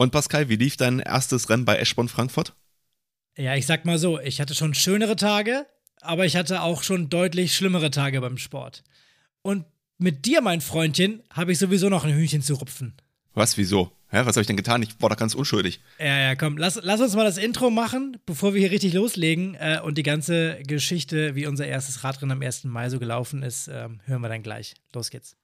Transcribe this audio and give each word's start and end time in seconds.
Und 0.00 0.12
Pascal, 0.12 0.48
wie 0.48 0.56
lief 0.56 0.78
dein 0.78 1.00
erstes 1.00 1.50
Rennen 1.50 1.66
bei 1.66 1.76
Eschborn 1.76 2.08
Frankfurt? 2.08 2.54
Ja, 3.36 3.54
ich 3.54 3.66
sag 3.66 3.84
mal 3.84 3.98
so, 3.98 4.18
ich 4.18 4.40
hatte 4.40 4.54
schon 4.54 4.72
schönere 4.72 5.14
Tage, 5.14 5.66
aber 6.00 6.24
ich 6.24 6.36
hatte 6.36 6.62
auch 6.62 6.82
schon 6.82 7.10
deutlich 7.10 7.54
schlimmere 7.54 7.90
Tage 7.90 8.18
beim 8.22 8.38
Sport. 8.38 8.82
Und 9.42 9.66
mit 9.98 10.24
dir, 10.24 10.40
mein 10.40 10.62
Freundchen, 10.62 11.22
habe 11.30 11.52
ich 11.52 11.58
sowieso 11.58 11.90
noch 11.90 12.06
ein 12.06 12.14
Hühnchen 12.14 12.40
zu 12.40 12.54
rupfen. 12.54 12.94
Was, 13.34 13.58
wieso? 13.58 13.92
Hä, 14.08 14.22
was 14.24 14.36
habe 14.36 14.40
ich 14.40 14.46
denn 14.46 14.56
getan? 14.56 14.82
Ich 14.82 14.98
war 15.02 15.10
da 15.10 15.16
ganz 15.16 15.34
unschuldig. 15.34 15.80
Ja, 15.98 16.18
ja, 16.18 16.34
komm, 16.34 16.56
lass, 16.56 16.80
lass 16.82 17.02
uns 17.02 17.14
mal 17.14 17.24
das 17.24 17.36
Intro 17.36 17.68
machen, 17.68 18.16
bevor 18.24 18.54
wir 18.54 18.60
hier 18.62 18.70
richtig 18.70 18.94
loslegen. 18.94 19.54
Äh, 19.56 19.80
und 19.84 19.98
die 19.98 20.02
ganze 20.02 20.62
Geschichte, 20.62 21.34
wie 21.34 21.46
unser 21.46 21.66
erstes 21.66 22.04
Radrennen 22.04 22.38
am 22.38 22.42
1. 22.42 22.64
Mai 22.64 22.88
so 22.88 22.98
gelaufen 22.98 23.42
ist, 23.42 23.68
äh, 23.68 23.90
hören 24.06 24.22
wir 24.22 24.30
dann 24.30 24.42
gleich. 24.42 24.72
Los 24.94 25.10
geht's. 25.10 25.36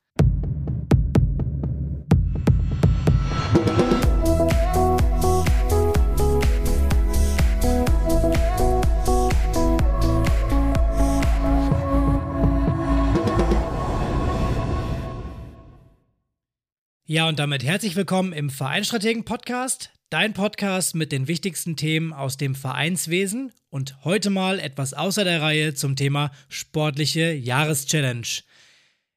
Ja, 17.08 17.28
und 17.28 17.38
damit 17.38 17.62
herzlich 17.62 17.94
willkommen 17.94 18.32
im 18.32 18.50
Vereinstrategen 18.50 19.24
Podcast, 19.24 19.90
dein 20.10 20.32
Podcast 20.34 20.96
mit 20.96 21.12
den 21.12 21.28
wichtigsten 21.28 21.76
Themen 21.76 22.12
aus 22.12 22.36
dem 22.36 22.56
Vereinswesen 22.56 23.52
und 23.70 24.04
heute 24.04 24.28
mal 24.28 24.58
etwas 24.58 24.92
außer 24.92 25.22
der 25.22 25.40
Reihe 25.40 25.72
zum 25.72 25.94
Thema 25.94 26.32
sportliche 26.48 27.32
Jahreschallenge. 27.32 28.42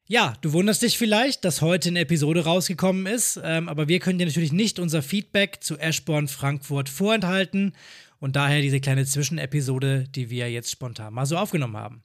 Ja, 0.06 0.36
du 0.42 0.54
wunderst 0.54 0.84
dich 0.84 1.00
vielleicht, 1.00 1.44
dass 1.46 1.64
heute 1.64 1.90
eine 1.90 2.02
Episode 2.02 2.44
rausgekommen 2.44 3.08
ist, 3.08 3.42
ähm, 3.44 3.68
aber 3.68 3.88
wir 3.88 3.98
können 3.98 4.20
dir 4.20 4.28
natürlich 4.28 4.54
nicht 4.54 4.78
unser 4.78 5.02
Feedback 5.02 5.64
zu 5.64 5.80
Ashbourne 5.80 6.28
Frankfurt 6.28 6.90
vorenthalten 6.90 7.74
und 8.20 8.36
daher 8.36 8.62
diese 8.62 8.82
kleine 8.82 9.08
Zwischenepisode, 9.08 10.08
die 10.10 10.30
wir 10.30 10.52
jetzt 10.52 10.70
spontan 10.70 11.16
mal 11.16 11.26
so 11.26 11.38
aufgenommen 11.38 11.78
haben. 11.78 12.04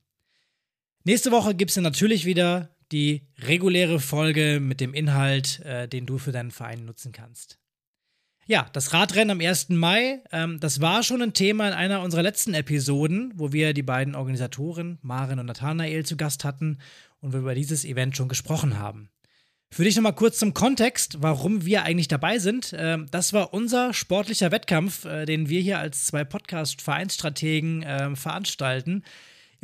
Nächste 1.04 1.30
Woche 1.30 1.54
gibt 1.54 1.72
es 1.72 1.76
natürlich 1.76 2.24
wieder 2.24 2.73
die 2.94 3.26
reguläre 3.40 3.98
Folge 3.98 4.60
mit 4.62 4.80
dem 4.80 4.94
Inhalt, 4.94 5.58
äh, 5.64 5.88
den 5.88 6.06
du 6.06 6.18
für 6.18 6.30
deinen 6.30 6.52
Verein 6.52 6.84
nutzen 6.84 7.10
kannst. 7.10 7.58
Ja, 8.46 8.68
das 8.72 8.92
Radrennen 8.92 9.32
am 9.32 9.40
1. 9.40 9.70
Mai, 9.70 10.22
ähm, 10.30 10.60
das 10.60 10.80
war 10.80 11.02
schon 11.02 11.20
ein 11.20 11.32
Thema 11.32 11.66
in 11.66 11.74
einer 11.74 12.02
unserer 12.02 12.22
letzten 12.22 12.54
Episoden, 12.54 13.32
wo 13.34 13.52
wir 13.52 13.74
die 13.74 13.82
beiden 13.82 14.14
Organisatoren, 14.14 14.98
Maren 15.02 15.40
und 15.40 15.46
Nathanael, 15.46 16.06
zu 16.06 16.16
Gast 16.16 16.44
hatten 16.44 16.78
und 17.18 17.32
wir 17.32 17.40
über 17.40 17.56
dieses 17.56 17.84
Event 17.84 18.16
schon 18.16 18.28
gesprochen 18.28 18.78
haben. 18.78 19.10
Für 19.72 19.82
dich 19.82 19.96
nochmal 19.96 20.14
kurz 20.14 20.38
zum 20.38 20.54
Kontext, 20.54 21.16
warum 21.20 21.64
wir 21.64 21.82
eigentlich 21.82 22.06
dabei 22.06 22.38
sind. 22.38 22.76
Ähm, 22.78 23.06
das 23.10 23.32
war 23.32 23.52
unser 23.52 23.92
sportlicher 23.92 24.52
Wettkampf, 24.52 25.04
äh, 25.04 25.24
den 25.24 25.48
wir 25.48 25.60
hier 25.60 25.80
als 25.80 26.04
zwei 26.04 26.22
Podcast-Vereinsstrategen 26.22 27.82
äh, 27.82 28.14
veranstalten. 28.14 29.02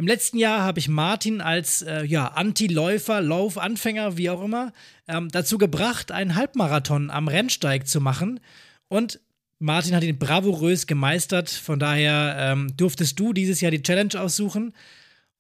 Im 0.01 0.06
letzten 0.06 0.39
Jahr 0.39 0.62
habe 0.62 0.79
ich 0.79 0.89
Martin 0.89 1.43
als 1.43 1.83
äh, 1.83 2.06
ja, 2.06 2.29
Anti-Läufer, 2.29 3.20
Laufanfänger, 3.20 4.17
wie 4.17 4.31
auch 4.31 4.43
immer, 4.43 4.73
ähm, 5.06 5.29
dazu 5.31 5.59
gebracht, 5.59 6.11
einen 6.11 6.37
Halbmarathon 6.37 7.11
am 7.11 7.29
Rennsteig 7.29 7.87
zu 7.87 8.01
machen. 8.01 8.41
Und 8.89 9.21
Martin 9.59 9.95
hat 9.95 10.03
ihn 10.03 10.19
bravourös 10.19 10.87
gemeistert. 10.87 11.51
Von 11.51 11.78
daher 11.78 12.34
ähm, 12.39 12.75
durftest 12.78 13.21
du 13.21 13.34
dieses 13.34 13.61
Jahr 13.61 13.71
die 13.71 13.83
Challenge 13.83 14.19
aussuchen. 14.19 14.73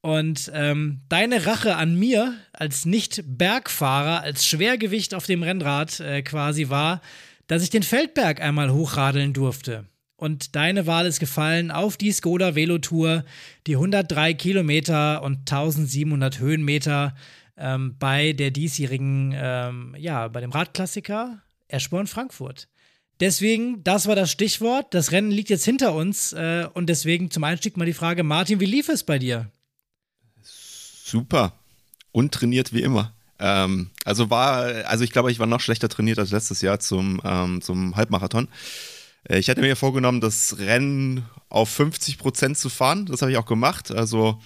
Und 0.02 0.52
ähm, 0.52 1.00
deine 1.08 1.46
Rache 1.46 1.76
an 1.76 1.98
mir 1.98 2.34
als 2.52 2.84
Nicht-Bergfahrer, 2.84 4.20
als 4.20 4.44
Schwergewicht 4.44 5.14
auf 5.14 5.24
dem 5.24 5.42
Rennrad 5.42 6.00
äh, 6.00 6.20
quasi 6.20 6.68
war, 6.68 7.00
dass 7.46 7.62
ich 7.62 7.70
den 7.70 7.82
Feldberg 7.82 8.42
einmal 8.42 8.70
hochradeln 8.70 9.32
durfte. 9.32 9.86
Und 10.20 10.54
deine 10.54 10.86
Wahl 10.86 11.06
ist 11.06 11.18
gefallen 11.18 11.70
auf 11.70 11.96
die 11.96 12.12
Skoda 12.12 12.54
Velotour, 12.54 13.24
die 13.66 13.76
103 13.76 14.34
Kilometer 14.34 15.22
und 15.22 15.50
1700 15.50 16.38
Höhenmeter 16.38 17.14
ähm, 17.56 17.96
bei 17.98 18.34
der 18.34 18.50
diesjährigen, 18.50 19.32
ähm, 19.34 19.96
ja, 19.98 20.28
bei 20.28 20.42
dem 20.42 20.50
Radklassiker 20.50 21.40
Eschborn 21.68 22.06
Frankfurt. 22.06 22.68
Deswegen, 23.18 23.82
das 23.82 24.08
war 24.08 24.14
das 24.14 24.30
Stichwort. 24.30 24.92
Das 24.92 25.10
Rennen 25.10 25.30
liegt 25.30 25.48
jetzt 25.48 25.64
hinter 25.64 25.94
uns 25.94 26.34
äh, 26.34 26.68
und 26.74 26.90
deswegen 26.90 27.30
zum 27.30 27.44
Einstieg 27.44 27.78
mal 27.78 27.86
die 27.86 27.94
Frage, 27.94 28.22
Martin, 28.22 28.60
wie 28.60 28.66
lief 28.66 28.90
es 28.90 29.04
bei 29.04 29.18
dir? 29.18 29.50
Super. 30.42 31.54
Untrainiert 32.12 32.74
wie 32.74 32.82
immer. 32.82 33.14
Ähm, 33.38 33.88
also 34.04 34.28
war, 34.28 34.84
also 34.84 35.02
ich 35.02 35.12
glaube, 35.12 35.32
ich 35.32 35.38
war 35.38 35.46
noch 35.46 35.62
schlechter 35.62 35.88
trainiert 35.88 36.18
als 36.18 36.30
letztes 36.30 36.60
Jahr 36.60 36.78
zum, 36.78 37.22
ähm, 37.24 37.62
zum 37.62 37.96
Halbmarathon. 37.96 38.48
Äh, 39.28 39.38
ich 39.38 39.48
hatte 39.50 39.60
mir 39.60 39.76
vorgenommen, 39.76 40.20
das 40.20 40.58
Rennen 40.58 41.24
auf 41.48 41.68
50 41.70 42.18
Prozent 42.18 42.58
zu 42.58 42.68
fahren. 42.68 43.06
Das 43.06 43.22
habe 43.22 43.32
ich 43.32 43.38
auch 43.38 43.46
gemacht. 43.46 43.90
Also 43.90 44.40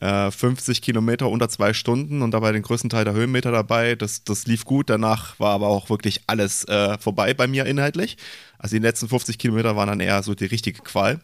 äh, 0.00 0.30
50 0.30 0.82
Kilometer 0.82 1.28
unter 1.28 1.48
zwei 1.48 1.72
Stunden 1.72 2.22
und 2.22 2.32
dabei 2.32 2.52
den 2.52 2.62
größten 2.62 2.90
Teil 2.90 3.04
der 3.04 3.14
Höhenmeter 3.14 3.52
dabei. 3.52 3.94
Das, 3.94 4.24
das 4.24 4.46
lief 4.46 4.64
gut. 4.64 4.90
Danach 4.90 5.38
war 5.38 5.52
aber 5.52 5.68
auch 5.68 5.90
wirklich 5.90 6.22
alles 6.26 6.64
äh, 6.64 6.98
vorbei 6.98 7.34
bei 7.34 7.46
mir 7.46 7.66
inhaltlich. 7.66 8.16
Also 8.58 8.76
die 8.76 8.82
letzten 8.82 9.08
50 9.08 9.38
Kilometer 9.38 9.76
waren 9.76 9.88
dann 9.88 10.00
eher 10.00 10.22
so 10.22 10.34
die 10.34 10.46
richtige 10.46 10.82
Qual. 10.82 11.20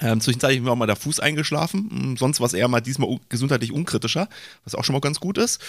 Ähm, 0.00 0.20
zwischenzeitlich 0.20 0.64
war 0.64 0.76
mal 0.76 0.86
der 0.86 0.96
Fuß 0.96 1.20
eingeschlafen. 1.20 1.88
Hm, 1.90 2.16
sonst 2.16 2.40
war 2.40 2.46
es 2.46 2.54
eher 2.54 2.68
mal 2.68 2.80
diesmal 2.80 3.18
gesundheitlich 3.28 3.72
unkritischer, 3.72 4.28
was 4.64 4.74
auch 4.74 4.84
schon 4.84 4.94
mal 4.94 5.00
ganz 5.00 5.20
gut 5.20 5.38
ist. 5.38 5.60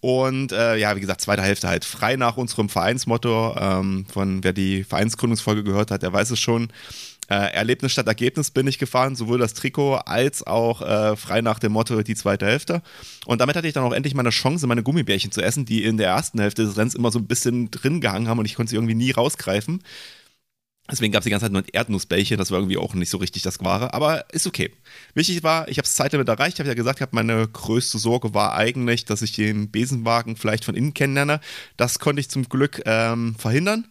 Und 0.00 0.52
äh, 0.52 0.76
ja, 0.76 0.94
wie 0.96 1.00
gesagt, 1.00 1.20
zweite 1.20 1.42
Hälfte 1.42 1.68
halt 1.68 1.84
frei 1.84 2.16
nach 2.16 2.36
unserem 2.36 2.68
Vereinsmotto. 2.68 3.56
Ähm, 3.58 4.06
von 4.12 4.44
wer 4.44 4.52
die 4.52 4.84
Vereinsgründungsfolge 4.84 5.64
gehört 5.64 5.90
hat, 5.90 6.02
der 6.02 6.12
weiß 6.12 6.30
es 6.30 6.40
schon. 6.40 6.68
Äh, 7.30 7.54
Erlebnis 7.54 7.92
statt 7.92 8.06
Ergebnis 8.06 8.50
bin 8.50 8.66
ich 8.66 8.78
gefahren, 8.78 9.16
sowohl 9.16 9.38
das 9.38 9.54
Trikot 9.54 9.96
als 10.04 10.46
auch 10.46 10.82
äh, 10.82 11.16
frei 11.16 11.40
nach 11.40 11.58
dem 11.58 11.72
Motto 11.72 12.02
die 12.02 12.14
zweite 12.14 12.44
Hälfte. 12.44 12.82
Und 13.24 13.40
damit 13.40 13.56
hatte 13.56 13.66
ich 13.66 13.72
dann 13.72 13.84
auch 13.84 13.94
endlich 13.94 14.14
meine 14.14 14.30
Chance, 14.30 14.66
meine 14.66 14.82
Gummibärchen 14.82 15.32
zu 15.32 15.40
essen, 15.40 15.64
die 15.64 15.84
in 15.84 15.96
der 15.96 16.08
ersten 16.08 16.38
Hälfte 16.38 16.64
des 16.64 16.76
Rennens 16.76 16.94
immer 16.94 17.10
so 17.10 17.18
ein 17.18 17.26
bisschen 17.26 17.70
drin 17.70 18.02
gehangen 18.02 18.28
haben 18.28 18.38
und 18.38 18.44
ich 18.44 18.56
konnte 18.56 18.70
sie 18.70 18.76
irgendwie 18.76 18.94
nie 18.94 19.10
rausgreifen. 19.10 19.82
Deswegen 20.90 21.12
gab 21.12 21.20
es 21.20 21.24
die 21.24 21.30
ganze 21.30 21.46
Zeit 21.46 21.52
nur 21.52 21.62
ein 21.62 21.68
Erdnussbällchen, 21.72 22.36
das 22.36 22.50
war 22.50 22.58
irgendwie 22.58 22.76
auch 22.76 22.92
nicht 22.92 23.08
so 23.08 23.16
richtig 23.16 23.42
das 23.42 23.58
Wahre, 23.60 23.94
aber 23.94 24.26
ist 24.34 24.46
okay. 24.46 24.70
Wichtig 25.14 25.42
war, 25.42 25.66
ich 25.68 25.78
habe 25.78 25.86
es 25.86 25.94
Zeitlimit 25.94 26.28
erreicht, 26.28 26.56
ich 26.56 26.60
habe 26.60 26.68
ja 26.68 26.74
gesagt, 26.74 27.00
hab, 27.00 27.14
meine 27.14 27.48
größte 27.48 27.96
Sorge 27.98 28.34
war 28.34 28.54
eigentlich, 28.54 29.06
dass 29.06 29.22
ich 29.22 29.32
den 29.32 29.70
Besenwagen 29.70 30.36
vielleicht 30.36 30.64
von 30.64 30.74
innen 30.74 30.92
kennenlerne. 30.92 31.40
Das 31.78 32.00
konnte 32.00 32.20
ich 32.20 32.28
zum 32.28 32.50
Glück 32.50 32.82
ähm, 32.84 33.34
verhindern. 33.36 33.86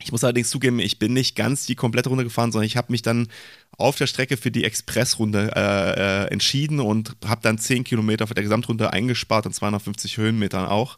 Ich 0.00 0.12
muss 0.12 0.22
allerdings 0.22 0.50
zugeben, 0.50 0.78
ich 0.78 0.98
bin 0.98 1.14
nicht 1.14 1.34
ganz 1.34 1.66
die 1.66 1.74
komplette 1.74 2.10
Runde 2.10 2.24
gefahren, 2.24 2.52
sondern 2.52 2.66
ich 2.66 2.76
habe 2.76 2.92
mich 2.92 3.02
dann 3.02 3.28
auf 3.76 3.96
der 3.96 4.06
Strecke 4.06 4.36
für 4.36 4.50
die 4.50 4.64
Expressrunde 4.64 5.52
äh, 5.56 6.24
äh, 6.26 6.30
entschieden 6.30 6.78
und 6.78 7.16
habe 7.24 7.40
dann 7.42 7.58
10 7.58 7.84
Kilometer 7.84 8.26
für 8.26 8.34
der 8.34 8.44
Gesamtrunde 8.44 8.92
eingespart 8.92 9.46
und 9.46 9.54
250 9.54 10.16
Höhenmetern 10.16 10.66
auch. 10.66 10.96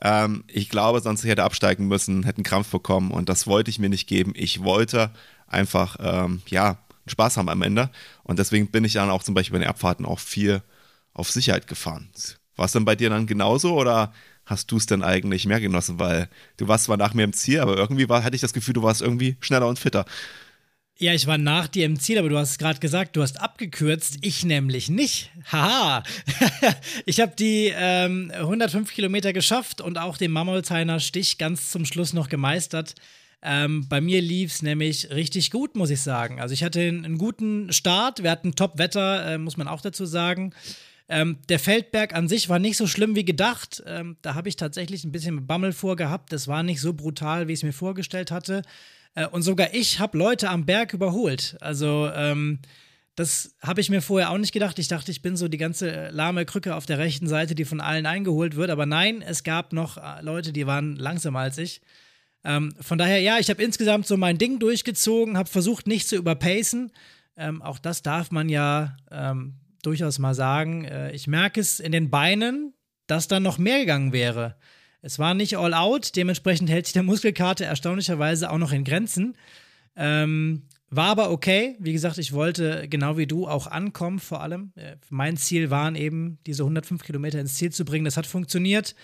Ähm, 0.00 0.44
ich 0.46 0.68
glaube, 0.68 1.00
sonst 1.00 1.24
hätte 1.24 1.44
absteigen 1.44 1.88
müssen, 1.88 2.24
hätte 2.24 2.38
einen 2.38 2.44
Krampf 2.44 2.70
bekommen 2.70 3.10
und 3.10 3.28
das 3.28 3.46
wollte 3.46 3.70
ich 3.70 3.78
mir 3.78 3.88
nicht 3.88 4.06
geben. 4.06 4.32
Ich 4.34 4.62
wollte 4.62 5.10
einfach, 5.46 5.96
ähm, 6.00 6.42
ja, 6.46 6.78
Spaß 7.06 7.36
haben 7.38 7.48
am 7.48 7.62
Ende 7.62 7.90
und 8.22 8.38
deswegen 8.38 8.68
bin 8.68 8.84
ich 8.84 8.92
dann 8.92 9.10
auch 9.10 9.22
zum 9.22 9.34
Beispiel 9.34 9.58
bei 9.58 9.64
den 9.64 9.70
Abfahrten 9.70 10.04
auch 10.04 10.18
viel 10.18 10.62
auf 11.14 11.30
Sicherheit 11.30 11.66
gefahren. 11.66 12.10
War 12.56 12.66
es 12.66 12.72
denn 12.72 12.84
bei 12.84 12.96
dir 12.96 13.10
dann 13.10 13.26
genauso 13.26 13.74
oder 13.74 14.12
hast 14.44 14.70
du 14.70 14.76
es 14.76 14.86
denn 14.86 15.02
eigentlich 15.02 15.46
mehr 15.46 15.60
genossen? 15.60 15.98
Weil 15.98 16.28
du 16.58 16.68
warst 16.68 16.84
zwar 16.84 16.96
nach 16.96 17.14
mir 17.14 17.24
im 17.24 17.32
Ziel, 17.32 17.60
aber 17.60 17.76
irgendwie 17.76 18.08
war, 18.08 18.24
hatte 18.24 18.36
ich 18.36 18.42
das 18.42 18.52
Gefühl, 18.52 18.74
du 18.74 18.82
warst 18.82 19.02
irgendwie 19.02 19.36
schneller 19.40 19.68
und 19.68 19.78
fitter. 19.78 20.04
Ja, 21.00 21.14
ich 21.14 21.28
war 21.28 21.38
nach 21.38 21.68
dir 21.68 21.86
im 21.86 22.00
Ziel, 22.00 22.18
aber 22.18 22.28
du 22.28 22.36
hast 22.36 22.58
gerade 22.58 22.80
gesagt, 22.80 23.14
du 23.14 23.22
hast 23.22 23.40
abgekürzt, 23.40 24.18
ich 24.22 24.44
nämlich 24.44 24.90
nicht. 24.90 25.30
Haha. 25.44 26.02
ich 27.06 27.20
habe 27.20 27.34
die 27.38 27.72
ähm, 27.72 28.32
105 28.34 28.92
Kilometer 28.92 29.32
geschafft 29.32 29.80
und 29.80 29.96
auch 29.96 30.16
den 30.16 30.32
Mammolzheiner 30.32 30.98
Stich 30.98 31.38
ganz 31.38 31.70
zum 31.70 31.84
Schluss 31.84 32.14
noch 32.14 32.28
gemeistert. 32.28 32.96
Ähm, 33.42 33.86
bei 33.88 34.00
mir 34.00 34.20
lief 34.20 34.50
es 34.50 34.62
nämlich 34.62 35.10
richtig 35.10 35.52
gut, 35.52 35.76
muss 35.76 35.90
ich 35.90 36.00
sagen. 36.00 36.40
Also 36.40 36.52
ich 36.52 36.64
hatte 36.64 36.80
einen, 36.80 37.04
einen 37.04 37.18
guten 37.18 37.72
Start, 37.72 38.24
wir 38.24 38.32
hatten 38.32 38.56
Top-Wetter, 38.56 39.34
äh, 39.34 39.38
muss 39.38 39.56
man 39.56 39.68
auch 39.68 39.82
dazu 39.82 40.04
sagen. 40.04 40.52
Ähm, 41.08 41.38
der 41.48 41.60
Feldberg 41.60 42.12
an 42.12 42.26
sich 42.26 42.48
war 42.48 42.58
nicht 42.58 42.76
so 42.76 42.88
schlimm 42.88 43.14
wie 43.14 43.24
gedacht. 43.24 43.84
Ähm, 43.86 44.16
da 44.22 44.34
habe 44.34 44.48
ich 44.48 44.56
tatsächlich 44.56 45.04
ein 45.04 45.12
bisschen 45.12 45.46
Bammel 45.46 45.72
vorgehabt. 45.72 46.32
Das 46.32 46.48
war 46.48 46.64
nicht 46.64 46.80
so 46.80 46.92
brutal, 46.92 47.46
wie 47.46 47.52
ich 47.52 47.60
es 47.60 47.64
mir 47.64 47.72
vorgestellt 47.72 48.32
hatte. 48.32 48.62
Äh, 49.18 49.26
und 49.26 49.42
sogar 49.42 49.74
ich 49.74 49.98
habe 49.98 50.16
Leute 50.16 50.48
am 50.48 50.64
Berg 50.64 50.92
überholt. 50.94 51.56
Also, 51.60 52.10
ähm, 52.14 52.60
das 53.16 53.56
habe 53.60 53.80
ich 53.80 53.90
mir 53.90 54.00
vorher 54.00 54.30
auch 54.30 54.38
nicht 54.38 54.52
gedacht. 54.52 54.78
Ich 54.78 54.86
dachte, 54.86 55.10
ich 55.10 55.22
bin 55.22 55.36
so 55.36 55.48
die 55.48 55.58
ganze 55.58 55.90
äh, 55.90 56.10
lahme 56.10 56.44
Krücke 56.44 56.76
auf 56.76 56.86
der 56.86 56.98
rechten 56.98 57.26
Seite, 57.26 57.56
die 57.56 57.64
von 57.64 57.80
allen 57.80 58.06
eingeholt 58.06 58.54
wird. 58.54 58.70
Aber 58.70 58.86
nein, 58.86 59.22
es 59.22 59.42
gab 59.42 59.72
noch 59.72 59.96
äh, 59.96 60.22
Leute, 60.22 60.52
die 60.52 60.66
waren 60.68 60.94
langsamer 60.94 61.40
als 61.40 61.58
ich. 61.58 61.80
Ähm, 62.44 62.72
von 62.80 62.96
daher, 62.96 63.20
ja, 63.20 63.38
ich 63.38 63.50
habe 63.50 63.60
insgesamt 63.60 64.06
so 64.06 64.16
mein 64.16 64.38
Ding 64.38 64.60
durchgezogen, 64.60 65.36
habe 65.36 65.48
versucht, 65.48 65.88
nicht 65.88 66.08
zu 66.08 66.14
überpacen. 66.14 66.92
Ähm, 67.36 67.60
auch 67.60 67.80
das 67.80 68.02
darf 68.02 68.30
man 68.30 68.48
ja 68.48 68.96
ähm, 69.10 69.54
durchaus 69.82 70.20
mal 70.20 70.34
sagen. 70.34 70.84
Äh, 70.84 71.10
ich 71.10 71.26
merke 71.26 71.60
es 71.60 71.80
in 71.80 71.90
den 71.90 72.10
Beinen, 72.10 72.72
dass 73.08 73.26
da 73.26 73.40
noch 73.40 73.58
mehr 73.58 73.80
gegangen 73.80 74.12
wäre. 74.12 74.54
Es 75.00 75.18
war 75.18 75.34
nicht 75.34 75.56
all 75.56 75.74
out, 75.74 76.16
dementsprechend 76.16 76.70
hält 76.70 76.86
sich 76.86 76.92
der 76.92 77.02
Muskelkater 77.02 77.64
erstaunlicherweise 77.64 78.50
auch 78.50 78.58
noch 78.58 78.72
in 78.72 78.84
Grenzen. 78.84 79.36
Ähm, 79.96 80.62
war 80.90 81.08
aber 81.10 81.30
okay. 81.30 81.76
Wie 81.78 81.92
gesagt, 81.92 82.18
ich 82.18 82.32
wollte 82.32 82.88
genau 82.88 83.16
wie 83.16 83.26
du 83.26 83.46
auch 83.46 83.66
ankommen, 83.66 84.18
vor 84.18 84.42
allem. 84.42 84.72
Äh, 84.74 84.96
mein 85.10 85.36
Ziel 85.36 85.70
waren 85.70 85.94
eben, 85.94 86.38
diese 86.46 86.62
105 86.62 87.04
Kilometer 87.04 87.38
ins 87.38 87.54
Ziel 87.54 87.72
zu 87.72 87.84
bringen. 87.84 88.04
Das 88.04 88.16
hat 88.16 88.26
funktioniert. 88.26 88.94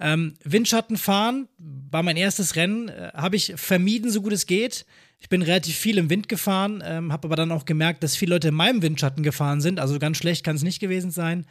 Ähm, 0.00 0.34
Windschatten 0.44 0.96
fahren 0.96 1.48
war 1.58 2.02
mein 2.02 2.16
erstes 2.16 2.56
Rennen. 2.56 2.88
Äh, 2.88 3.10
habe 3.14 3.36
ich 3.36 3.54
vermieden, 3.56 4.10
so 4.10 4.22
gut 4.22 4.32
es 4.32 4.46
geht. 4.46 4.86
Ich 5.20 5.28
bin 5.28 5.42
relativ 5.42 5.76
viel 5.76 5.98
im 5.98 6.10
Wind 6.10 6.28
gefahren, 6.28 6.82
ähm, 6.86 7.12
habe 7.12 7.26
aber 7.26 7.34
dann 7.34 7.50
auch 7.50 7.64
gemerkt, 7.64 8.04
dass 8.04 8.14
viele 8.14 8.34
Leute 8.34 8.48
in 8.48 8.54
meinem 8.54 8.82
Windschatten 8.82 9.24
gefahren 9.24 9.60
sind. 9.60 9.80
Also 9.80 9.98
ganz 9.98 10.16
schlecht 10.16 10.44
kann 10.44 10.56
es 10.56 10.62
nicht 10.62 10.78
gewesen 10.78 11.10
sein. 11.10 11.44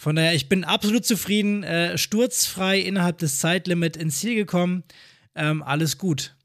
Von 0.00 0.14
daher, 0.14 0.32
ich 0.32 0.48
bin 0.48 0.62
absolut 0.62 1.04
zufrieden, 1.04 1.64
äh, 1.64 1.98
sturzfrei 1.98 2.78
innerhalb 2.78 3.18
des 3.18 3.40
Zeitlimits 3.40 3.98
ins 3.98 4.20
Ziel 4.20 4.36
gekommen. 4.36 4.84
Ähm, 5.34 5.62
alles 5.62 5.98
gut. 5.98 6.36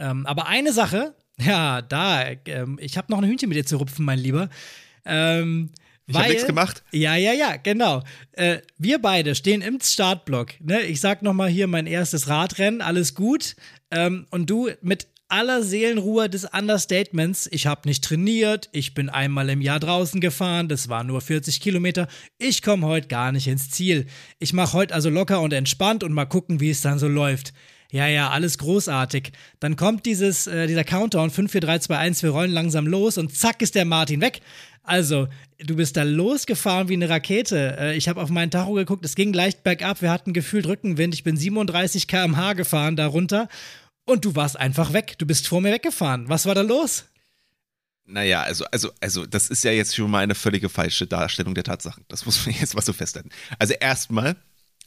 Ähm, 0.00 0.26
aber 0.26 0.48
eine 0.48 0.72
Sache, 0.72 1.14
ja, 1.40 1.82
da, 1.82 2.24
ähm, 2.46 2.76
ich 2.80 2.98
habe 2.98 3.12
noch 3.12 3.18
ein 3.18 3.28
Hühnchen 3.28 3.48
mit 3.48 3.56
dir 3.56 3.64
zu 3.64 3.76
rupfen, 3.76 4.04
mein 4.04 4.18
Lieber. 4.18 4.50
Ähm, 5.04 5.70
ich 6.08 6.16
habe 6.16 6.28
nichts 6.28 6.46
gemacht. 6.46 6.82
Ja, 6.90 7.14
ja, 7.14 7.32
ja, 7.32 7.56
genau. 7.56 8.02
Äh, 8.32 8.58
wir 8.76 8.98
beide 8.98 9.34
stehen 9.34 9.62
im 9.62 9.78
Startblock. 9.80 10.60
Ne? 10.60 10.80
Ich 10.82 11.00
sag 11.00 11.22
noch 11.22 11.34
mal 11.34 11.48
hier 11.48 11.68
mein 11.68 11.86
erstes 11.86 12.28
Radrennen, 12.28 12.80
alles 12.80 13.14
gut. 13.14 13.54
Ähm, 13.90 14.26
und 14.30 14.50
du 14.50 14.70
mit 14.80 15.06
aller 15.28 15.62
Seelenruhe 15.62 16.28
des 16.28 16.44
Understatements. 16.44 17.48
Ich 17.52 17.66
habe 17.66 17.86
nicht 17.86 18.02
trainiert, 18.02 18.68
ich 18.72 18.94
bin 18.94 19.08
einmal 19.08 19.50
im 19.50 19.60
Jahr 19.60 19.80
draußen 19.80 20.20
gefahren, 20.20 20.68
das 20.68 20.88
waren 20.88 21.06
nur 21.06 21.20
40 21.20 21.60
Kilometer. 21.60 22.08
Ich 22.38 22.62
komme 22.62 22.86
heute 22.86 23.08
gar 23.08 23.32
nicht 23.32 23.46
ins 23.46 23.70
Ziel. 23.70 24.06
Ich 24.38 24.52
mache 24.52 24.72
heute 24.72 24.94
also 24.94 25.10
locker 25.10 25.40
und 25.40 25.52
entspannt 25.52 26.02
und 26.02 26.12
mal 26.12 26.26
gucken, 26.26 26.60
wie 26.60 26.70
es 26.70 26.80
dann 26.80 26.98
so 26.98 27.08
läuft. 27.08 27.52
Ja, 27.90 28.06
ja, 28.06 28.28
alles 28.30 28.58
großartig. 28.58 29.32
Dann 29.60 29.76
kommt 29.76 30.04
dieses, 30.04 30.46
äh, 30.46 30.66
dieser 30.66 30.84
Countdown 30.84 31.30
5, 31.30 31.52
4, 31.52 31.60
3, 31.62 31.78
2, 31.78 31.96
1, 31.96 32.22
wir 32.22 32.30
rollen 32.30 32.50
langsam 32.50 32.86
los 32.86 33.16
und 33.16 33.34
zack 33.34 33.62
ist 33.62 33.74
der 33.74 33.86
Martin 33.86 34.20
weg. 34.20 34.40
Also, 34.82 35.28
du 35.58 35.76
bist 35.76 35.96
da 35.96 36.02
losgefahren 36.02 36.88
wie 36.88 36.94
eine 36.94 37.08
Rakete. 37.08 37.76
Äh, 37.78 37.96
ich 37.96 38.08
habe 38.08 38.20
auf 38.20 38.30
meinen 38.30 38.50
Tacho 38.50 38.72
geguckt, 38.72 39.04
es 39.04 39.14
ging 39.14 39.32
leicht 39.32 39.62
bergab, 39.62 40.02
wir 40.02 40.10
hatten 40.10 40.32
gefühlt 40.32 40.66
Rückenwind. 40.66 41.14
Ich 41.14 41.24
bin 41.24 41.36
37 41.36 42.08
km/h 42.08 42.54
gefahren 42.54 42.96
darunter 42.96 43.48
und 44.08 44.24
du 44.24 44.34
warst 44.34 44.58
einfach 44.58 44.92
weg. 44.92 45.16
Du 45.18 45.26
bist 45.26 45.46
vor 45.48 45.60
mir 45.60 45.72
weggefahren. 45.72 46.28
Was 46.28 46.46
war 46.46 46.54
da 46.54 46.62
los? 46.62 47.04
Naja, 48.06 48.42
also, 48.42 48.64
also, 48.72 48.90
also, 49.00 49.26
das 49.26 49.50
ist 49.50 49.64
ja 49.64 49.70
jetzt 49.70 49.94
schon 49.94 50.10
mal 50.10 50.20
eine 50.20 50.34
völlige 50.34 50.70
falsche 50.70 51.06
Darstellung 51.06 51.54
der 51.54 51.64
Tatsachen. 51.64 52.04
Das 52.08 52.24
muss 52.24 52.44
man 52.46 52.54
jetzt 52.60 52.74
mal 52.74 52.82
so 52.82 52.94
festhalten. 52.94 53.28
Also 53.58 53.74
erstmal 53.74 54.36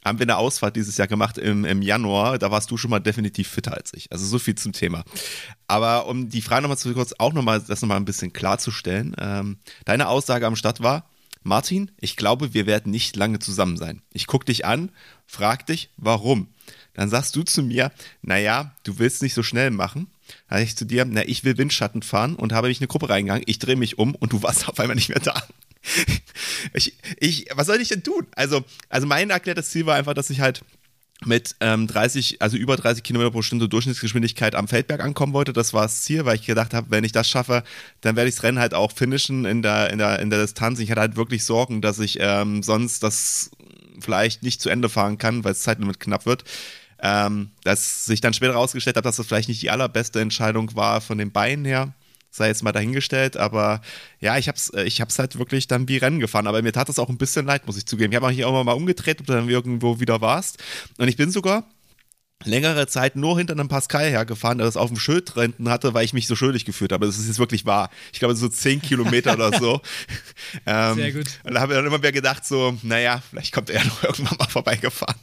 haben 0.04 0.18
wir 0.18 0.24
eine 0.24 0.36
Ausfahrt 0.36 0.74
dieses 0.74 0.96
Jahr 0.96 1.06
gemacht 1.06 1.38
im, 1.38 1.64
im 1.64 1.82
Januar. 1.82 2.38
Da 2.38 2.50
warst 2.50 2.68
du 2.72 2.76
schon 2.76 2.90
mal 2.90 2.98
definitiv 2.98 3.46
fitter 3.46 3.74
als 3.74 3.94
ich. 3.94 4.10
Also 4.10 4.26
so 4.26 4.40
viel 4.40 4.56
zum 4.56 4.72
Thema. 4.72 5.04
Aber 5.68 6.08
um 6.08 6.28
die 6.28 6.42
Frage 6.42 6.62
nochmal 6.62 6.78
zu 6.78 6.92
kurz 6.92 7.14
auch 7.18 7.32
nochmal, 7.32 7.60
das 7.60 7.80
nochmal 7.80 7.98
ein 7.98 8.04
bisschen 8.04 8.32
klarzustellen. 8.32 9.14
Ähm, 9.18 9.58
deine 9.84 10.08
Aussage 10.08 10.48
am 10.48 10.56
Start 10.56 10.82
war, 10.82 11.08
Martin, 11.44 11.92
ich 12.00 12.16
glaube, 12.16 12.54
wir 12.54 12.66
werden 12.66 12.90
nicht 12.90 13.14
lange 13.14 13.38
zusammen 13.38 13.76
sein. 13.76 14.02
Ich 14.12 14.26
gucke 14.26 14.44
dich 14.44 14.64
an, 14.64 14.90
frag 15.26 15.66
dich, 15.66 15.90
warum. 15.96 16.48
Dann 16.94 17.08
sagst 17.08 17.34
du 17.36 17.42
zu 17.42 17.62
mir, 17.62 17.90
naja, 18.22 18.74
du 18.84 18.98
willst 18.98 19.22
nicht 19.22 19.34
so 19.34 19.42
schnell 19.42 19.70
machen. 19.70 20.08
Dann 20.48 20.58
sag 20.58 20.66
ich 20.66 20.76
zu 20.76 20.84
dir, 20.84 21.04
na, 21.04 21.26
ich 21.26 21.44
will 21.44 21.58
Windschatten 21.58 22.02
fahren 22.02 22.36
und 22.36 22.52
habe 22.52 22.68
mich 22.68 22.78
in 22.78 22.82
eine 22.82 22.88
Gruppe 22.88 23.08
reingegangen. 23.08 23.44
Ich 23.46 23.58
drehe 23.58 23.76
mich 23.76 23.98
um 23.98 24.14
und 24.14 24.32
du 24.32 24.42
warst 24.42 24.68
auf 24.68 24.78
einmal 24.78 24.96
nicht 24.96 25.08
mehr 25.08 25.20
da. 25.20 25.42
ich, 26.74 26.94
ich, 27.18 27.46
was 27.54 27.66
soll 27.66 27.80
ich 27.80 27.88
denn 27.88 28.02
tun? 28.02 28.26
Also, 28.36 28.64
also 28.88 29.06
mein 29.06 29.30
erklärtes 29.30 29.70
Ziel 29.70 29.86
war 29.86 29.96
einfach, 29.96 30.14
dass 30.14 30.30
ich 30.30 30.40
halt 30.40 30.62
mit 31.26 31.54
ähm, 31.60 31.86
30, 31.86 32.42
also 32.42 32.56
über 32.56 32.76
30 32.76 33.02
Kilometer 33.02 33.30
pro 33.30 33.42
Stunde 33.42 33.68
Durchschnittsgeschwindigkeit 33.68 34.54
am 34.54 34.68
Feldberg 34.68 35.00
ankommen 35.00 35.32
wollte. 35.32 35.52
Das 35.52 35.72
war 35.72 35.82
das 35.82 36.02
Ziel, 36.02 36.24
weil 36.24 36.36
ich 36.36 36.46
gedacht 36.46 36.74
habe, 36.74 36.90
wenn 36.90 37.04
ich 37.04 37.12
das 37.12 37.28
schaffe, 37.28 37.62
dann 38.00 38.16
werde 38.16 38.28
ich 38.28 38.34
das 38.34 38.44
Rennen 38.44 38.58
halt 38.58 38.74
auch 38.74 38.92
finishen 38.92 39.44
in 39.44 39.62
der, 39.62 39.90
in 39.90 39.98
der, 39.98 40.18
in 40.18 40.30
der 40.30 40.40
Distanz. 40.40 40.80
Ich 40.80 40.90
hatte 40.90 41.00
halt 41.00 41.16
wirklich 41.16 41.44
Sorgen, 41.44 41.80
dass 41.80 41.98
ich 41.98 42.18
ähm, 42.20 42.62
sonst 42.62 43.02
das 43.02 43.50
vielleicht 44.00 44.42
nicht 44.42 44.60
zu 44.60 44.68
Ende 44.68 44.88
fahren 44.88 45.18
kann, 45.18 45.44
weil 45.44 45.52
das 45.52 45.62
Zeitlimit 45.62 46.00
knapp 46.00 46.26
wird. 46.26 46.44
Ähm, 47.02 47.50
dass 47.64 48.04
sich 48.04 48.20
dann 48.20 48.32
später 48.32 48.52
herausgestellt 48.52 48.96
hat, 48.96 49.04
dass 49.04 49.16
das 49.16 49.26
vielleicht 49.26 49.48
nicht 49.48 49.60
die 49.60 49.70
allerbeste 49.70 50.20
Entscheidung 50.20 50.74
war 50.76 51.00
von 51.00 51.18
den 51.18 51.32
Beinen 51.32 51.64
her 51.64 51.94
sei 52.34 52.48
jetzt 52.48 52.62
mal 52.62 52.72
dahingestellt, 52.72 53.36
aber 53.36 53.82
ja, 54.18 54.38
ich 54.38 54.48
hab's, 54.48 54.70
äh, 54.70 54.84
ich 54.84 55.02
hab's 55.02 55.18
halt 55.18 55.38
wirklich 55.38 55.68
dann 55.68 55.86
wie 55.86 55.98
Rennen 55.98 56.18
gefahren, 56.18 56.46
aber 56.46 56.62
mir 56.62 56.72
tat 56.72 56.88
das 56.88 56.98
auch 56.98 57.10
ein 57.10 57.18
bisschen 57.18 57.44
leid, 57.44 57.66
muss 57.66 57.76
ich 57.76 57.84
zugeben. 57.84 58.10
Ich 58.10 58.16
habe 58.16 58.26
mich 58.28 58.44
auch 58.44 58.64
mal 58.64 58.72
umgedreht, 58.72 59.20
ob 59.20 59.26
du 59.26 59.34
dann 59.34 59.48
irgendwo 59.48 60.00
wieder 60.00 60.22
warst 60.22 60.56
und 60.96 61.08
ich 61.08 61.16
bin 61.16 61.30
sogar 61.30 61.68
längere 62.44 62.86
Zeit 62.86 63.16
nur 63.16 63.38
hinter 63.38 63.52
einem 63.52 63.68
Pascal 63.68 64.08
hergefahren, 64.08 64.58
der 64.58 64.66
das 64.66 64.76
auf 64.76 64.88
dem 64.88 64.98
Schild 64.98 65.36
renten 65.36 65.68
hatte, 65.68 65.94
weil 65.94 66.04
ich 66.04 66.12
mich 66.12 66.26
so 66.26 66.34
schuldig 66.34 66.64
gefühlt 66.64 66.92
habe. 66.92 67.06
Das 67.06 67.18
ist 67.18 67.28
jetzt 67.28 67.38
wirklich 67.38 67.66
wahr. 67.66 67.90
Ich 68.12 68.18
glaube, 68.18 68.34
so 68.34 68.48
zehn 68.48 68.82
Kilometer 68.82 69.34
oder 69.34 69.56
so. 69.58 69.80
ähm, 70.66 70.94
Sehr 70.96 71.12
gut. 71.12 71.26
Und 71.44 71.54
da 71.54 71.60
habe 71.60 71.72
ich 71.72 71.78
dann 71.78 71.86
immer 71.86 71.98
mehr 71.98 72.12
gedacht, 72.12 72.44
so, 72.44 72.76
naja, 72.82 73.22
vielleicht 73.30 73.52
kommt 73.52 73.70
er 73.70 73.84
noch 73.84 74.02
irgendwann 74.02 74.38
mal 74.38 74.48
vorbeigefahren. 74.48 75.16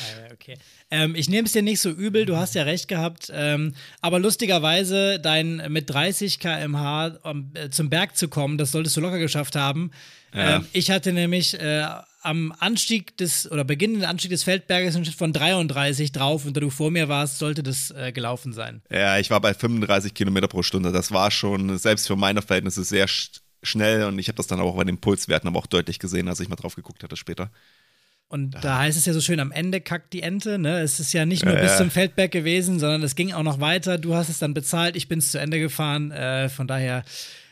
Ah, 0.00 0.32
okay. 0.32 0.58
Ähm, 0.90 1.14
ich 1.14 1.28
nehme 1.28 1.46
es 1.46 1.52
dir 1.52 1.62
nicht 1.62 1.80
so 1.80 1.90
übel, 1.90 2.26
du 2.26 2.36
hast 2.36 2.54
ja 2.54 2.64
recht 2.64 2.88
gehabt. 2.88 3.30
Ähm, 3.32 3.74
aber 4.00 4.18
lustigerweise, 4.18 5.20
dein 5.20 5.62
mit 5.68 5.88
30 5.90 6.40
km/h 6.40 7.18
um, 7.22 7.52
äh, 7.54 7.70
zum 7.70 7.90
Berg 7.90 8.16
zu 8.16 8.28
kommen, 8.28 8.58
das 8.58 8.72
solltest 8.72 8.96
du 8.96 9.00
locker 9.00 9.18
geschafft 9.18 9.56
haben. 9.56 9.92
Ja. 10.34 10.56
Ähm, 10.56 10.66
ich 10.72 10.90
hatte 10.90 11.12
nämlich 11.12 11.58
äh, 11.60 11.84
am 12.22 12.52
Anstieg 12.58 13.16
des 13.16 13.50
oder 13.50 13.64
beginnenden 13.64 14.04
Anstieg 14.04 14.30
des 14.30 14.42
Feldberges 14.42 14.94
einen 14.94 15.04
Schnitt 15.04 15.16
von 15.16 15.32
33 15.32 16.12
drauf 16.12 16.44
und 16.44 16.56
da 16.56 16.60
du 16.60 16.70
vor 16.70 16.90
mir 16.90 17.08
warst, 17.08 17.38
sollte 17.38 17.62
das 17.62 17.90
äh, 17.92 18.12
gelaufen 18.12 18.52
sein. 18.52 18.82
Ja, 18.90 19.18
ich 19.18 19.30
war 19.30 19.40
bei 19.40 19.54
35 19.54 20.12
Kilometer 20.12 20.48
pro 20.48 20.62
Stunde. 20.62 20.92
Das 20.92 21.12
war 21.12 21.30
schon 21.30 21.78
selbst 21.78 22.06
für 22.06 22.16
meine 22.16 22.42
Verhältnisse 22.42 22.84
sehr 22.84 23.08
sch 23.08 23.40
schnell 23.62 24.04
und 24.04 24.18
ich 24.18 24.28
habe 24.28 24.36
das 24.36 24.46
dann 24.46 24.58
auch 24.58 24.74
bei 24.74 24.84
den 24.84 24.98
Pulswerten 25.02 25.46
aber 25.46 25.58
auch 25.58 25.66
deutlich 25.66 25.98
gesehen, 25.98 26.28
als 26.28 26.40
ich 26.40 26.48
mal 26.48 26.56
drauf 26.56 26.76
geguckt 26.76 27.02
hatte 27.02 27.16
später. 27.16 27.50
Und 28.30 28.52
da 28.62 28.78
heißt 28.78 28.96
es 28.96 29.06
ja 29.06 29.12
so 29.12 29.20
schön, 29.20 29.40
am 29.40 29.50
Ende 29.50 29.80
kackt 29.80 30.12
die 30.12 30.22
Ente. 30.22 30.56
Ne? 30.56 30.78
Es 30.78 31.00
ist 31.00 31.12
ja 31.12 31.26
nicht 31.26 31.44
nur 31.44 31.54
ja, 31.54 31.62
bis 31.62 31.76
zum 31.76 31.90
Feldberg 31.90 32.30
gewesen, 32.30 32.78
sondern 32.78 33.02
es 33.02 33.16
ging 33.16 33.32
auch 33.32 33.42
noch 33.42 33.58
weiter. 33.58 33.98
Du 33.98 34.14
hast 34.14 34.28
es 34.28 34.38
dann 34.38 34.54
bezahlt, 34.54 34.94
ich 34.94 35.08
bin 35.08 35.18
es 35.18 35.32
zu 35.32 35.40
Ende 35.40 35.58
gefahren. 35.58 36.12
Äh, 36.12 36.48
von 36.48 36.68
daher, 36.68 37.02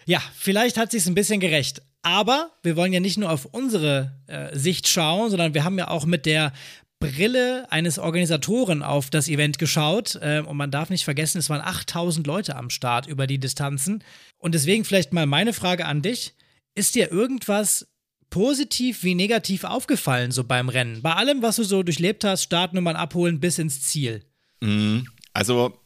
ja, 0.06 0.22
vielleicht 0.36 0.76
hat 0.76 0.92
sich 0.92 1.04
ein 1.08 1.16
bisschen 1.16 1.40
gerecht. 1.40 1.82
Aber 2.02 2.52
wir 2.62 2.76
wollen 2.76 2.92
ja 2.92 3.00
nicht 3.00 3.18
nur 3.18 3.32
auf 3.32 3.44
unsere 3.46 4.12
äh, 4.28 4.56
Sicht 4.56 4.86
schauen, 4.86 5.30
sondern 5.30 5.52
wir 5.52 5.64
haben 5.64 5.78
ja 5.78 5.88
auch 5.88 6.06
mit 6.06 6.26
der 6.26 6.52
Brille 7.00 7.66
eines 7.72 7.98
Organisatoren 7.98 8.84
auf 8.84 9.10
das 9.10 9.26
Event 9.26 9.58
geschaut. 9.58 10.14
Äh, 10.22 10.44
und 10.46 10.56
man 10.56 10.70
darf 10.70 10.90
nicht 10.90 11.02
vergessen, 11.02 11.38
es 11.38 11.50
waren 11.50 11.60
8000 11.60 12.24
Leute 12.24 12.54
am 12.54 12.70
Start 12.70 13.08
über 13.08 13.26
die 13.26 13.38
Distanzen. 13.38 14.04
Und 14.38 14.54
deswegen 14.54 14.84
vielleicht 14.84 15.12
mal 15.12 15.26
meine 15.26 15.52
Frage 15.52 15.86
an 15.86 16.02
dich. 16.02 16.34
Ist 16.76 16.94
dir 16.94 17.10
irgendwas 17.10 17.88
positiv 18.30 19.02
wie 19.04 19.14
negativ 19.14 19.64
aufgefallen, 19.64 20.30
so 20.30 20.44
beim 20.44 20.68
Rennen? 20.68 21.02
Bei 21.02 21.14
allem, 21.14 21.42
was 21.42 21.56
du 21.56 21.64
so 21.64 21.82
durchlebt 21.82 22.24
hast, 22.24 22.42
Startnummern 22.42 22.96
abholen 22.96 23.40
bis 23.40 23.58
ins 23.58 23.82
Ziel. 23.82 24.24
Mhm. 24.60 25.06
Also, 25.32 25.78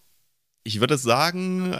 ich 0.65 0.81
würde 0.81 0.97
sagen, 0.97 1.77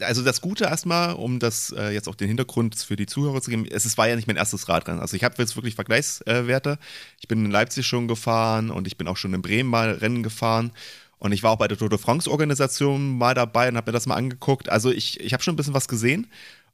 also 0.00 0.22
das 0.22 0.40
Gute 0.40 0.64
erstmal, 0.64 1.14
um 1.14 1.38
das 1.38 1.72
äh, 1.76 1.90
jetzt 1.90 2.08
auch 2.08 2.16
den 2.16 2.28
Hintergrund 2.28 2.76
für 2.76 2.96
die 2.96 3.06
Zuhörer 3.06 3.40
zu 3.40 3.50
geben, 3.50 3.66
es, 3.70 3.84
es 3.84 3.96
war 3.98 4.08
ja 4.08 4.16
nicht 4.16 4.26
mein 4.26 4.36
erstes 4.36 4.68
Radrennen. 4.68 5.00
Also 5.00 5.16
ich 5.16 5.22
habe 5.22 5.36
jetzt 5.38 5.54
wirklich 5.54 5.76
Vergleichswerte. 5.76 6.78
Ich 7.20 7.28
bin 7.28 7.44
in 7.44 7.50
Leipzig 7.52 7.86
schon 7.86 8.08
gefahren 8.08 8.70
und 8.70 8.88
ich 8.88 8.98
bin 8.98 9.06
auch 9.06 9.16
schon 9.16 9.32
in 9.32 9.42
Bremen 9.42 9.70
mal 9.70 9.92
Rennen 9.92 10.24
gefahren. 10.24 10.72
Und 11.18 11.32
ich 11.32 11.42
war 11.42 11.52
auch 11.52 11.58
bei 11.58 11.68
der 11.68 11.78
Tour 11.78 11.88
de 11.88 11.98
France 11.98 12.30
Organisation 12.30 13.16
mal 13.16 13.34
dabei 13.34 13.68
und 13.68 13.76
habe 13.76 13.90
mir 13.90 13.94
das 13.94 14.06
mal 14.06 14.16
angeguckt. 14.16 14.68
Also 14.68 14.90
ich, 14.90 15.20
ich 15.20 15.32
habe 15.32 15.42
schon 15.42 15.54
ein 15.54 15.56
bisschen 15.56 15.74
was 15.74 15.88
gesehen. 15.88 16.26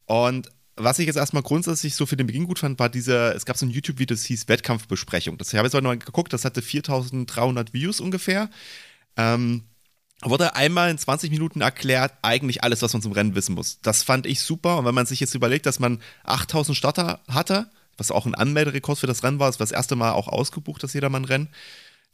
Und 0.07 0.49
was 0.77 0.99
ich 0.99 1.07
jetzt 1.07 1.17
erstmal 1.17 1.43
grundsätzlich 1.43 1.95
so 1.95 2.07
für 2.07 2.17
den 2.17 2.27
Beginn 2.27 2.47
gut 2.47 2.59
fand, 2.59 2.79
war 2.79 2.89
dieser, 2.89 3.35
es 3.35 3.45
gab 3.45 3.57
so 3.57 3.67
ein 3.67 3.71
YouTube-Video, 3.71 4.15
das 4.15 4.25
hieß 4.25 4.49
Wettkampfbesprechung. 4.49 5.37
Das 5.39 5.53
habe 5.53 5.67
ich 5.67 5.73
jetzt 5.73 5.83
mal 5.83 5.99
geguckt, 5.99 6.33
das 6.33 6.45
hatte 6.45 6.63
4300 6.63 7.75
Views 7.75 8.01
ungefähr. 8.01 8.49
Ähm, 9.17 9.65
wurde 10.23 10.55
einmal 10.55 10.91
in 10.91 10.99
20 10.99 11.31
Minuten 11.31 11.61
erklärt, 11.61 12.13
eigentlich 12.23 12.63
alles, 12.63 12.81
was 12.81 12.93
man 12.93 13.03
zum 13.03 13.13
Rennen 13.13 13.35
wissen 13.35 13.55
muss. 13.55 13.81
Das 13.83 14.03
fand 14.03 14.27
ich 14.27 14.41
super. 14.41 14.79
Und 14.79 14.85
wenn 14.85 14.95
man 14.95 15.07
sich 15.07 15.21
jetzt 15.21 15.35
überlegt, 15.35 15.67
dass 15.67 15.81
man 15.81 16.01
8000 16.25 16.77
Starter 16.77 17.21
hatte, 17.29 17.71
was 17.99 18.11
auch 18.11 18.25
ein 18.25 18.35
Anmelderekord 18.35 18.99
für 18.99 19.07
das 19.07 19.23
Rennen 19.23 19.39
war, 19.39 19.49
das 19.49 19.59
war 19.59 19.67
das 19.67 19.73
erste 19.73 19.97
Mal 19.97 20.13
auch 20.13 20.29
ausgebucht, 20.29 20.83
das 20.83 20.95
Jedermann-Rennen, 20.95 21.49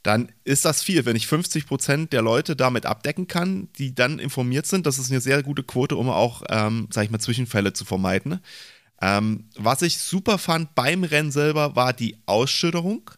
dann 0.03 0.33
ist 0.45 0.65
das 0.65 0.83
viel. 0.83 1.05
Wenn 1.05 1.17
ich 1.17 1.27
50 1.27 1.67
Prozent 1.67 2.13
der 2.13 2.23
Leute 2.23 2.57
damit 2.57 2.87
abdecken 2.87 3.27
kann, 3.27 3.69
die 3.79 3.95
dann 3.95 4.19
informiert 4.19 4.67
sind, 4.67 4.87
das 4.87 4.99
ist 4.99 5.11
eine 5.11 5.21
sehr 5.21 5.43
gute 5.43 5.63
Quote, 5.63 5.97
um 5.97 6.09
auch, 6.09 6.43
ähm, 6.49 6.89
sag 6.91 7.05
ich 7.05 7.11
mal, 7.11 7.19
Zwischenfälle 7.19 7.73
zu 7.73 7.85
vermeiden. 7.85 8.41
Ähm, 9.01 9.49
was 9.57 9.83
ich 9.83 9.99
super 9.99 10.39
fand 10.39 10.75
beim 10.75 11.05
Rennen 11.05 11.31
selber, 11.31 11.77
war 11.77 11.93
die 11.93 12.17
Ausschütterung. 12.27 13.11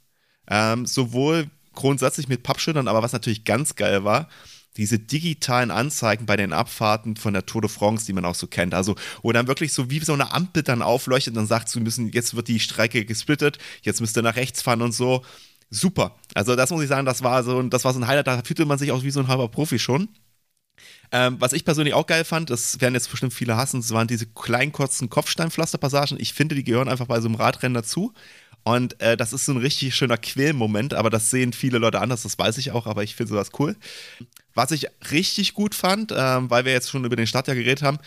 Ähm, 0.48 0.84
sowohl 0.86 1.48
grundsätzlich 1.74 2.28
mit 2.28 2.42
Pappschüttern, 2.42 2.88
aber 2.88 3.02
was 3.02 3.12
natürlich 3.12 3.44
ganz 3.44 3.76
geil 3.76 4.04
war, 4.04 4.28
diese 4.76 4.98
digitalen 4.98 5.70
Anzeigen 5.70 6.26
bei 6.26 6.36
den 6.36 6.52
Abfahrten 6.52 7.16
von 7.16 7.34
der 7.34 7.46
Tour 7.46 7.62
de 7.62 7.70
France, 7.70 8.06
die 8.06 8.12
man 8.12 8.24
auch 8.24 8.34
so 8.34 8.46
kennt. 8.46 8.72
Also, 8.72 8.96
wo 9.22 9.32
dann 9.32 9.46
wirklich 9.46 9.72
so 9.72 9.90
wie 9.90 10.00
so 10.00 10.12
eine 10.12 10.32
Ampel 10.32 10.62
dann 10.62 10.82
aufleuchtet 10.82 11.32
und 11.32 11.36
dann 11.36 11.46
sagt, 11.46 11.68
sie 11.68 11.80
müssen, 11.80 12.10
jetzt 12.10 12.34
wird 12.34 12.48
die 12.48 12.60
Strecke 12.60 13.04
gesplittet, 13.04 13.58
jetzt 13.82 14.00
müsst 14.00 14.16
ihr 14.16 14.22
nach 14.22 14.36
rechts 14.36 14.62
fahren 14.62 14.82
und 14.82 14.92
so 14.92 15.24
super. 15.70 16.16
Also 16.34 16.56
das 16.56 16.70
muss 16.70 16.82
ich 16.82 16.88
sagen, 16.88 17.06
das 17.06 17.22
war 17.22 17.42
so, 17.42 17.62
das 17.62 17.84
war 17.84 17.94
so 17.94 18.00
ein 18.00 18.06
Highlight, 18.06 18.26
da 18.26 18.42
fühlte 18.42 18.66
man 18.66 18.78
sich 18.78 18.92
auch 18.92 19.02
wie 19.02 19.10
so 19.10 19.20
ein 19.20 19.28
halber 19.28 19.48
Profi 19.48 19.78
schon. 19.78 20.08
Ähm, 21.12 21.36
was 21.40 21.52
ich 21.52 21.64
persönlich 21.64 21.94
auch 21.94 22.06
geil 22.06 22.24
fand, 22.24 22.50
das 22.50 22.80
werden 22.80 22.94
jetzt 22.94 23.10
bestimmt 23.10 23.34
viele 23.34 23.56
hassen, 23.56 23.80
das 23.80 23.90
waren 23.90 24.06
diese 24.06 24.26
kleinen 24.26 24.72
kurzen 24.72 25.10
Kopfsteinpflasterpassagen. 25.10 26.18
Ich 26.20 26.34
finde, 26.34 26.54
die 26.54 26.64
gehören 26.64 26.88
einfach 26.88 27.06
bei 27.06 27.20
so 27.20 27.28
einem 27.28 27.34
Radrennen 27.36 27.74
dazu. 27.74 28.12
Und 28.62 29.00
äh, 29.00 29.16
das 29.16 29.32
ist 29.32 29.46
so 29.46 29.52
ein 29.52 29.58
richtig 29.58 29.94
schöner 29.94 30.18
Quälmoment, 30.18 30.92
aber 30.94 31.08
das 31.08 31.30
sehen 31.30 31.52
viele 31.52 31.78
Leute 31.78 32.00
anders, 32.00 32.22
das 32.22 32.38
weiß 32.38 32.58
ich 32.58 32.72
auch, 32.72 32.86
aber 32.86 33.02
ich 33.02 33.16
finde 33.16 33.30
sowas 33.30 33.50
cool. 33.58 33.74
Was 34.54 34.70
ich 34.70 34.88
richtig 35.10 35.54
gut 35.54 35.74
fand, 35.74 36.12
ähm, 36.14 36.50
weil 36.50 36.64
wir 36.64 36.72
jetzt 36.72 36.90
schon 36.90 37.04
über 37.04 37.16
den 37.16 37.26
Start 37.26 37.48
ja 37.48 37.54
geredet 37.54 37.82
haben, 37.82 37.98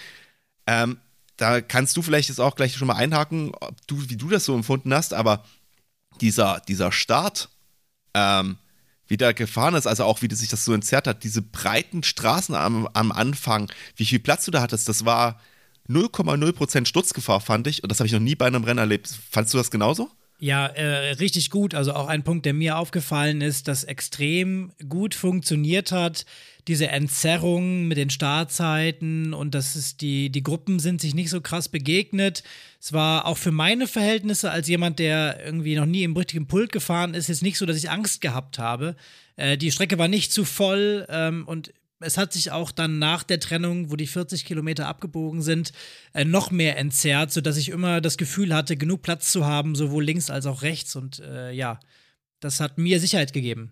ähm, 0.68 0.98
da 1.38 1.62
kannst 1.62 1.98
du 1.98 2.04
vielleicht 2.04 2.30
jetzt 2.30 2.40
auch 2.40 2.56
gleich 2.56 2.76
schon 2.76 2.88
mal 2.88 2.96
einhaken, 2.96 3.52
du, 3.88 4.10
wie 4.10 4.18
du 4.18 4.30
das 4.30 4.46
so 4.46 4.54
empfunden 4.54 4.94
hast, 4.94 5.14
aber 5.14 5.44
dieser, 6.22 6.62
dieser 6.68 6.92
Start, 6.92 7.50
ähm, 8.14 8.58
wie 9.08 9.18
der 9.18 9.34
gefahren 9.34 9.76
ist, 9.76 9.88
also 9.88 10.06
auch 10.06 10.22
wie 10.22 10.34
sich 10.34 10.50
das 10.50 10.66
so 10.66 10.74
entzerrt 10.74 11.08
hat, 11.08 11.24
diese 11.24 11.42
breiten 11.42 12.04
Straßen 12.04 12.56
am, 12.56 12.88
am 12.94 13.12
Anfang, 13.12 13.72
wie 13.96 14.06
viel 14.06 14.20
Platz 14.20 14.46
du 14.46 14.52
da 14.52 14.62
hattest, 14.62 14.88
das 14.90 15.06
war 15.06 15.40
0,0% 15.90 16.86
Sturzgefahr, 16.86 17.42
fand 17.42 17.68
ich. 17.68 17.84
Und 17.84 17.92
das 17.92 18.00
habe 18.00 18.08
ich 18.08 18.14
noch 18.14 18.20
nie 18.20 18.36
bei 18.36 18.46
einem 18.46 18.64
Rennen 18.64 18.80
erlebt. 18.80 19.10
Fandest 19.30 19.54
du 19.54 19.58
das 19.58 19.72
genauso? 19.72 20.10
Ja, 20.44 20.66
äh, 20.66 21.12
richtig 21.22 21.52
gut. 21.52 21.74
Also 21.74 21.94
auch 21.94 22.08
ein 22.10 22.24
Punkt, 22.24 22.46
der 22.46 22.54
mir 22.54 22.78
aufgefallen 22.78 23.40
ist, 23.40 23.70
das 23.70 23.86
extrem 23.86 24.74
gut 24.90 25.16
funktioniert 25.16 25.94
hat. 25.94 26.26
Diese 26.68 26.90
Entzerrung 26.90 27.88
mit 27.88 27.98
den 27.98 28.10
Startzeiten 28.10 29.34
und 29.34 29.56
dass 29.56 29.78
es 29.78 29.96
die, 29.96 30.30
die 30.30 30.44
Gruppen 30.44 30.80
sind 30.80 31.00
sich 31.00 31.16
nicht 31.16 31.30
so 31.30 31.40
krass 31.40 31.70
begegnet. 31.70 32.44
Es 32.82 32.92
war 32.92 33.26
auch 33.26 33.38
für 33.38 33.54
meine 33.54 33.88
Verhältnisse 33.88 34.52
als 34.52 34.68
jemand, 34.68 35.00
der 35.00 35.46
irgendwie 35.46 35.78
noch 35.78 35.86
nie 35.86 36.04
im 36.04 36.18
richtigen 36.18 36.46
Pult 36.46 36.74
gefahren 36.74 37.14
ist, 37.14 37.30
jetzt 37.30 37.42
nicht 37.42 37.58
so, 37.58 37.66
dass 37.66 37.78
ich 37.78 37.90
Angst 37.90 38.20
gehabt 38.20 38.60
habe. 38.60 38.98
Äh, 39.38 39.58
die 39.58 39.72
Strecke 39.72 39.98
war 39.98 40.10
nicht 40.10 40.34
zu 40.34 40.44
voll 40.44 41.08
ähm, 41.08 41.48
und 41.48 41.72
es 42.04 42.18
hat 42.18 42.34
sich 42.34 42.52
auch 42.52 42.72
dann 42.72 43.00
nach 43.00 43.24
der 43.24 43.40
Trennung, 43.40 43.92
wo 43.92 43.96
die 43.96 44.08
40 44.08 44.46
Kilometer 44.46 44.88
abgebogen 44.88 45.42
sind, 45.42 45.72
äh, 46.14 46.26
noch 46.26 46.52
mehr 46.52 46.78
entzerrt, 46.78 47.32
sodass 47.32 47.58
ich 47.58 47.70
immer 47.70 48.02
das 48.02 48.18
Gefühl 48.18 48.54
hatte, 48.54 48.78
genug 48.78 49.02
Platz 49.02 49.32
zu 49.32 49.46
haben, 49.46 49.76
sowohl 49.76 50.04
links 50.04 50.30
als 50.30 50.46
auch 50.46 50.62
rechts. 50.62 50.96
Und 50.96 51.20
äh, 51.20 51.52
ja, 51.52 51.80
das 52.40 52.60
hat 52.60 52.78
mir 52.78 53.00
Sicherheit 53.00 53.34
gegeben. 53.34 53.72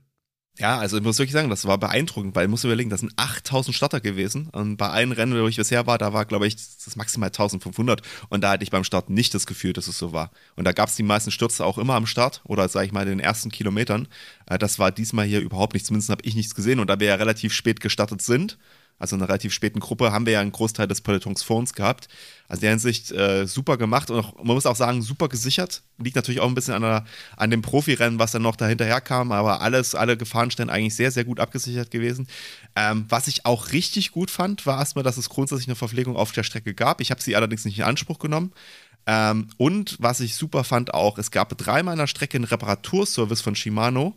Ja, 0.60 0.78
also 0.78 0.98
ich 0.98 1.04
muss 1.04 1.18
wirklich 1.18 1.32
sagen, 1.32 1.50
das 1.50 1.66
war 1.66 1.78
beeindruckend, 1.78 2.36
weil 2.36 2.44
ich 2.44 2.50
muss 2.50 2.64
überlegen, 2.66 2.90
das 2.90 3.00
sind 3.00 3.14
8000 3.16 3.76
Starter 3.76 4.02
gewesen. 4.02 4.48
Und 4.52 4.76
bei 4.78 4.90
allen 4.90 5.14
Rennen, 5.14 5.42
wo 5.42 5.48
ich 5.48 5.56
bisher 5.56 5.88
war, 5.88 5.98
da 5.98 6.12
war, 6.12 6.26
glaube 6.26 6.46
ich, 6.46 6.56
das 6.56 6.96
maximal 6.98 7.28
1500. 7.28 8.02
Und 8.30 8.42
da 8.42 8.52
hatte 8.52 8.64
ich 8.64 8.70
beim 8.70 8.84
Start 8.84 9.10
nicht 9.10 9.34
das 9.34 9.48
Gefühl, 9.48 9.72
dass 9.74 9.88
es 9.88 9.98
so 9.98 10.12
war. 10.12 10.30
Und 10.58 10.66
da 10.66 10.74
gab 10.74 10.90
es 10.90 10.96
die 10.96 11.04
meisten 11.04 11.32
Stürze 11.32 11.66
auch 11.66 11.78
immer 11.78 11.96
am 11.96 12.06
Start 12.06 12.42
oder, 12.44 12.68
sage 12.68 12.86
ich 12.86 12.92
mal, 12.92 13.04
in 13.04 13.10
den 13.10 13.20
ersten 13.22 13.50
Kilometern. 13.50 14.08
Äh, 14.46 14.58
das 14.60 14.78
war 14.78 14.92
diesmal 14.92 15.26
hier 15.26 15.40
überhaupt 15.40 15.74
nichts. 15.74 15.88
Zumindest 15.88 16.10
habe 16.10 16.24
ich 16.26 16.36
nichts 16.36 16.54
gesehen. 16.54 16.80
Und 16.80 16.88
da 16.90 17.00
wir 17.00 17.08
ja 17.08 17.16
relativ 17.16 17.54
spät 17.54 17.80
gestartet 17.80 18.22
sind, 18.22 18.58
also 19.02 19.16
in 19.16 19.22
einer 19.22 19.30
relativ 19.30 19.52
späten 19.52 19.80
Gruppe, 19.80 20.12
haben 20.12 20.28
wir 20.28 20.34
ja 20.34 20.42
einen 20.42 20.52
Großteil 20.52 20.88
des 20.88 21.02
Pelotons 21.02 21.42
vor 21.42 21.58
uns 21.58 21.74
gehabt. 21.74 22.08
Also 22.48 22.60
in 22.60 22.62
der 22.62 22.70
Hinsicht 22.72 23.12
äh, 23.12 23.48
super 23.48 23.78
gemacht 23.78 24.12
und 24.12 24.20
auch, 24.20 24.36
man 24.38 24.56
muss 24.56 24.68
auch 24.68 24.76
sagen, 24.76 25.02
super 25.02 25.28
gesichert. 25.28 25.82
Liegt 25.98 26.16
natürlich 26.16 26.40
auch 26.40 26.48
ein 26.48 26.54
bisschen 26.54 26.76
an, 26.76 26.84
der, 26.84 27.06
an 27.36 27.50
dem 27.50 27.64
Profirennen, 27.64 28.20
was 28.20 28.32
dann 28.32 28.44
noch 28.44 28.56
dahinterher 28.56 29.02
kam, 29.02 29.32
aber 29.32 29.62
alles, 29.62 29.96
alle 29.96 30.18
Gefahrenstellen 30.18 30.70
eigentlich 30.70 30.96
sehr, 30.96 31.10
sehr 31.10 31.24
gut 31.24 31.40
abgesichert 31.40 31.90
gewesen. 31.90 32.28
Ähm, 32.76 33.06
was 33.10 33.28
ich 33.28 33.46
auch 33.46 33.72
richtig 33.72 34.12
gut 34.12 34.30
fand, 34.30 34.68
war 34.68 34.78
erstmal, 34.78 35.04
dass 35.04 35.18
es 35.18 35.30
grundsätzlich 35.30 35.68
eine 35.68 35.76
Verpflegung 35.76 36.16
auf 36.16 36.32
der 36.32 36.44
Strecke 36.44 36.76
gab. 36.76 37.02
Ich 37.02 37.10
habe 37.10 37.22
sie 37.22 37.36
allerdings 37.36 37.66
nicht 37.66 37.80
in 37.80 37.86
Anspruch 37.86 38.20
genommen. 38.20 38.54
Ähm, 39.08 39.48
und 39.58 39.98
was 40.00 40.20
ich 40.20 40.36
super 40.36 40.64
fand 40.64 40.94
auch, 40.94 41.18
es 41.18 41.32
gab 41.32 41.58
dreimal 41.58 41.94
an 41.94 42.00
der 42.00 42.08
Strecke 42.08 42.38
einen 42.38 42.46
Reparaturservice 42.46 43.42
von 43.42 43.56
Shimano 43.56 44.16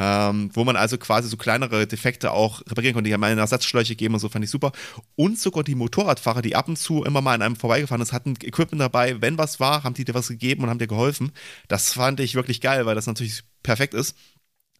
ähm, 0.00 0.50
wo 0.54 0.64
man 0.64 0.76
also 0.76 0.96
quasi 0.96 1.28
so 1.28 1.36
kleinere 1.36 1.86
Defekte 1.86 2.32
auch 2.32 2.62
reparieren 2.62 2.94
konnte. 2.94 3.08
Die 3.08 3.14
haben 3.14 3.22
eine 3.22 3.42
Ersatzschläuche 3.42 3.90
gegeben 3.90 4.14
und 4.14 4.20
so, 4.20 4.30
fand 4.30 4.44
ich 4.44 4.50
super. 4.50 4.72
Und 5.14 5.38
sogar 5.38 5.62
die 5.62 5.74
Motorradfahrer, 5.74 6.40
die 6.40 6.56
ab 6.56 6.68
und 6.68 6.78
zu 6.78 7.04
immer 7.04 7.20
mal 7.20 7.34
an 7.34 7.42
einem 7.42 7.56
vorbeigefahren 7.56 8.02
sind, 8.02 8.14
hatten 8.14 8.34
Equipment 8.42 8.80
dabei. 8.80 9.20
Wenn 9.20 9.36
was 9.36 9.60
war, 9.60 9.84
haben 9.84 9.92
die 9.94 10.06
dir 10.06 10.14
was 10.14 10.28
gegeben 10.28 10.62
und 10.64 10.70
haben 10.70 10.78
dir 10.78 10.86
geholfen. 10.86 11.32
Das 11.68 11.92
fand 11.92 12.18
ich 12.20 12.34
wirklich 12.34 12.62
geil, 12.62 12.86
weil 12.86 12.94
das 12.94 13.06
natürlich 13.06 13.42
perfekt 13.62 13.92
ist. 13.92 14.16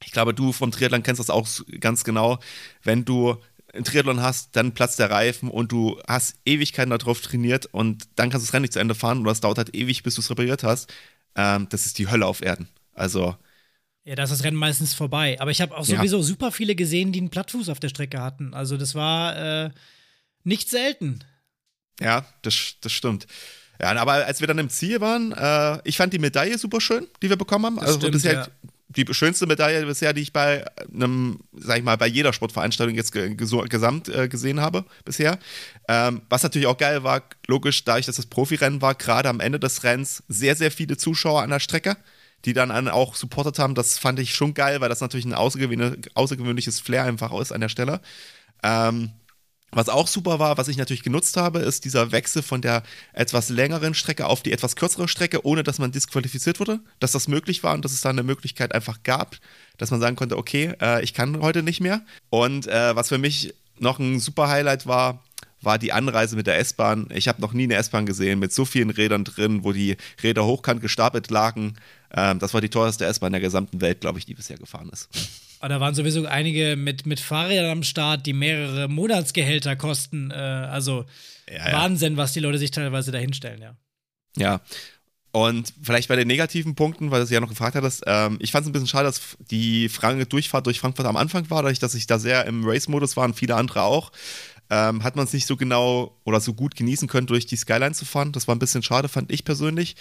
Ich 0.03 0.13
glaube, 0.13 0.33
du 0.33 0.53
vom 0.53 0.71
Triathlon 0.71 1.03
kennst 1.03 1.21
das 1.21 1.29
auch 1.29 1.47
ganz 1.81 2.03
genau. 2.03 2.39
Wenn 2.83 3.05
du 3.05 3.37
einen 3.75 3.85
Triathlon 3.85 4.23
hast, 4.23 4.57
dann 4.57 4.73
platzt 4.73 4.99
der 4.99 5.11
Reifen 5.11 5.51
und 5.51 5.71
du 5.71 6.01
hast 6.09 6.37
Ewigkeiten 6.47 6.91
darauf 6.91 7.21
trainiert 7.21 7.67
und 7.67 8.09
dann 8.17 8.31
kannst 8.31 8.47
du 8.47 8.49
das 8.49 8.55
Rennen 8.55 8.63
nicht 8.63 8.73
zu 8.73 8.81
Ende 8.81 8.95
fahren 8.95 9.21
oder 9.21 9.33
es 9.33 9.41
dauert 9.41 9.59
halt 9.59 9.75
ewig, 9.75 10.03
bis 10.03 10.15
du 10.15 10.23
es 10.23 10.31
repariert 10.31 10.65
hast. 10.65 10.91
Ähm, 11.37 11.69
das 11.69 11.85
ist 11.85 11.99
die 11.99 12.09
Hölle 12.09 12.25
auf 12.25 12.41
Erden. 12.41 12.69
Also, 12.95 13.37
ja, 14.05 14.15
da 14.15 14.23
ist 14.23 14.31
das 14.31 14.45
Rennen 14.45 14.57
meistens 14.57 14.95
vorbei. 14.95 15.37
Aber 15.41 15.51
ich 15.51 15.61
habe 15.61 15.77
auch 15.77 15.85
sowieso 15.85 16.19
ja. 16.19 16.23
super 16.23 16.53
viele 16.53 16.75
gesehen, 16.75 17.13
die 17.13 17.21
einen 17.21 17.31
Plattfuß 17.31 17.69
auf 17.69 17.81
der 17.81 17.89
Strecke 17.89 18.21
hatten. 18.21 18.55
Also 18.55 18.77
das 18.77 18.95
war 18.95 19.37
äh, 19.65 19.71
nicht 20.43 20.71
selten. 20.71 21.21
Ja, 22.01 22.25
das, 22.43 22.77
das 22.81 22.93
stimmt. 22.93 23.27
Ja, 23.81 23.95
aber 23.97 24.27
als 24.27 24.41
wir 24.41 24.47
dann 24.47 24.59
im 24.59 24.71
Ziel 24.71 25.01
waren, 25.01 25.33
äh, 25.33 25.81
ich 25.85 25.97
fand 25.97 26.13
die 26.13 26.19
Medaille 26.19 26.57
super 26.59 26.81
schön, 26.81 27.07
die 27.23 27.29
wir 27.29 27.37
bekommen 27.37 27.67
haben. 27.67 27.77
Das 27.77 27.87
also 27.87 27.99
stimmt, 27.99 28.15
das 28.15 28.25
ist 28.25 28.33
ja. 28.33 28.47
die 28.89 29.07
schönste 29.13 29.47
Medaille 29.47 29.85
bisher, 29.85 30.13
die 30.15 30.23
ich 30.23 30.33
bei 30.33 30.65
einem, 30.93 31.41
sag 31.53 31.79
ich 31.79 31.85
mal, 31.85 31.97
bei 31.97 32.07
jeder 32.07 32.33
Sportveranstaltung 32.33 32.95
jetzt 32.95 33.13
gesamt 33.13 34.09
äh, 34.09 34.29
gesehen 34.29 34.61
habe 34.61 34.85
bisher. 35.05 35.39
Ähm, 35.89 36.23
was 36.31 36.43
natürlich 36.43 36.67
auch 36.67 36.77
geil 36.79 37.05
war, 37.05 37.23
logisch, 37.47 37.85
dadurch, 37.85 38.07
dass 38.07 38.17
das 38.17 38.27
Profirennen 38.27 38.81
war, 38.81 38.95
gerade 38.95 39.29
am 39.29 39.41
Ende 39.41 39.61
des 39.61 39.85
Rennens 39.85 40.23
sehr, 40.29 40.57
sehr 40.57 40.71
viele 40.71 40.97
Zuschauer 40.97 41.43
an 41.43 41.51
der 41.51 41.61
Strecke 41.61 41.97
die 42.45 42.53
dann 42.53 42.89
auch 42.89 43.15
supportet 43.15 43.59
haben. 43.59 43.75
Das 43.75 43.99
fand 43.99 44.19
ich 44.19 44.35
schon 44.35 44.55
geil, 44.55 44.81
weil 44.81 44.89
das 44.89 45.01
natürlich 45.01 45.27
ein 45.27 45.35
außergewöhnliches 45.35 46.81
Flair 46.81 47.05
einfach 47.05 47.33
ist 47.41 47.53
an 47.53 47.61
der 47.61 47.69
Stelle. 47.69 48.01
Ähm, 48.63 49.13
was 49.73 49.89
auch 49.89 50.09
super 50.09 50.41
war, 50.41 50.59
was 50.59 50.67
ich 50.67 50.77
natürlich 50.77 51.05
genutzt 51.05 51.37
habe, 51.37 51.61
ist 51.61 51.85
dieser 51.85 52.11
Wechsel 52.11 52.43
von 52.43 52.61
der 52.61 52.83
etwas 53.13 53.51
längeren 53.51 53.95
Strecke 53.95 54.27
auf 54.27 54.43
die 54.43 54.53
etwas 54.53 54.75
kürzere 54.75 55.07
Strecke, 55.07 55.47
ohne 55.47 55.63
dass 55.63 55.79
man 55.79 55.93
disqualifiziert 55.93 56.59
wurde, 56.59 56.81
dass 56.99 57.13
das 57.13 57.29
möglich 57.29 57.63
war 57.63 57.75
und 57.75 57.85
dass 57.85 57.93
es 57.93 58.01
da 58.01 58.11
eine 58.11 58.25
Möglichkeit 58.25 58.75
einfach 58.75 59.05
gab, 59.05 59.37
dass 59.79 59.93
man 59.93 60.01
sagen 60.01 60.17
konnte, 60.17 60.37
okay, 60.37 60.75
äh, 60.81 61.05
ich 61.05 61.15
kann 61.15 61.41
heute 61.41 61.63
nicht 61.63 61.81
mehr. 61.81 62.03
Und 62.31 62.67
äh, 62.67 62.97
was 62.97 63.11
für 63.11 63.19
mich 63.19 63.55
noch 63.79 64.01
ein 64.01 64.19
super 64.19 64.49
Highlight 64.49 64.87
war, 64.87 65.23
war 65.63 65.79
die 65.79 65.93
Anreise 65.93 66.37
mit 66.37 66.47
der 66.47 66.59
S-Bahn. 66.59 67.09
Ich 67.15 67.29
habe 67.29 67.41
noch 67.41 67.53
nie 67.53 67.65
eine 67.65 67.75
S-Bahn 67.77 68.07
gesehen 68.07 68.39
mit 68.39 68.53
so 68.53 68.65
vielen 68.65 68.91
Rädern 68.91 69.25
drin, 69.25 69.63
wo 69.63 69.73
die 69.73 69.97
Räder 70.23 70.47
hochkant 70.47 70.81
gestapelt 70.81 71.31
lagen. 71.31 71.77
Ähm, 72.15 72.39
das 72.39 72.55
war 72.55 72.61
die 72.61 72.69
teuerste 72.69 73.05
S-Bahn 73.05 73.33
der 73.33 73.41
gesamten 73.41 73.81
Welt, 73.81 74.01
glaube 74.01 74.19
ich, 74.19 74.27
die 74.27 74.35
bisher 74.35 74.57
gefahren 74.57 74.91
ist. 74.93 75.09
Aber 75.61 75.69
da 75.69 75.81
waren 75.81 75.95
sowieso 75.95 76.27
einige 76.27 76.77
mit, 76.77 77.07
mit 77.07 77.21
Fahrrädern 77.21 77.71
am 77.71 77.83
Start, 77.83 78.27
die 78.27 78.33
mehrere 78.33 78.89
Monatsgehälter 78.89 79.77
kosten. 79.77 80.31
Äh, 80.31 80.35
also 80.35 81.05
ja, 81.49 81.73
Wahnsinn, 81.73 82.17
was 82.17 82.33
die 82.33 82.41
Leute 82.41 82.59
sich 82.59 82.71
teilweise 82.71 83.13
dahinstellen, 83.13 83.61
ja. 83.61 83.77
Ja. 84.37 84.61
Und 85.33 85.73
vielleicht 85.81 86.09
bei 86.09 86.17
den 86.17 86.27
negativen 86.27 86.75
Punkten, 86.75 87.13
weil 87.13 87.25
du 87.25 87.33
ja 87.33 87.39
noch 87.39 87.49
gefragt 87.49 87.77
hattest, 87.77 88.03
ähm, 88.07 88.39
ich 88.41 88.51
fand 88.51 88.65
es 88.65 88.69
ein 88.69 88.73
bisschen 88.73 88.89
schade, 88.89 89.05
dass 89.05 89.37
die 89.51 89.89
Frank 89.89 90.29
Durchfahrt 90.29 90.67
durch 90.67 90.81
Frankfurt 90.81 91.07
am 91.07 91.17
Anfang 91.17 91.49
war, 91.51 91.63
dadurch, 91.63 91.79
dass 91.79 91.95
ich 91.95 92.09
da 92.09 92.19
sehr 92.19 92.47
im 92.47 92.65
Race-Modus 92.65 93.17
war 93.17 93.27
und 93.27 93.35
viele 93.35 93.55
andere 93.55 93.83
auch 93.83 94.11
ähm, 94.71 95.03
hat 95.03 95.17
man 95.17 95.25
es 95.25 95.33
nicht 95.33 95.47
so 95.47 95.57
genau 95.57 96.17
oder 96.25 96.41
so 96.41 96.55
gut 96.55 96.77
genießen 96.77 97.09
können, 97.09 97.27
durch 97.27 97.45
die 97.45 97.57
Skyline 97.57 97.93
zu 97.93 98.05
fahren. 98.05 98.33
Das 98.33 98.47
war 98.47 98.55
ein 98.55 98.61
bisschen 98.61 98.83
schade, 98.83 99.09
fand 99.09 99.33
ich 99.33 99.45
persönlich. 99.45 99.97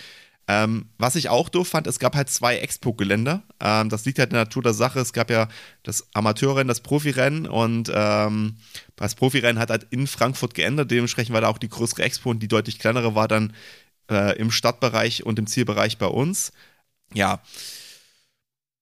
Ähm, 0.51 0.89
was 0.97 1.15
ich 1.15 1.29
auch 1.29 1.47
doof 1.47 1.67
fand, 1.67 1.85
es 1.85 1.99
gab 1.99 2.15
halt 2.15 2.27
zwei 2.27 2.57
Expo-Geländer. 2.57 3.43
Ähm, 3.59 3.89
das 3.89 4.05
liegt 4.05 4.17
halt 4.17 4.31
in 4.31 4.33
der 4.33 4.45
Natur 4.45 4.63
der 4.63 4.73
Sache. 4.73 4.99
Es 4.99 5.13
gab 5.13 5.29
ja 5.29 5.47
das 5.83 6.07
Amateurrennen, 6.15 6.67
das 6.67 6.79
Profirennen 6.79 7.47
und 7.47 7.91
ähm, 7.93 8.57
das 8.95 9.13
Profirennen 9.13 9.61
hat 9.61 9.69
halt 9.69 9.85
in 9.91 10.07
Frankfurt 10.07 10.55
geändert. 10.55 10.89
Dementsprechend 10.89 11.35
war 11.35 11.41
da 11.41 11.49
auch 11.49 11.59
die 11.59 11.69
größere 11.69 12.01
Expo 12.01 12.31
und 12.31 12.39
die 12.39 12.47
deutlich 12.47 12.79
kleinere 12.79 13.13
war 13.13 13.27
dann 13.27 13.53
äh, 14.09 14.39
im 14.39 14.49
Stadtbereich 14.49 15.23
und 15.23 15.37
im 15.37 15.45
Zielbereich 15.45 15.99
bei 15.99 16.07
uns. 16.07 16.51
Ja, 17.13 17.43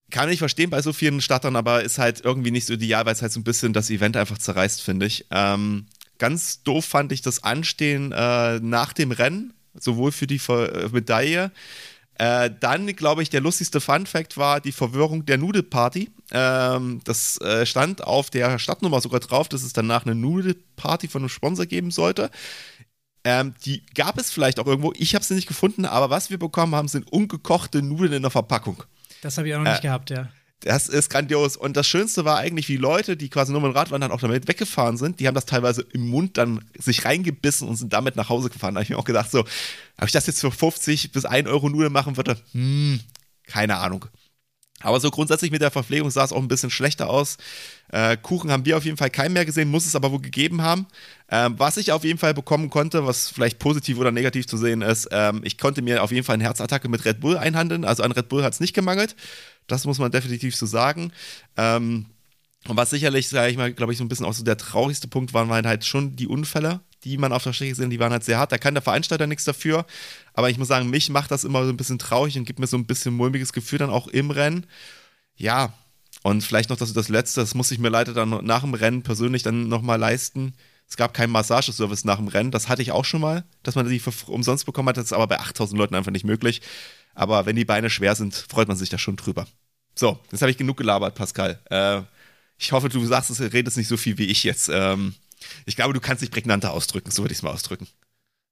kann 0.09 0.29
ich 0.29 0.39
verstehen 0.39 0.69
bei 0.69 0.81
so 0.81 0.93
vielen 0.93 1.19
Startern, 1.19 1.57
aber 1.57 1.83
ist 1.83 1.97
halt 1.97 2.21
irgendwie 2.23 2.51
nicht 2.51 2.65
so 2.65 2.75
ideal, 2.75 3.05
weil 3.05 3.13
es 3.13 3.21
halt 3.21 3.33
so 3.33 3.41
ein 3.41 3.43
bisschen 3.43 3.73
das 3.73 3.89
Event 3.89 4.15
einfach 4.15 4.37
zerreißt, 4.37 4.81
finde 4.81 5.05
ich. 5.05 5.25
Ähm, 5.31 5.87
ganz 6.17 6.63
doof 6.63 6.85
fand 6.85 7.11
ich 7.11 7.21
das 7.21 7.43
Anstehen 7.43 8.13
äh, 8.13 8.61
nach 8.61 8.93
dem 8.93 9.11
Rennen, 9.11 9.53
sowohl 9.79 10.11
für 10.11 10.27
die 10.27 10.39
Ver 10.39 10.73
äh, 10.73 10.89
Medaille. 10.89 11.51
Äh, 12.19 12.49
dann, 12.59 12.87
glaube 12.95 13.21
ich, 13.21 13.29
der 13.29 13.41
lustigste 13.41 13.79
Fun-Fact 13.79 14.37
war 14.37 14.59
die 14.59 14.71
Verwirrung 14.71 15.25
der 15.25 15.37
Nudelparty. 15.37 16.09
Ähm, 16.31 17.01
das 17.03 17.39
äh, 17.41 17.65
stand 17.65 18.03
auf 18.03 18.31
der 18.31 18.57
Stadtnummer 18.57 19.01
sogar 19.01 19.19
drauf, 19.19 19.49
dass 19.49 19.61
es 19.61 19.73
danach 19.73 20.05
eine 20.05 20.15
Nudelparty 20.15 21.07
von 21.07 21.21
einem 21.21 21.29
Sponsor 21.29 21.67
geben 21.67 21.91
sollte. 21.91 22.31
Ähm, 23.23 23.53
die 23.65 23.85
gab 23.93 24.17
es 24.17 24.31
vielleicht 24.31 24.59
auch 24.59 24.65
irgendwo. 24.65 24.93
Ich 24.95 25.13
habe 25.13 25.23
sie 25.23 25.35
nicht 25.35 25.47
gefunden, 25.47 25.85
aber 25.85 26.09
was 26.09 26.29
wir 26.29 26.39
bekommen 26.39 26.73
haben, 26.73 26.87
sind 26.87 27.11
ungekochte 27.11 27.83
Nudeln 27.83 28.13
in 28.13 28.21
der 28.23 28.31
Verpackung. 28.31 28.83
Das 29.21 29.37
habe 29.37 29.49
ich 29.49 29.53
auch 29.53 29.59
noch 29.59 29.69
nicht 29.69 29.79
äh, 29.79 29.87
gehabt, 29.87 30.09
ja. 30.09 30.29
Das 30.61 30.87
ist 30.87 31.09
grandios. 31.09 31.55
Und 31.55 31.77
das 31.77 31.87
Schönste 31.87 32.25
war 32.25 32.37
eigentlich, 32.37 32.67
wie 32.67 32.77
Leute, 32.77 33.15
die 33.15 33.29
quasi 33.29 33.51
nur 33.51 33.61
mit 33.61 33.71
dem 33.71 33.77
Radwandern 33.77 34.11
auch 34.11 34.19
damit 34.19 34.47
weggefahren 34.47 34.97
sind, 34.97 35.19
die 35.19 35.27
haben 35.27 35.35
das 35.35 35.45
teilweise 35.45 35.85
im 35.93 36.07
Mund 36.07 36.37
dann 36.37 36.65
sich 36.77 37.05
reingebissen 37.05 37.67
und 37.67 37.75
sind 37.75 37.93
damit 37.93 38.15
nach 38.15 38.29
Hause 38.29 38.49
gefahren. 38.49 38.73
Da 38.73 38.79
habe 38.79 38.83
ich 38.83 38.89
mir 38.89 38.97
auch 38.97 39.05
gedacht, 39.05 39.29
so, 39.29 39.41
ob 39.41 40.05
ich 40.05 40.11
das 40.11 40.25
jetzt 40.25 40.41
für 40.41 40.51
50 40.51 41.11
bis 41.11 41.25
1 41.25 41.47
Euro 41.47 41.69
Nudeln 41.69 41.93
machen 41.93 42.17
würde, 42.17 42.41
hm, 42.53 42.99
keine 43.45 43.77
Ahnung. 43.77 44.05
Aber 44.81 44.99
so 44.99 45.09
grundsätzlich 45.09 45.49
mit 45.49 45.61
der 45.61 45.71
Verpflegung 45.71 46.11
sah 46.11 46.23
es 46.23 46.31
auch 46.31 46.41
ein 46.41 46.47
bisschen 46.47 46.69
schlechter 46.69 47.09
aus. 47.09 47.37
Äh, 47.91 48.15
Kuchen 48.17 48.51
haben 48.51 48.65
wir 48.65 48.77
auf 48.77 48.85
jeden 48.85 48.97
Fall 48.97 49.09
keinen 49.09 49.33
mehr 49.33 49.45
gesehen, 49.45 49.69
muss 49.69 49.87
es 49.87 49.95
aber 49.95 50.11
wohl 50.11 50.21
gegeben 50.21 50.61
haben. 50.61 50.85
Ähm, 51.29 51.55
was 51.57 51.77
ich 51.77 51.91
auf 51.91 52.03
jeden 52.03 52.19
Fall 52.19 52.35
bekommen 52.35 52.69
konnte, 52.69 53.05
was 53.05 53.29
vielleicht 53.29 53.57
positiv 53.57 53.97
oder 53.97 54.11
negativ 54.11 54.45
zu 54.45 54.55
sehen 54.55 54.83
ist, 54.83 55.09
ähm, 55.11 55.41
ich 55.43 55.57
konnte 55.57 55.81
mir 55.81 56.03
auf 56.03 56.11
jeden 56.11 56.23
Fall 56.23 56.35
eine 56.35 56.43
Herzattacke 56.43 56.89
mit 56.89 57.05
Red 57.05 57.21
Bull 57.21 57.37
einhandeln. 57.37 57.85
Also 57.85 58.03
an 58.03 58.11
Red 58.11 58.29
Bull 58.29 58.43
hat 58.43 58.53
es 58.53 58.59
nicht 58.59 58.73
gemangelt. 58.73 59.15
Das 59.65 59.85
muss 59.85 59.97
man 59.97 60.11
definitiv 60.11 60.55
so 60.55 60.67
sagen. 60.67 61.11
Ähm, 61.57 62.05
und 62.67 62.77
was 62.77 62.89
sicherlich, 62.89 63.29
sage 63.29 63.49
ich 63.49 63.57
mal, 63.57 63.73
glaube 63.73 63.93
ich, 63.93 63.97
so 63.97 64.03
ein 64.03 64.09
bisschen 64.09 64.25
auch 64.25 64.33
so 64.33 64.43
der 64.43 64.57
traurigste 64.57 65.07
Punkt 65.07 65.33
waren, 65.33 65.49
waren 65.49 65.65
halt 65.65 65.85
schon 65.85 66.15
die 66.15 66.27
Unfälle, 66.27 66.81
die 67.03 67.17
man 67.17 67.31
auf 67.31 67.43
der 67.43 67.53
Strecke 67.53 67.75
sehen, 67.75 67.89
die 67.89 67.99
waren 67.99 68.11
halt 68.11 68.23
sehr 68.23 68.37
hart. 68.37 68.51
Da 68.51 68.57
kann 68.57 68.73
der 68.73 68.83
Veranstalter 68.83 69.27
nichts 69.27 69.45
dafür. 69.45 69.85
Aber 70.37 70.51
ich 70.51 70.59
muss 70.59 70.67
sagen, 70.67 70.91
mich 70.91 71.09
macht 71.09 71.31
das 71.31 71.43
immer 71.43 71.63
so 71.63 71.71
ein 71.71 71.77
bisschen 71.77 71.97
traurig 71.97 72.37
und 72.37 72.45
gibt 72.45 72.59
mir 72.59 72.67
so 72.67 72.77
ein 72.77 72.85
bisschen 72.85 73.15
mulmiges 73.15 73.53
Gefühl 73.53 73.79
dann 73.79 73.89
auch 73.89 74.07
im 74.07 74.29
Rennen. 74.29 74.67
Ja, 75.35 75.73
und 76.21 76.43
vielleicht 76.43 76.69
noch 76.69 76.77
das, 76.77 76.93
das 76.93 77.09
Letzte, 77.09 77.41
das 77.41 77.55
muss 77.55 77.71
ich 77.71 77.79
mir 77.79 77.89
leider 77.89 78.13
dann 78.13 78.45
nach 78.45 78.61
dem 78.61 78.75
Rennen 78.75 79.01
persönlich 79.01 79.41
dann 79.41 79.67
nochmal 79.67 79.97
leisten. 79.97 80.53
Es 80.87 80.95
gab 80.95 81.15
keinen 81.15 81.31
Massageservice 81.31 82.05
nach 82.05 82.17
dem 82.17 82.27
Rennen. 82.27 82.51
Das 82.51 82.69
hatte 82.69 82.83
ich 82.83 82.91
auch 82.91 83.03
schon 83.03 83.19
mal, 83.19 83.45
dass 83.63 83.73
man 83.73 83.89
die 83.89 83.99
umsonst 84.27 84.67
bekommen 84.67 84.89
hat. 84.89 84.97
Das 84.97 85.05
ist 85.05 85.13
aber 85.13 85.25
bei 85.25 85.39
8000 85.39 85.75
Leuten 85.75 85.95
einfach 85.95 86.11
nicht 86.11 86.23
möglich. 86.23 86.61
Aber 87.15 87.47
wenn 87.47 87.55
die 87.55 87.65
Beine 87.65 87.89
schwer 87.89 88.13
sind, 88.13 88.35
freut 88.35 88.67
man 88.67 88.77
sich 88.77 88.89
da 88.89 88.99
schon 88.99 89.15
drüber. 89.15 89.47
So, 89.95 90.19
jetzt 90.31 90.43
habe 90.43 90.51
ich 90.51 90.57
genug 90.57 90.77
gelabert, 90.77 91.15
Pascal. 91.15 91.59
Äh, 91.71 92.03
ich 92.59 92.71
hoffe, 92.73 92.89
du 92.89 93.03
sagst, 93.07 93.31
du 93.31 93.51
redest 93.51 93.75
nicht 93.75 93.87
so 93.87 93.97
viel 93.97 94.19
wie 94.19 94.27
ich 94.27 94.43
jetzt. 94.43 94.69
Ähm, 94.71 95.15
ich 95.65 95.75
glaube, 95.75 95.95
du 95.95 95.99
kannst 95.99 96.21
dich 96.21 96.29
prägnanter 96.29 96.73
ausdrücken, 96.73 97.09
so 97.09 97.23
würde 97.23 97.31
ich 97.31 97.39
es 97.39 97.43
mal 97.43 97.53
ausdrücken. 97.53 97.87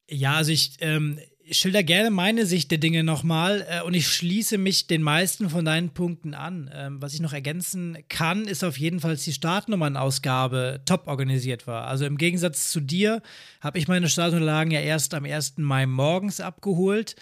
Ja, 0.10 0.34
also 0.34 0.52
ich 0.52 0.78
ähm, 0.80 1.20
schilder 1.52 1.84
gerne 1.84 2.10
meine 2.10 2.46
Sicht 2.46 2.72
der 2.72 2.78
Dinge 2.78 3.04
nochmal 3.04 3.66
äh, 3.70 3.82
und 3.84 3.94
ich 3.94 4.08
schließe 4.08 4.58
mich 4.58 4.88
den 4.88 5.02
meisten 5.02 5.50
von 5.50 5.66
deinen 5.66 5.90
Punkten 5.90 6.34
an. 6.34 6.70
Ähm, 6.74 7.02
was 7.02 7.14
ich 7.14 7.20
noch 7.20 7.34
ergänzen 7.34 7.98
kann, 8.10 8.46
ist 8.46 8.64
auf 8.64 8.78
jeden 8.78 9.00
Fall, 9.00 9.12
dass 9.12 9.24
die 9.24 9.34
Startnummernausgabe 9.34 10.82
top 10.86 11.08
organisiert 11.08 11.68
war. 11.68 11.88
Also 11.88 12.06
im 12.06 12.18
Gegensatz 12.18 12.72
zu 12.72 12.80
dir 12.80 13.22
habe 13.62 13.78
ich 13.78 13.88
meine 13.88 14.10
Startunterlagen 14.10 14.72
ja 14.72 14.80
erst 14.80 15.14
am 15.14 15.26
1. 15.26 15.56
Mai 15.58 15.86
morgens 15.86 16.40
abgeholt 16.40 17.16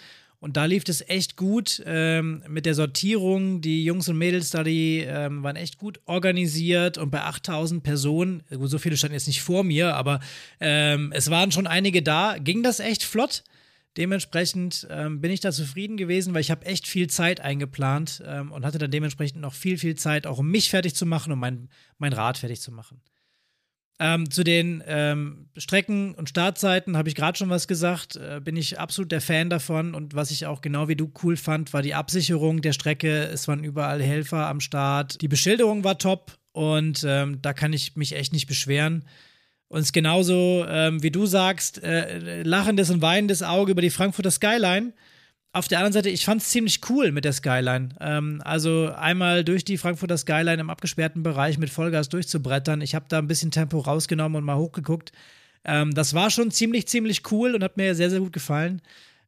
und 0.44 0.58
da 0.58 0.66
lief 0.66 0.84
es 0.86 1.00
echt 1.08 1.36
gut 1.36 1.82
ähm, 1.86 2.42
mit 2.46 2.66
der 2.66 2.74
Sortierung. 2.74 3.62
Die 3.62 3.82
Jungs 3.82 4.10
und 4.10 4.18
Mädels 4.18 4.50
da, 4.50 4.62
die 4.62 4.98
ähm, 4.98 5.42
waren 5.42 5.56
echt 5.56 5.78
gut 5.78 6.00
organisiert. 6.04 6.98
Und 6.98 7.10
bei 7.10 7.22
8000 7.22 7.82
Personen, 7.82 8.42
so 8.50 8.76
viele 8.76 8.98
standen 8.98 9.14
jetzt 9.14 9.26
nicht 9.26 9.40
vor 9.40 9.64
mir, 9.64 9.96
aber 9.96 10.20
ähm, 10.60 11.12
es 11.14 11.30
waren 11.30 11.50
schon 11.50 11.66
einige 11.66 12.02
da, 12.02 12.36
ging 12.38 12.62
das 12.62 12.78
echt 12.78 13.04
flott. 13.04 13.42
Dementsprechend 13.96 14.88
ähm, 14.90 15.20
bin 15.20 15.30
ich 15.30 15.40
da 15.40 15.52
zufrieden 15.52 15.96
gewesen, 15.96 16.34
weil 16.34 16.40
ich 16.40 16.50
habe 16.50 16.66
echt 16.66 16.88
viel 16.88 17.08
Zeit 17.08 17.40
eingeplant 17.40 18.22
ähm, 18.26 18.50
und 18.50 18.64
hatte 18.64 18.78
dann 18.78 18.90
dementsprechend 18.90 19.40
noch 19.40 19.54
viel, 19.54 19.78
viel 19.78 19.94
Zeit, 19.94 20.26
auch 20.26 20.38
um 20.38 20.50
mich 20.50 20.70
fertig 20.70 20.96
zu 20.96 21.06
machen 21.06 21.32
und 21.32 21.38
mein, 21.38 21.68
mein 21.98 22.12
Rad 22.12 22.38
fertig 22.38 22.60
zu 22.60 22.72
machen. 22.72 23.00
Ähm, 24.00 24.28
zu 24.28 24.42
den 24.42 24.82
ähm, 24.88 25.48
Strecken 25.56 26.14
und 26.14 26.28
Startzeiten 26.28 26.96
habe 26.96 27.08
ich 27.08 27.14
gerade 27.14 27.38
schon 27.38 27.50
was 27.50 27.68
gesagt. 27.68 28.16
Äh, 28.16 28.40
bin 28.42 28.56
ich 28.56 28.80
absolut 28.80 29.12
der 29.12 29.20
Fan 29.20 29.50
davon. 29.50 29.94
Und 29.94 30.14
was 30.14 30.32
ich 30.32 30.46
auch 30.46 30.60
genau 30.60 30.88
wie 30.88 30.96
du 30.96 31.12
cool 31.22 31.36
fand, 31.36 31.72
war 31.72 31.80
die 31.80 31.94
Absicherung 31.94 32.60
der 32.60 32.72
Strecke. 32.72 33.26
Es 33.26 33.46
waren 33.46 33.62
überall 33.62 34.02
Helfer 34.02 34.48
am 34.48 34.58
Start. 34.58 35.20
Die 35.20 35.28
Beschilderung 35.28 35.84
war 35.84 35.98
top 35.98 36.36
und 36.50 37.04
ähm, 37.06 37.40
da 37.40 37.52
kann 37.52 37.72
ich 37.72 37.94
mich 37.94 38.16
echt 38.16 38.32
nicht 38.32 38.48
beschweren. 38.48 39.04
Ist 39.74 39.92
genauso, 39.92 40.64
ähm, 40.68 41.02
wie 41.02 41.10
du 41.10 41.26
sagst, 41.26 41.82
äh, 41.82 42.42
lachendes 42.42 42.90
und 42.90 43.02
weinendes 43.02 43.42
Auge 43.42 43.72
über 43.72 43.82
die 43.82 43.90
Frankfurter 43.90 44.30
Skyline 44.30 44.92
auf 45.54 45.68
der 45.68 45.78
anderen 45.78 45.92
Seite, 45.92 46.10
ich 46.10 46.24
fand 46.24 46.42
es 46.42 46.50
ziemlich 46.50 46.80
cool 46.90 47.12
mit 47.12 47.24
der 47.24 47.32
Skyline. 47.32 47.90
Ähm, 48.00 48.42
also 48.44 48.92
einmal 48.92 49.44
durch 49.44 49.64
die 49.64 49.78
Frankfurter 49.78 50.18
Skyline 50.18 50.60
im 50.60 50.68
abgesperrten 50.68 51.22
Bereich 51.22 51.58
mit 51.58 51.70
Vollgas 51.70 52.08
durchzubrettern. 52.08 52.80
Ich 52.80 52.96
habe 52.96 53.06
da 53.08 53.18
ein 53.18 53.28
bisschen 53.28 53.52
Tempo 53.52 53.78
rausgenommen 53.78 54.36
und 54.36 54.44
mal 54.44 54.56
hochgeguckt. 54.56 55.12
Ähm, 55.64 55.94
das 55.94 56.12
war 56.12 56.30
schon 56.30 56.50
ziemlich, 56.50 56.88
ziemlich 56.88 57.30
cool 57.30 57.54
und 57.54 57.62
hat 57.62 57.76
mir 57.76 57.94
sehr, 57.94 58.10
sehr 58.10 58.18
gut 58.18 58.32
gefallen. 58.32 58.82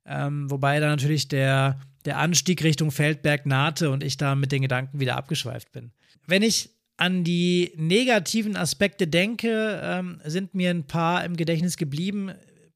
Ähm, 0.04 0.50
wobei 0.50 0.80
da 0.80 0.88
natürlich 0.88 1.28
der, 1.28 1.78
der 2.04 2.18
Anstieg 2.18 2.64
Richtung 2.64 2.90
Feldberg 2.90 3.46
nahte 3.46 3.90
und 3.90 4.02
ich 4.02 4.16
da 4.16 4.34
mit 4.34 4.50
den 4.50 4.62
Gedanken 4.62 4.98
wieder 4.98 5.16
abgeschweift 5.16 5.70
bin. 5.70 5.92
Wenn 6.26 6.42
ich 6.42 6.70
an 6.96 7.24
die 7.24 7.72
negativen 7.76 8.56
Aspekte 8.56 9.06
denke, 9.06 9.80
ähm, 9.82 10.20
sind 10.24 10.54
mir 10.54 10.70
ein 10.70 10.86
paar 10.86 11.24
im 11.24 11.36
Gedächtnis 11.36 11.76
geblieben 11.76 12.32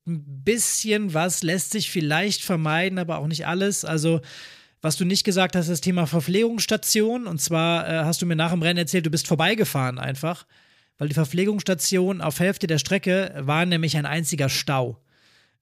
ein 0.07 0.43
bisschen 0.45 1.15
was 1.15 1.43
lässt 1.43 1.73
sich 1.73 1.91
vielleicht 1.91 2.43
vermeiden, 2.43 2.99
aber 2.99 3.19
auch 3.19 3.27
nicht 3.27 3.47
alles. 3.47 3.85
Also, 3.85 4.21
was 4.83 4.97
du 4.97 5.05
nicht 5.05 5.25
gesagt 5.25 5.57
hast, 5.57 5.69
das 5.69 5.81
Thema 5.81 6.07
Verpflegungsstation. 6.07 7.27
Und 7.27 7.41
zwar 7.41 7.89
äh, 7.89 8.05
hast 8.05 8.23
du 8.23 8.27
mir 8.27 8.37
nach 8.37 8.51
dem 8.51 8.63
Rennen 8.63 8.79
erzählt, 8.79 9.07
du 9.07 9.11
bist 9.11 9.27
vorbeigefahren 9.27 9.99
einfach, 9.99 10.47
weil 10.99 11.09
die 11.09 11.15
Verpflegungsstation 11.15 12.21
auf 12.21 12.41
Hälfte 12.41 12.67
der 12.67 12.79
Strecke 12.79 13.35
war 13.39 13.67
nämlich 13.67 13.97
ein 13.97 14.07
einziger 14.07 14.49
Stau. 14.49 14.99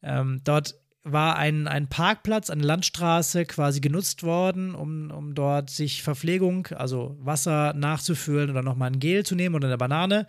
Ähm, 0.03 0.41
dort 0.45 0.77
war 1.05 1.37
ein, 1.37 1.69
ein 1.69 1.89
Parkplatz, 1.89 2.51
eine 2.51 2.65
Landstraße 2.65 3.47
quasi 3.47 3.81
genutzt 3.81 4.23
worden, 4.23 4.75
um, 4.75 5.11
um 5.11 5.35
dort 5.35 5.71
sich 5.71 6.03
Verpflegung, 6.03 6.67
also 6.69 7.17
Wasser 7.21 7.73
nachzufüllen 7.75 8.51
oder 8.51 8.63
nochmal 8.63 8.91
ein 8.91 9.01
Gel 9.01 9.25
zu 9.25 9.35
nehmen 9.35 9.55
oder 9.55 9.69
eine 9.69 9.79
Banane. 9.79 10.27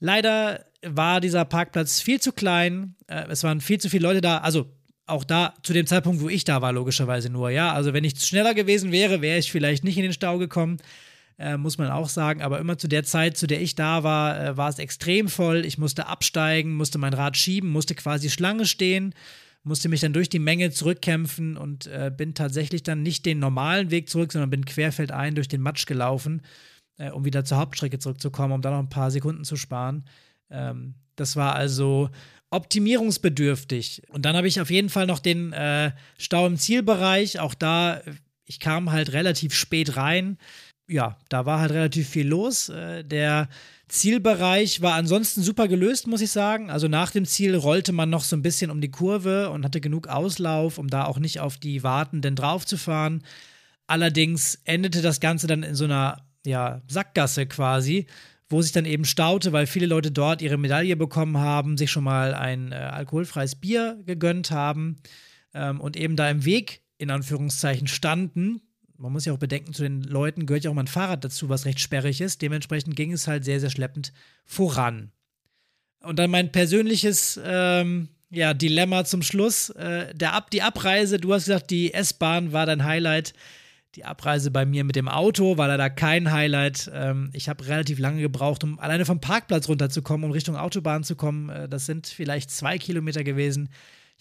Leider 0.00 0.64
war 0.84 1.20
dieser 1.20 1.44
Parkplatz 1.44 2.00
viel 2.00 2.20
zu 2.20 2.32
klein. 2.32 2.96
Äh, 3.06 3.26
es 3.28 3.44
waren 3.44 3.60
viel 3.60 3.78
zu 3.78 3.88
viele 3.88 4.06
Leute 4.08 4.20
da. 4.20 4.38
Also 4.38 4.66
auch 5.06 5.24
da 5.24 5.54
zu 5.62 5.72
dem 5.72 5.86
Zeitpunkt, 5.86 6.20
wo 6.20 6.28
ich 6.28 6.44
da 6.44 6.62
war, 6.62 6.72
logischerweise 6.72 7.30
nur. 7.30 7.50
Ja, 7.50 7.72
also 7.72 7.92
wenn 7.92 8.04
ich 8.04 8.20
schneller 8.20 8.54
gewesen 8.54 8.92
wäre, 8.92 9.20
wäre 9.20 9.38
ich 9.38 9.52
vielleicht 9.52 9.84
nicht 9.84 9.96
in 9.96 10.04
den 10.04 10.12
Stau 10.12 10.38
gekommen. 10.38 10.78
Äh, 11.38 11.56
muss 11.56 11.78
man 11.78 11.88
auch 11.90 12.08
sagen. 12.08 12.42
Aber 12.42 12.58
immer 12.58 12.78
zu 12.78 12.88
der 12.88 13.04
Zeit, 13.04 13.36
zu 13.36 13.46
der 13.46 13.60
ich 13.60 13.74
da 13.74 14.02
war, 14.02 14.40
äh, 14.40 14.56
war 14.56 14.68
es 14.68 14.78
extrem 14.78 15.28
voll. 15.28 15.64
Ich 15.64 15.78
musste 15.78 16.06
absteigen, 16.06 16.74
musste 16.74 16.98
mein 16.98 17.14
Rad 17.14 17.36
schieben, 17.36 17.70
musste 17.70 17.94
quasi 17.94 18.30
Schlange 18.30 18.66
stehen, 18.66 19.14
musste 19.64 19.88
mich 19.88 20.00
dann 20.00 20.12
durch 20.12 20.28
die 20.28 20.38
Menge 20.38 20.70
zurückkämpfen 20.70 21.56
und 21.56 21.86
äh, 21.86 22.10
bin 22.14 22.34
tatsächlich 22.34 22.82
dann 22.82 23.02
nicht 23.02 23.26
den 23.26 23.38
normalen 23.38 23.90
Weg 23.90 24.08
zurück, 24.08 24.32
sondern 24.32 24.50
bin 24.50 24.64
querfeldein 24.64 25.34
durch 25.34 25.48
den 25.48 25.60
Matsch 25.60 25.86
gelaufen 25.86 26.42
äh, 27.02 27.10
um 27.10 27.24
wieder 27.24 27.44
zur 27.44 27.58
Hauptstrecke 27.58 27.98
zurückzukommen, 27.98 28.52
um 28.52 28.62
da 28.62 28.70
noch 28.70 28.78
ein 28.78 28.88
paar 28.88 29.10
Sekunden 29.10 29.44
zu 29.44 29.56
sparen. 29.56 30.04
Ähm, 30.50 30.94
das 31.16 31.36
war 31.36 31.54
also 31.54 32.10
optimierungsbedürftig. 32.50 34.02
Und 34.10 34.24
dann 34.24 34.36
habe 34.36 34.48
ich 34.48 34.60
auf 34.60 34.70
jeden 34.70 34.90
Fall 34.90 35.06
noch 35.06 35.18
den 35.18 35.52
äh, 35.52 35.92
Stau 36.18 36.46
im 36.46 36.58
Zielbereich. 36.58 37.40
Auch 37.40 37.54
da, 37.54 38.02
ich 38.44 38.60
kam 38.60 38.92
halt 38.92 39.12
relativ 39.12 39.54
spät 39.54 39.96
rein. 39.96 40.38
Ja, 40.88 41.18
da 41.28 41.46
war 41.46 41.60
halt 41.60 41.72
relativ 41.72 42.08
viel 42.08 42.28
los. 42.28 42.68
Äh, 42.68 43.04
der 43.04 43.48
Zielbereich 43.92 44.80
war 44.80 44.94
ansonsten 44.94 45.42
super 45.42 45.68
gelöst, 45.68 46.06
muss 46.06 46.22
ich 46.22 46.30
sagen. 46.30 46.70
Also 46.70 46.88
nach 46.88 47.10
dem 47.10 47.26
Ziel 47.26 47.54
rollte 47.54 47.92
man 47.92 48.08
noch 48.08 48.24
so 48.24 48.34
ein 48.34 48.40
bisschen 48.40 48.70
um 48.70 48.80
die 48.80 48.90
Kurve 48.90 49.50
und 49.50 49.66
hatte 49.66 49.82
genug 49.82 50.08
Auslauf, 50.08 50.78
um 50.78 50.88
da 50.88 51.04
auch 51.04 51.18
nicht 51.18 51.40
auf 51.40 51.58
die 51.58 51.82
Wartenden 51.82 52.34
draufzufahren. 52.34 53.22
Allerdings 53.86 54.58
endete 54.64 55.02
das 55.02 55.20
Ganze 55.20 55.46
dann 55.46 55.62
in 55.62 55.74
so 55.74 55.84
einer 55.84 56.24
ja, 56.46 56.80
Sackgasse 56.88 57.44
quasi, 57.44 58.06
wo 58.48 58.62
sich 58.62 58.72
dann 58.72 58.86
eben 58.86 59.04
staute, 59.04 59.52
weil 59.52 59.66
viele 59.66 59.84
Leute 59.84 60.10
dort 60.10 60.40
ihre 60.40 60.56
Medaille 60.56 60.96
bekommen 60.96 61.36
haben, 61.36 61.76
sich 61.76 61.90
schon 61.90 62.04
mal 62.04 62.32
ein 62.32 62.72
äh, 62.72 62.76
alkoholfreies 62.76 63.56
Bier 63.56 64.00
gegönnt 64.06 64.50
haben 64.50 64.96
ähm, 65.52 65.82
und 65.82 65.98
eben 65.98 66.16
da 66.16 66.30
im 66.30 66.46
Weg 66.46 66.80
in 66.96 67.10
Anführungszeichen 67.10 67.88
standen. 67.88 68.62
Man 69.02 69.10
muss 69.10 69.24
ja 69.24 69.32
auch 69.32 69.38
bedenken, 69.38 69.74
zu 69.74 69.82
den 69.82 70.04
Leuten 70.04 70.46
gehört 70.46 70.62
ja 70.62 70.70
auch 70.70 70.74
mal 70.74 70.84
ein 70.84 70.86
Fahrrad 70.86 71.24
dazu, 71.24 71.48
was 71.48 71.64
recht 71.64 71.80
sperrig 71.80 72.20
ist. 72.20 72.40
Dementsprechend 72.40 72.94
ging 72.94 73.12
es 73.12 73.26
halt 73.26 73.44
sehr, 73.44 73.58
sehr 73.58 73.68
schleppend 73.68 74.12
voran. 74.44 75.10
Und 76.02 76.20
dann 76.20 76.30
mein 76.30 76.52
persönliches 76.52 77.40
ähm, 77.44 78.10
ja, 78.30 78.54
Dilemma 78.54 79.04
zum 79.04 79.22
Schluss. 79.22 79.70
Äh, 79.70 80.14
der 80.14 80.34
Ab 80.34 80.52
die 80.52 80.62
Abreise, 80.62 81.18
du 81.18 81.34
hast 81.34 81.46
gesagt, 81.46 81.70
die 81.72 81.92
S-Bahn 81.92 82.52
war 82.52 82.64
dein 82.64 82.84
Highlight. 82.84 83.34
Die 83.96 84.04
Abreise 84.04 84.52
bei 84.52 84.64
mir 84.64 84.84
mit 84.84 84.94
dem 84.94 85.08
Auto 85.08 85.58
war 85.58 85.66
leider 85.66 85.90
kein 85.90 86.30
Highlight. 86.30 86.88
Ähm, 86.94 87.30
ich 87.32 87.48
habe 87.48 87.66
relativ 87.66 87.98
lange 87.98 88.22
gebraucht, 88.22 88.62
um 88.62 88.78
alleine 88.78 89.04
vom 89.04 89.20
Parkplatz 89.20 89.68
runterzukommen, 89.68 90.26
um 90.26 90.30
Richtung 90.30 90.54
Autobahn 90.54 91.02
zu 91.02 91.16
kommen. 91.16 91.48
Äh, 91.48 91.68
das 91.68 91.86
sind 91.86 92.06
vielleicht 92.06 92.52
zwei 92.52 92.78
Kilometer 92.78 93.24
gewesen. 93.24 93.68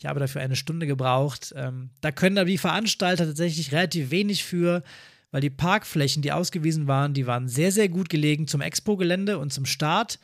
Ich 0.01 0.07
habe 0.07 0.19
dafür 0.19 0.41
eine 0.41 0.55
Stunde 0.55 0.87
gebraucht. 0.87 1.53
Ähm, 1.55 1.91
da 2.01 2.11
können 2.11 2.39
aber 2.39 2.49
die 2.49 2.57
Veranstalter 2.57 3.23
tatsächlich 3.27 3.71
relativ 3.71 4.09
wenig 4.09 4.43
für, 4.43 4.81
weil 5.29 5.41
die 5.41 5.51
Parkflächen, 5.51 6.23
die 6.23 6.31
ausgewiesen 6.31 6.87
waren, 6.87 7.13
die 7.13 7.27
waren 7.27 7.47
sehr, 7.47 7.71
sehr 7.71 7.87
gut 7.87 8.09
gelegen 8.09 8.47
zum 8.47 8.61
Expo-Gelände 8.61 9.37
und 9.37 9.53
zum 9.53 9.67
Start. 9.67 10.17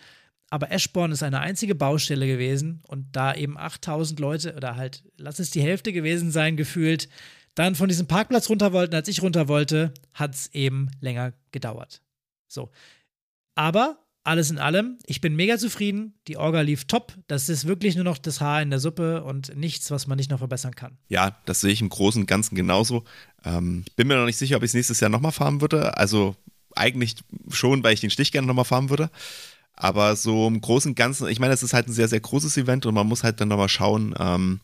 Aber 0.50 0.72
Eschborn 0.72 1.12
ist 1.12 1.22
eine 1.22 1.42
einzige 1.42 1.76
Baustelle 1.76 2.26
gewesen 2.26 2.82
und 2.88 3.06
da 3.12 3.36
eben 3.36 3.56
8000 3.56 4.20
Leute 4.20 4.56
oder 4.56 4.78
halt, 4.78 5.04
lass 5.16 5.38
es 5.38 5.52
die 5.52 5.62
Hälfte 5.62 5.94
gewesen 5.94 6.32
sein, 6.32 6.58
gefühlt, 6.58 7.08
dann 7.54 7.76
von 7.76 7.88
diesem 7.88 8.08
Parkplatz 8.08 8.50
runter 8.50 8.74
wollten, 8.74 8.96
als 8.96 9.08
ich 9.08 9.22
runter 9.22 9.48
wollte, 9.48 9.94
hat 10.16 10.34
es 10.34 10.56
eben 10.56 10.90
länger 11.02 11.34
gedauert. 11.52 12.02
So. 12.48 12.72
Aber 13.54 14.00
alles 14.28 14.52
in 14.52 14.58
allem, 14.58 14.98
ich 15.06 15.22
bin 15.22 15.36
mega 15.36 15.58
zufrieden. 15.58 16.14
Die 16.28 16.36
Orga 16.36 16.62
lief 16.62 16.86
top. 16.86 17.14
Das 17.28 17.48
ist 17.48 17.66
wirklich 17.66 17.96
nur 17.96 18.04
noch 18.04 18.18
das 18.18 18.42
Haar 18.42 18.62
in 18.62 18.70
der 18.70 18.80
Suppe 18.80 19.24
und 19.24 19.56
nichts, 19.56 19.90
was 19.90 20.06
man 20.06 20.18
nicht 20.18 20.30
noch 20.30 20.40
verbessern 20.40 20.76
kann. 20.76 20.98
Ja, 21.08 21.38
das 21.46 21.62
sehe 21.62 21.72
ich 21.72 21.82
im 21.82 21.88
Großen 21.88 22.22
und 22.22 22.28
Ganzen 22.28 22.56
genauso. 22.56 23.06
Ähm, 23.46 23.86
bin 23.96 24.08
mir 24.08 24.18
noch 24.18 24.26
nicht 24.26 24.38
sicher, 24.38 24.58
ob 24.58 24.64
ich 24.64 24.72
es 24.72 24.74
nächstes 24.74 25.00
Jahr 25.00 25.10
nochmal 25.10 25.32
fahren 25.32 25.62
würde. 25.62 25.98
Also 25.98 26.36
eigentlich 26.76 27.16
schon, 27.50 27.84
weil 27.84 27.94
ich 27.94 28.02
den 28.02 28.10
Stich 28.10 28.34
gerne 28.34 28.48
nochmal 28.48 28.66
fahren 28.66 28.90
würde. 28.90 29.10
Aber 29.74 30.16
so 30.16 30.48
im 30.48 30.60
Großen 30.60 30.92
und 30.92 30.96
Ganzen, 30.96 31.30
ich 31.30 31.40
meine, 31.40 31.54
es 31.54 31.64
ist 31.64 31.74
halt 31.74 31.88
ein 31.88 31.94
sehr, 31.94 32.10
sehr 32.10 32.20
großes 32.20 32.58
Event 32.58 32.86
und 32.86 32.96
man 32.96 33.08
muss 33.08 33.24
halt 33.24 33.40
dann 33.40 33.48
nochmal 33.48 33.70
schauen, 33.70 34.14
ähm, 34.20 34.60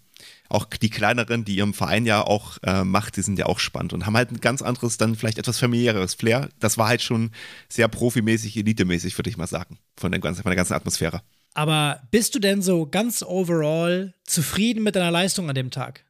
auch 0.50 0.66
die 0.66 0.90
kleineren, 0.90 1.46
die 1.46 1.56
ihrem 1.56 1.74
Verein 1.74 2.06
ja 2.06 2.22
auch 2.22 2.58
äh, 2.64 2.84
macht, 2.84 3.18
die 3.18 3.22
sind 3.22 3.40
ja 3.40 3.48
auch 3.48 3.60
spannend 3.60 3.94
und 3.94 4.06
haben 4.06 4.16
halt 4.16 4.32
ein 4.32 4.40
ganz 4.40 4.62
anderes, 4.62 4.98
dann 4.98 5.16
vielleicht 5.16 5.38
etwas 5.38 5.60
familiäreres 5.60 6.14
Flair. 6.14 6.50
Das 6.60 6.78
war 6.78 6.88
halt 6.88 7.02
schon 7.02 7.32
sehr 7.70 7.88
profimäßig, 7.88 8.58
elitemäßig, 8.58 9.18
würde 9.18 9.30
ich 9.30 9.38
mal 9.38 9.48
sagen, 9.48 9.80
von 9.98 10.12
der, 10.12 10.22
ganzen, 10.22 10.44
von 10.44 10.50
der 10.50 10.58
ganzen 10.58 10.74
Atmosphäre. 10.74 11.22
Aber 11.54 12.02
bist 12.12 12.36
du 12.36 12.40
denn 12.40 12.62
so 12.62 12.88
ganz 12.88 13.24
overall 13.24 14.14
zufrieden 14.26 14.84
mit 14.84 14.96
deiner 14.96 15.12
Leistung 15.12 15.50
an 15.50 15.56
dem 15.56 15.72
Tag? 15.72 16.04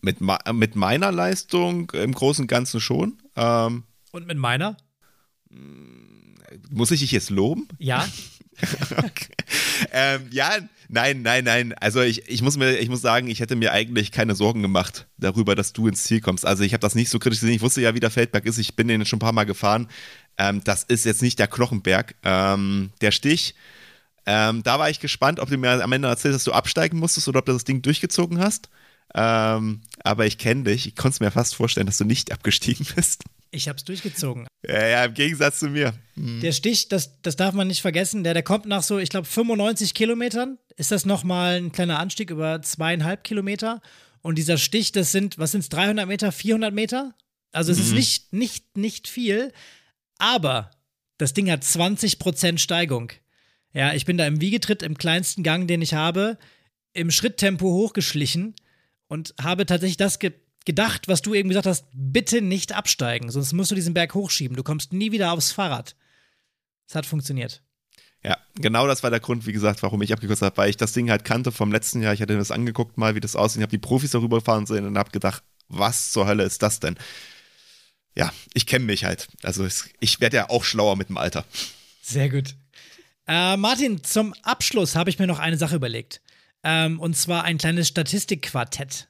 Mit, 0.00 0.18
mit 0.52 0.76
meiner 0.76 1.12
Leistung 1.12 1.90
im 1.90 2.12
Großen 2.12 2.44
und 2.44 2.48
Ganzen 2.48 2.80
schon. 2.80 3.20
Ähm, 3.36 3.84
und 4.12 4.26
mit 4.26 4.38
meiner? 4.38 4.76
Muss 6.70 6.90
ich 6.90 7.00
dich 7.00 7.12
jetzt 7.12 7.30
loben? 7.30 7.68
Ja. 7.78 8.06
okay. 8.96 9.34
ähm, 9.92 10.28
ja, 10.30 10.50
nein, 10.88 11.22
nein, 11.22 11.44
nein. 11.44 11.74
Also 11.74 12.00
ich, 12.00 12.28
ich, 12.28 12.42
muss 12.42 12.56
mir, 12.56 12.78
ich 12.78 12.88
muss 12.88 13.00
sagen, 13.00 13.28
ich 13.28 13.40
hätte 13.40 13.56
mir 13.56 13.72
eigentlich 13.72 14.12
keine 14.12 14.34
Sorgen 14.34 14.62
gemacht 14.62 15.06
darüber, 15.16 15.54
dass 15.54 15.72
du 15.72 15.88
ins 15.88 16.04
Ziel 16.04 16.20
kommst. 16.20 16.46
Also 16.46 16.64
ich 16.64 16.72
habe 16.72 16.80
das 16.80 16.94
nicht 16.94 17.10
so 17.10 17.18
kritisch 17.18 17.40
gesehen. 17.40 17.54
Ich 17.54 17.62
wusste 17.62 17.80
ja, 17.80 17.94
wie 17.94 18.00
der 18.00 18.10
Feldberg 18.10 18.46
ist. 18.46 18.58
Ich 18.58 18.76
bin 18.76 18.88
den 18.88 19.04
schon 19.06 19.18
ein 19.18 19.20
paar 19.20 19.32
Mal 19.32 19.44
gefahren. 19.44 19.88
Ähm, 20.38 20.62
das 20.64 20.84
ist 20.84 21.04
jetzt 21.04 21.22
nicht 21.22 21.38
der 21.38 21.48
Knochenberg. 21.48 22.14
Ähm, 22.24 22.90
der 23.00 23.10
Stich, 23.10 23.54
ähm, 24.26 24.62
da 24.62 24.78
war 24.78 24.90
ich 24.90 25.00
gespannt, 25.00 25.40
ob 25.40 25.48
du 25.48 25.56
mir 25.56 25.82
am 25.82 25.92
Ende 25.92 26.08
erzählst, 26.08 26.36
dass 26.36 26.44
du 26.44 26.52
absteigen 26.52 26.98
musstest 26.98 27.28
oder 27.28 27.38
ob 27.38 27.46
du 27.46 27.52
das 27.52 27.64
Ding 27.64 27.80
durchgezogen 27.82 28.38
hast. 28.38 28.68
Ähm, 29.14 29.80
aber 30.04 30.26
ich 30.26 30.36
kenne 30.36 30.64
dich. 30.64 30.86
Ich 30.86 30.96
konnte 30.96 31.14
es 31.14 31.20
mir 31.20 31.30
fast 31.30 31.54
vorstellen, 31.54 31.86
dass 31.86 31.96
du 31.96 32.04
nicht 32.04 32.30
abgestiegen 32.30 32.86
bist. 32.94 33.24
Ich 33.50 33.68
habe 33.68 33.78
es 33.78 33.84
durchgezogen. 33.84 34.46
Ja, 34.66 34.86
ja, 34.86 35.04
im 35.04 35.14
Gegensatz 35.14 35.60
zu 35.60 35.68
mir. 35.68 35.94
Mhm. 36.16 36.40
Der 36.40 36.52
Stich, 36.52 36.88
das, 36.88 37.22
das 37.22 37.36
darf 37.36 37.54
man 37.54 37.68
nicht 37.68 37.80
vergessen, 37.80 38.24
der, 38.24 38.34
der 38.34 38.42
kommt 38.42 38.66
nach 38.66 38.82
so, 38.82 38.98
ich 38.98 39.08
glaube, 39.08 39.26
95 39.26 39.94
Kilometern. 39.94 40.58
Ist 40.76 40.90
das 40.90 41.06
nochmal 41.06 41.56
ein 41.56 41.72
kleiner 41.72 41.98
Anstieg 41.98 42.30
über 42.30 42.60
zweieinhalb 42.60 43.24
Kilometer? 43.24 43.80
Und 44.20 44.36
dieser 44.36 44.58
Stich, 44.58 44.92
das 44.92 45.12
sind, 45.12 45.38
was 45.38 45.52
sind 45.52 45.60
es, 45.60 45.68
300 45.68 46.06
Meter, 46.06 46.32
400 46.32 46.74
Meter? 46.74 47.14
Also 47.52 47.72
es 47.72 47.78
mhm. 47.78 47.84
ist 47.84 47.92
nicht, 47.92 48.32
nicht, 48.32 48.76
nicht 48.76 49.08
viel, 49.08 49.52
aber 50.18 50.70
das 51.16 51.34
Ding 51.34 51.50
hat 51.50 51.62
20% 51.62 52.58
Steigung. 52.58 53.12
Ja, 53.72 53.92
ich 53.94 54.04
bin 54.04 54.18
da 54.18 54.26
im 54.26 54.40
Wiegetritt, 54.40 54.82
im 54.82 54.98
kleinsten 54.98 55.42
Gang, 55.42 55.68
den 55.68 55.82
ich 55.82 55.94
habe, 55.94 56.38
im 56.92 57.10
Schritttempo 57.10 57.66
hochgeschlichen 57.66 58.54
und 59.08 59.34
habe 59.40 59.66
tatsächlich 59.66 59.96
das 59.96 60.18
ge 60.18 60.32
gedacht, 60.68 61.08
was 61.08 61.22
du 61.22 61.32
eben 61.32 61.48
gesagt 61.48 61.66
hast, 61.66 61.86
bitte 61.94 62.42
nicht 62.42 62.72
absteigen, 62.72 63.30
sonst 63.30 63.54
musst 63.54 63.70
du 63.70 63.74
diesen 63.74 63.94
Berg 63.94 64.12
hochschieben. 64.12 64.54
Du 64.54 64.62
kommst 64.62 64.92
nie 64.92 65.12
wieder 65.12 65.32
aufs 65.32 65.50
Fahrrad. 65.50 65.96
Es 66.86 66.94
hat 66.94 67.06
funktioniert. 67.06 67.62
Ja, 68.22 68.36
genau 68.54 68.86
das 68.86 69.02
war 69.02 69.08
der 69.08 69.20
Grund, 69.20 69.46
wie 69.46 69.54
gesagt, 69.54 69.82
warum 69.82 70.02
ich 70.02 70.12
abgekürzt 70.12 70.42
habe, 70.42 70.58
weil 70.58 70.68
ich 70.68 70.76
das 70.76 70.92
Ding 70.92 71.10
halt 71.10 71.24
kannte 71.24 71.52
vom 71.52 71.72
letzten 71.72 72.02
Jahr. 72.02 72.12
Ich 72.12 72.20
hatte 72.20 72.36
das 72.36 72.50
angeguckt, 72.50 72.98
mal 72.98 73.14
wie 73.14 73.20
das 73.20 73.34
aussieht. 73.34 73.60
Ich 73.60 73.62
habe 73.62 73.70
die 73.70 73.78
Profis 73.78 74.10
darüber 74.10 74.42
fahren 74.42 74.66
sehen 74.66 74.84
und 74.84 74.98
habe 74.98 75.10
gedacht, 75.10 75.42
was 75.68 76.10
zur 76.10 76.26
Hölle 76.26 76.44
ist 76.44 76.62
das 76.62 76.80
denn? 76.80 76.98
Ja, 78.14 78.30
ich 78.52 78.66
kenne 78.66 78.84
mich 78.84 79.04
halt. 79.04 79.28
Also 79.42 79.66
ich 80.00 80.20
werde 80.20 80.36
ja 80.36 80.50
auch 80.50 80.64
schlauer 80.64 80.96
mit 80.96 81.08
dem 81.08 81.16
Alter. 81.16 81.46
Sehr 82.02 82.28
gut. 82.28 82.56
Äh, 83.26 83.56
Martin, 83.56 84.04
zum 84.04 84.34
Abschluss 84.42 84.96
habe 84.96 85.08
ich 85.08 85.18
mir 85.18 85.26
noch 85.26 85.38
eine 85.38 85.56
Sache 85.56 85.76
überlegt. 85.76 86.20
Ähm, 86.62 87.00
und 87.00 87.16
zwar 87.16 87.44
ein 87.44 87.56
kleines 87.56 87.88
Statistikquartett. 87.88 89.08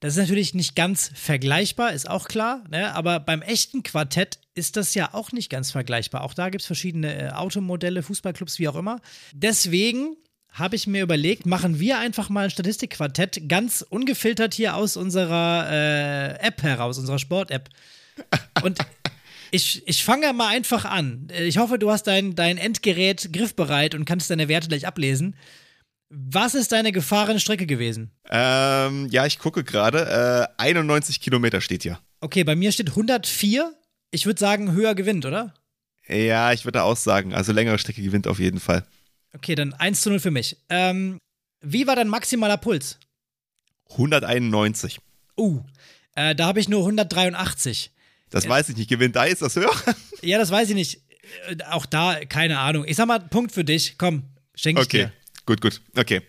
Das 0.00 0.12
ist 0.12 0.20
natürlich 0.20 0.54
nicht 0.54 0.76
ganz 0.76 1.10
vergleichbar, 1.14 1.92
ist 1.92 2.08
auch 2.08 2.28
klar, 2.28 2.62
ne? 2.70 2.94
aber 2.94 3.18
beim 3.18 3.42
echten 3.42 3.82
Quartett 3.82 4.38
ist 4.54 4.76
das 4.76 4.94
ja 4.94 5.12
auch 5.12 5.32
nicht 5.32 5.50
ganz 5.50 5.72
vergleichbar. 5.72 6.22
Auch 6.22 6.34
da 6.34 6.50
gibt 6.50 6.62
es 6.62 6.66
verschiedene 6.66 7.14
äh, 7.14 7.30
Automodelle, 7.30 8.04
Fußballclubs, 8.04 8.60
wie 8.60 8.68
auch 8.68 8.76
immer. 8.76 9.00
Deswegen 9.34 10.16
habe 10.52 10.76
ich 10.76 10.86
mir 10.86 11.02
überlegt, 11.02 11.46
machen 11.46 11.80
wir 11.80 11.98
einfach 11.98 12.28
mal 12.28 12.44
ein 12.44 12.50
Statistikquartett 12.50 13.48
ganz 13.48 13.84
ungefiltert 13.88 14.54
hier 14.54 14.76
aus 14.76 14.96
unserer 14.96 15.68
äh, 15.70 16.46
App 16.46 16.62
heraus, 16.62 16.98
unserer 16.98 17.18
Sport-App. 17.18 17.68
Und 18.62 18.78
ich, 19.50 19.86
ich 19.86 20.04
fange 20.04 20.32
mal 20.32 20.48
einfach 20.48 20.84
an. 20.84 21.28
Ich 21.40 21.58
hoffe, 21.58 21.78
du 21.78 21.90
hast 21.90 22.04
dein, 22.04 22.34
dein 22.36 22.56
Endgerät 22.56 23.32
griffbereit 23.32 23.94
und 23.94 24.04
kannst 24.04 24.30
deine 24.30 24.48
Werte 24.48 24.68
gleich 24.68 24.86
ablesen. 24.86 25.34
Was 26.10 26.54
ist 26.54 26.72
deine 26.72 26.92
gefahrene 26.92 27.38
Strecke 27.38 27.66
gewesen? 27.66 28.10
Ähm, 28.30 29.08
ja, 29.10 29.26
ich 29.26 29.38
gucke 29.38 29.62
gerade. 29.62 30.48
Äh, 30.58 30.62
91 30.62 31.20
Kilometer 31.20 31.60
steht 31.60 31.82
hier. 31.82 31.98
Okay, 32.20 32.44
bei 32.44 32.56
mir 32.56 32.72
steht 32.72 32.90
104. 32.90 33.74
Ich 34.10 34.24
würde 34.24 34.40
sagen, 34.40 34.72
höher 34.72 34.94
gewinnt, 34.94 35.26
oder? 35.26 35.52
Ja, 36.08 36.52
ich 36.52 36.64
würde 36.64 36.82
auch 36.82 36.96
sagen. 36.96 37.34
Also 37.34 37.52
längere 37.52 37.78
Strecke 37.78 38.02
gewinnt 38.02 38.26
auf 38.26 38.38
jeden 38.38 38.58
Fall. 38.58 38.84
Okay, 39.34 39.54
dann 39.54 39.74
1 39.74 40.00
zu 40.00 40.08
0 40.08 40.20
für 40.20 40.30
mich. 40.30 40.56
Ähm, 40.70 41.18
wie 41.60 41.86
war 41.86 41.96
dein 41.96 42.08
maximaler 42.08 42.56
Puls? 42.56 42.98
191. 43.90 45.00
Uh, 45.36 45.60
äh, 46.14 46.34
da 46.34 46.46
habe 46.46 46.60
ich 46.60 46.68
nur 46.68 46.80
183. 46.80 47.92
Das 48.30 48.46
äh, 48.46 48.48
weiß 48.48 48.70
ich 48.70 48.76
nicht. 48.76 48.88
Gewinnt 48.88 49.16
da 49.16 49.24
ist 49.24 49.42
das 49.42 49.56
höher? 49.56 49.70
ja, 50.22 50.38
das 50.38 50.50
weiß 50.50 50.70
ich 50.70 50.74
nicht. 50.74 51.02
Äh, 51.48 51.62
auch 51.70 51.84
da, 51.84 52.24
keine 52.24 52.58
Ahnung. 52.58 52.84
Ich 52.86 52.96
sag 52.96 53.06
mal, 53.06 53.20
Punkt 53.20 53.52
für 53.52 53.64
dich. 53.64 53.98
Komm, 53.98 54.24
schenke 54.54 54.80
ich 54.80 54.86
okay. 54.86 55.04
dir. 55.06 55.12
Gut, 55.48 55.62
gut. 55.62 55.80
Okay. 55.96 56.20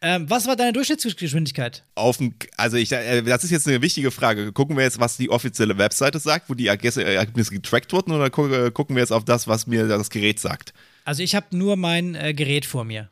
Ähm, 0.00 0.28
was 0.28 0.48
war 0.48 0.56
deine 0.56 0.72
Durchschnittsgeschwindigkeit? 0.72 1.84
Auf 1.94 2.16
dem, 2.16 2.34
also 2.56 2.76
ich, 2.76 2.90
äh, 2.90 3.22
das 3.22 3.44
ist 3.44 3.52
jetzt 3.52 3.68
eine 3.68 3.80
wichtige 3.80 4.10
Frage. 4.10 4.50
Gucken 4.50 4.76
wir 4.76 4.82
jetzt, 4.82 4.98
was 4.98 5.16
die 5.16 5.30
offizielle 5.30 5.78
Webseite 5.78 6.18
sagt, 6.18 6.50
wo 6.50 6.54
die 6.54 6.66
Ergebnisse 6.66 7.04
getrackt 7.52 7.92
wurden, 7.92 8.10
oder 8.10 8.26
äh, 8.26 8.70
gucken 8.72 8.96
wir 8.96 9.00
jetzt 9.02 9.12
auf 9.12 9.24
das, 9.24 9.46
was 9.46 9.68
mir 9.68 9.86
das 9.86 10.10
Gerät 10.10 10.40
sagt? 10.40 10.74
Also 11.04 11.22
ich 11.22 11.36
habe 11.36 11.56
nur 11.56 11.76
mein 11.76 12.16
äh, 12.16 12.34
Gerät 12.34 12.66
vor 12.66 12.82
mir. 12.82 13.08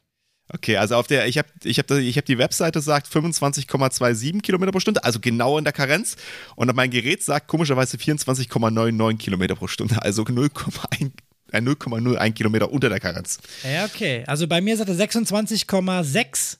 Okay, 0.52 0.76
also 0.76 0.96
auf 0.96 1.06
der, 1.06 1.28
ich 1.28 1.38
habe 1.38 1.48
ich 1.62 1.78
hab, 1.78 1.88
ich 1.92 2.18
hab 2.18 2.24
die 2.24 2.36
Webseite 2.36 2.80
sagt 2.80 3.06
25,27 3.06 4.42
Kilometer 4.42 4.72
pro 4.72 4.80
Stunde, 4.80 5.04
also 5.04 5.20
genau 5.20 5.56
in 5.56 5.64
der 5.64 5.72
Karenz. 5.72 6.16
Und 6.56 6.74
mein 6.74 6.90
Gerät 6.90 7.22
sagt 7.22 7.46
komischerweise 7.46 7.96
24,99 7.96 9.18
Kilometer 9.18 9.54
pro 9.54 9.68
Stunde, 9.68 10.02
also 10.02 10.24
0,1 10.24 11.12
0,01 11.60 12.32
Kilometer 12.32 12.70
unter 12.70 12.88
der 12.88 13.00
Karenz. 13.00 13.38
Ja, 13.62 13.84
okay. 13.84 14.24
Also 14.26 14.46
bei 14.46 14.60
mir 14.60 14.76
sagt 14.76 14.88
er 14.88 14.96
26,6. 14.96 16.58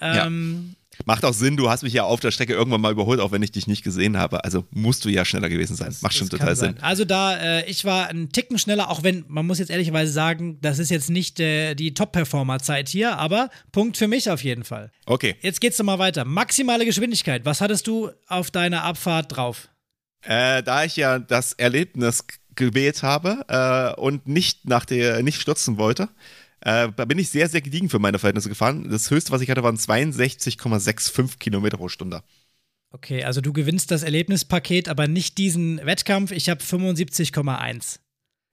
Ähm, 0.00 0.74
ja. 0.96 1.04
Macht 1.04 1.24
auch 1.24 1.32
Sinn, 1.32 1.56
du 1.56 1.70
hast 1.70 1.82
mich 1.82 1.92
ja 1.92 2.04
auf 2.04 2.20
der 2.20 2.30
Strecke 2.32 2.52
irgendwann 2.52 2.80
mal 2.80 2.92
überholt, 2.92 3.20
auch 3.20 3.30
wenn 3.30 3.42
ich 3.42 3.52
dich 3.52 3.66
nicht 3.66 3.84
gesehen 3.84 4.16
habe. 4.16 4.44
Also 4.44 4.64
musst 4.70 5.04
du 5.04 5.08
ja 5.08 5.24
schneller 5.24 5.48
gewesen 5.48 5.76
sein. 5.76 5.88
Das, 5.88 6.02
Macht 6.02 6.14
schon 6.14 6.28
total 6.28 6.56
Sinn. 6.56 6.76
Also 6.80 7.04
da, 7.04 7.36
äh, 7.36 7.70
ich 7.70 7.84
war 7.84 8.08
einen 8.08 8.30
Ticken 8.32 8.58
schneller, 8.58 8.90
auch 8.90 9.02
wenn, 9.02 9.24
man 9.28 9.46
muss 9.46 9.58
jetzt 9.58 9.70
ehrlicherweise 9.70 10.12
sagen, 10.12 10.58
das 10.60 10.78
ist 10.78 10.90
jetzt 10.90 11.08
nicht 11.08 11.38
äh, 11.40 11.74
die 11.74 11.94
Top-Performer-Zeit 11.94 12.88
hier, 12.88 13.16
aber 13.16 13.48
Punkt 13.70 13.96
für 13.96 14.08
mich 14.08 14.30
auf 14.30 14.42
jeden 14.42 14.64
Fall. 14.64 14.90
Okay. 15.06 15.36
Jetzt 15.40 15.60
geht's 15.60 15.78
nochmal 15.78 15.98
weiter. 15.98 16.24
Maximale 16.24 16.84
Geschwindigkeit. 16.84 17.44
Was 17.44 17.60
hattest 17.60 17.86
du 17.86 18.10
auf 18.26 18.50
deiner 18.50 18.82
Abfahrt 18.82 19.36
drauf? 19.36 19.68
Äh, 20.22 20.62
da 20.64 20.84
ich 20.84 20.96
ja 20.96 21.18
das 21.20 21.52
Erlebnis 21.52 22.24
gewählt 22.58 23.02
habe 23.02 23.44
äh, 23.48 23.98
und 23.98 24.28
nicht 24.28 24.68
nach 24.68 24.84
der 24.84 25.22
nicht 25.22 25.40
stürzen 25.40 25.78
wollte, 25.78 26.08
äh, 26.60 26.88
da 26.94 27.04
bin 27.04 27.18
ich 27.18 27.30
sehr, 27.30 27.48
sehr 27.48 27.60
gediegen 27.60 27.88
für 27.88 27.98
meine 27.98 28.18
Verhältnisse 28.18 28.48
gefahren. 28.48 28.90
Das 28.90 29.10
höchste, 29.10 29.32
was 29.32 29.40
ich 29.40 29.48
hatte, 29.48 29.62
waren 29.62 29.76
62,65 29.76 31.38
Kilometer 31.38 31.76
pro 31.76 31.88
Stunde. 31.88 32.22
Okay, 32.90 33.22
also 33.24 33.40
du 33.40 33.52
gewinnst 33.52 33.90
das 33.90 34.02
Erlebnispaket, 34.02 34.88
aber 34.88 35.08
nicht 35.08 35.38
diesen 35.38 35.84
Wettkampf. 35.84 36.32
Ich 36.32 36.48
habe 36.48 36.62
75,1. 36.62 37.98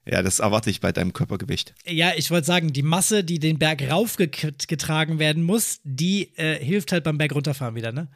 Ja, 0.08 0.22
das 0.22 0.39
erwarte 0.39 0.70
ich 0.70 0.82
bei 0.82 0.91
deinem 0.91 1.13
Körpergewicht. 1.13 1.74
Ja, 1.88 2.12
ich 2.15 2.30
wollte 2.30 2.46
sagen, 2.46 2.74
die 2.74 2.84
Masse, 2.84 3.24
die 3.24 3.39
den 3.39 3.58
Berg 3.58 3.82
raufgetragen 3.89 5.18
werden 5.18 5.44
muss, 5.44 5.80
die 5.84 6.38
äh, 6.38 6.63
hilft 6.63 6.91
halt 6.91 7.04
beim 7.04 7.18
Berg 7.18 7.34
runterfahren 7.34 7.74
wieder, 7.74 7.91
ne? 7.91 8.08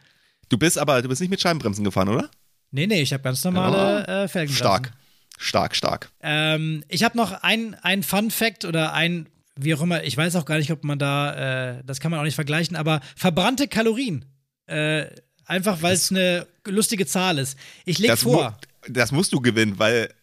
Du 0.50 0.58
bist 0.58 0.78
aber, 0.78 1.02
du 1.02 1.10
bist 1.10 1.22
nicht 1.22 1.32
mit 1.32 1.42
Scheibenbremsen 1.42 1.84
gefahren, 1.84 2.10
oder? 2.10 2.30
Nee, 2.72 2.86
nee, 2.86 3.02
ich 3.02 3.14
habe 3.14 3.24
ganz 3.24 3.44
normale 3.44 4.06
oh, 4.08 4.12
äh, 4.12 4.28
Felgenbremsen. 4.28 4.58
Stark. 4.58 4.94
Stark, 5.42 5.74
stark. 5.74 6.10
Ähm, 6.22 6.84
ich 6.90 7.04
habe 7.04 7.16
noch 7.16 7.32
ein, 7.32 7.74
ein 7.76 8.04
Fun-Fact 8.04 8.66
oder 8.66 8.92
ein, 8.94 9.30
wie 9.56 9.74
auch 9.74 9.80
immer, 9.82 10.04
ich 10.04 10.18
weiß 10.18 10.36
auch 10.36 10.44
gar 10.44 10.58
nicht, 10.58 10.70
ob 10.70 10.84
man 10.84 11.00
da, 11.00 11.78
äh, 11.78 11.82
das 11.86 12.02
kann 12.02 12.12
man 12.12 12.20
auch 12.20 12.26
nicht 12.26 12.36
vergleichen, 12.36 12.76
aber 12.76 13.00
verbrannte 13.16 13.70
Kalorien. 13.70 14.26
Äh, 14.68 15.06
einfach, 15.46 15.82
weil 15.82 15.94
es 15.94 16.12
eine 16.12 16.46
lustige 16.66 17.06
Zahl 17.06 17.38
ist. 17.38 17.58
Ich 17.86 18.00
leg 18.00 18.10
das 18.10 18.24
vor. 18.24 18.52
Mu 18.52 18.58
das 18.94 19.14
musst 19.14 19.32
du 19.32 19.40
gewinnen, 19.40 19.80
weil. 19.80 20.14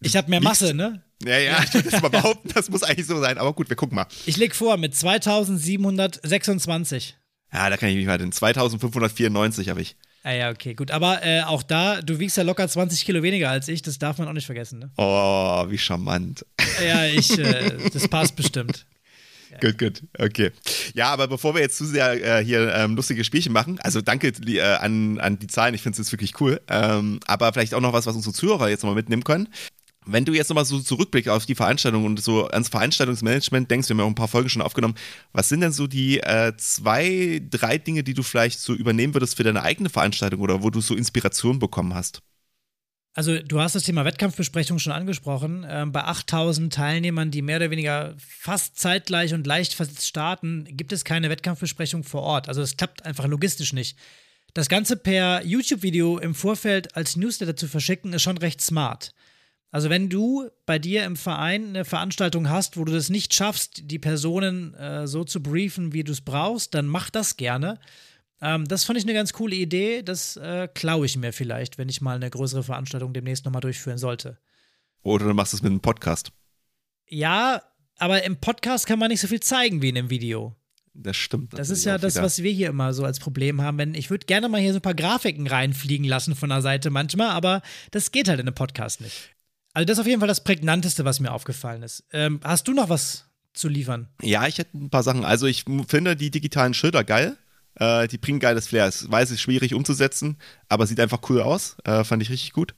Ich 0.00 0.16
habe 0.16 0.28
mehr 0.28 0.40
Masse, 0.40 0.74
ne? 0.74 1.04
Ja, 1.22 1.38
ja, 1.38 1.62
ich 1.62 1.72
würde 1.74 1.90
das 1.90 2.02
mal 2.02 2.08
behaupten, 2.08 2.48
das 2.52 2.68
muss 2.68 2.82
eigentlich 2.82 3.06
so 3.06 3.20
sein, 3.20 3.38
aber 3.38 3.52
gut, 3.52 3.68
wir 3.68 3.76
gucken 3.76 3.94
mal. 3.94 4.08
Ich 4.26 4.36
leg 4.36 4.56
vor 4.56 4.76
mit 4.76 4.96
2726. 4.96 7.16
Ja, 7.52 7.70
da 7.70 7.76
kann 7.76 7.90
ich 7.90 7.96
mich 7.96 8.06
mal 8.06 8.18
den 8.18 8.32
2594 8.32 9.68
habe 9.68 9.82
ich. 9.82 9.96
Ah 10.24 10.32
ja, 10.32 10.50
okay, 10.50 10.74
gut. 10.74 10.90
Aber 10.90 11.24
äh, 11.24 11.42
auch 11.42 11.62
da, 11.62 12.02
du 12.02 12.18
wiegst 12.18 12.36
ja 12.36 12.42
locker 12.42 12.68
20 12.68 13.04
Kilo 13.04 13.22
weniger 13.22 13.50
als 13.50 13.68
ich, 13.68 13.82
das 13.82 13.98
darf 13.98 14.18
man 14.18 14.28
auch 14.28 14.32
nicht 14.32 14.46
vergessen, 14.46 14.80
ne? 14.80 14.90
Oh, 14.96 15.64
wie 15.68 15.78
charmant. 15.78 16.44
Ja, 16.84 17.06
ich, 17.06 17.38
äh, 17.38 17.78
das 17.92 18.08
passt 18.08 18.36
bestimmt. 18.36 18.86
Gut, 19.62 19.78
gut, 19.78 20.02
okay. 20.18 20.52
Ja, 20.94 21.10
aber 21.10 21.26
bevor 21.26 21.54
wir 21.54 21.62
jetzt 21.62 21.78
zu 21.78 21.86
sehr 21.86 22.38
äh, 22.40 22.44
hier 22.44 22.72
ähm, 22.74 22.94
lustige 22.94 23.24
Spielchen 23.24 23.52
machen, 23.52 23.80
also 23.80 24.02
danke 24.02 24.28
äh, 24.28 24.60
an, 24.60 25.18
an 25.18 25.38
die 25.38 25.46
Zahlen, 25.46 25.74
ich 25.74 25.80
finde 25.82 26.00
es 26.00 26.12
wirklich 26.12 26.38
cool. 26.40 26.60
Ähm, 26.68 27.18
aber 27.26 27.52
vielleicht 27.54 27.72
auch 27.72 27.80
noch 27.80 27.94
was, 27.94 28.06
was 28.06 28.14
unsere 28.14 28.34
Zuhörer 28.34 28.68
jetzt 28.68 28.82
nochmal 28.82 28.96
mitnehmen 28.96 29.24
können. 29.24 29.48
Wenn 30.10 30.24
du 30.24 30.32
jetzt 30.32 30.48
nochmal 30.48 30.64
so 30.64 30.80
zurückblickst 30.80 31.28
auf 31.28 31.44
die 31.44 31.54
Veranstaltung 31.54 32.06
und 32.06 32.22
so 32.22 32.46
ans 32.48 32.70
Veranstaltungsmanagement 32.70 33.70
denkst, 33.70 33.88
wir 33.88 33.94
haben 33.94 33.98
ja 33.98 34.04
auch 34.04 34.08
ein 34.08 34.14
paar 34.14 34.26
Folgen 34.26 34.48
schon 34.48 34.62
aufgenommen, 34.62 34.94
was 35.32 35.50
sind 35.50 35.60
denn 35.60 35.72
so 35.72 35.86
die 35.86 36.20
äh, 36.20 36.54
zwei, 36.56 37.42
drei 37.50 37.76
Dinge, 37.76 38.02
die 38.02 38.14
du 38.14 38.22
vielleicht 38.22 38.58
so 38.58 38.72
übernehmen 38.72 39.14
würdest 39.14 39.36
für 39.36 39.42
deine 39.42 39.62
eigene 39.62 39.90
Veranstaltung 39.90 40.40
oder 40.40 40.62
wo 40.62 40.70
du 40.70 40.80
so 40.80 40.94
Inspiration 40.94 41.58
bekommen 41.58 41.94
hast? 41.94 42.22
Also 43.12 43.38
du 43.38 43.60
hast 43.60 43.74
das 43.74 43.82
Thema 43.82 44.06
Wettkampfbesprechung 44.06 44.78
schon 44.78 44.92
angesprochen. 44.92 45.66
Ähm, 45.68 45.92
bei 45.92 46.04
8000 46.04 46.72
Teilnehmern, 46.72 47.30
die 47.30 47.42
mehr 47.42 47.56
oder 47.56 47.70
weniger 47.70 48.14
fast 48.18 48.78
zeitgleich 48.78 49.34
und 49.34 49.46
leicht 49.46 49.76
starten, 50.00 50.64
gibt 50.70 50.92
es 50.92 51.04
keine 51.04 51.28
Wettkampfbesprechung 51.28 52.04
vor 52.04 52.22
Ort. 52.22 52.48
Also 52.48 52.62
es 52.62 52.76
klappt 52.76 53.04
einfach 53.04 53.26
logistisch 53.26 53.74
nicht. 53.74 53.98
Das 54.54 54.68
Ganze 54.68 54.96
per 54.96 55.44
YouTube-Video 55.44 56.18
im 56.18 56.34
Vorfeld 56.34 56.96
als 56.96 57.16
Newsletter 57.16 57.56
zu 57.56 57.68
verschicken, 57.68 58.12
ist 58.14 58.22
schon 58.22 58.38
recht 58.38 58.62
smart. 58.62 59.12
Also 59.70 59.90
wenn 59.90 60.08
du 60.08 60.48
bei 60.64 60.78
dir 60.78 61.04
im 61.04 61.16
Verein 61.16 61.68
eine 61.68 61.84
Veranstaltung 61.84 62.48
hast, 62.48 62.78
wo 62.78 62.84
du 62.84 62.92
das 62.92 63.10
nicht 63.10 63.34
schaffst, 63.34 63.90
die 63.90 63.98
Personen 63.98 64.74
äh, 64.74 65.06
so 65.06 65.24
zu 65.24 65.42
briefen, 65.42 65.92
wie 65.92 66.04
du 66.04 66.12
es 66.12 66.22
brauchst, 66.22 66.74
dann 66.74 66.86
mach 66.86 67.10
das 67.10 67.36
gerne. 67.36 67.78
Ähm, 68.40 68.66
das 68.66 68.84
fand 68.84 68.98
ich 68.98 69.04
eine 69.04 69.12
ganz 69.12 69.32
coole 69.34 69.56
Idee. 69.56 70.02
Das 70.02 70.36
äh, 70.36 70.68
klaue 70.72 71.04
ich 71.04 71.16
mir 71.16 71.32
vielleicht, 71.32 71.76
wenn 71.76 71.88
ich 71.88 72.00
mal 72.00 72.16
eine 72.16 72.30
größere 72.30 72.62
Veranstaltung 72.62 73.12
demnächst 73.12 73.44
nochmal 73.44 73.60
durchführen 73.60 73.98
sollte. 73.98 74.38
Oder 75.02 75.26
du 75.26 75.34
machst 75.34 75.52
es 75.52 75.62
mit 75.62 75.70
einem 75.70 75.80
Podcast. 75.80 76.32
Ja, 77.06 77.62
aber 77.98 78.22
im 78.22 78.36
Podcast 78.36 78.86
kann 78.86 78.98
man 78.98 79.10
nicht 79.10 79.20
so 79.20 79.28
viel 79.28 79.40
zeigen 79.40 79.82
wie 79.82 79.90
in 79.90 79.98
einem 79.98 80.10
Video. 80.10 80.56
Das 80.94 81.16
stimmt. 81.16 81.56
Das 81.56 81.70
ist 81.70 81.84
ja 81.84 81.96
das, 81.98 82.14
wieder. 82.14 82.24
was 82.24 82.42
wir 82.42 82.50
hier 82.50 82.68
immer 82.70 82.92
so 82.92 83.04
als 83.04 83.20
Problem 83.20 83.60
haben. 83.60 83.78
Wenn, 83.78 83.94
ich 83.94 84.10
würde 84.10 84.26
gerne 84.26 84.48
mal 84.48 84.60
hier 84.60 84.72
so 84.72 84.78
ein 84.78 84.82
paar 84.82 84.94
Grafiken 84.94 85.46
reinfliegen 85.46 86.06
lassen 86.06 86.34
von 86.34 86.48
der 86.48 86.62
Seite 86.62 86.90
manchmal, 86.90 87.28
aber 87.28 87.62
das 87.92 88.10
geht 88.12 88.28
halt 88.28 88.40
in 88.40 88.46
einem 88.46 88.54
Podcast 88.54 89.00
nicht. 89.00 89.30
Also 89.74 89.86
das 89.86 89.98
ist 89.98 90.00
auf 90.00 90.06
jeden 90.06 90.20
Fall 90.20 90.28
das 90.28 90.42
Prägnanteste, 90.44 91.04
was 91.04 91.20
mir 91.20 91.32
aufgefallen 91.32 91.82
ist. 91.82 92.04
Ähm, 92.12 92.40
hast 92.42 92.66
du 92.68 92.72
noch 92.72 92.88
was 92.88 93.26
zu 93.52 93.68
liefern? 93.68 94.08
Ja, 94.22 94.46
ich 94.46 94.58
hätte 94.58 94.76
ein 94.76 94.90
paar 94.90 95.02
Sachen. 95.02 95.24
Also 95.24 95.46
ich 95.46 95.64
finde 95.88 96.16
die 96.16 96.30
digitalen 96.30 96.74
Schilder 96.74 97.04
geil. 97.04 97.36
Äh, 97.74 98.08
die 98.08 98.18
bringen 98.18 98.40
geiles 98.40 98.68
Flair. 98.68 98.88
Ich 98.88 99.10
weiß, 99.10 99.28
es 99.28 99.36
ist 99.36 99.40
schwierig 99.40 99.74
umzusetzen, 99.74 100.36
aber 100.68 100.86
sieht 100.86 101.00
einfach 101.00 101.20
cool 101.28 101.42
aus. 101.42 101.76
Äh, 101.84 102.04
fand 102.04 102.22
ich 102.22 102.30
richtig 102.30 102.52
gut. 102.52 102.74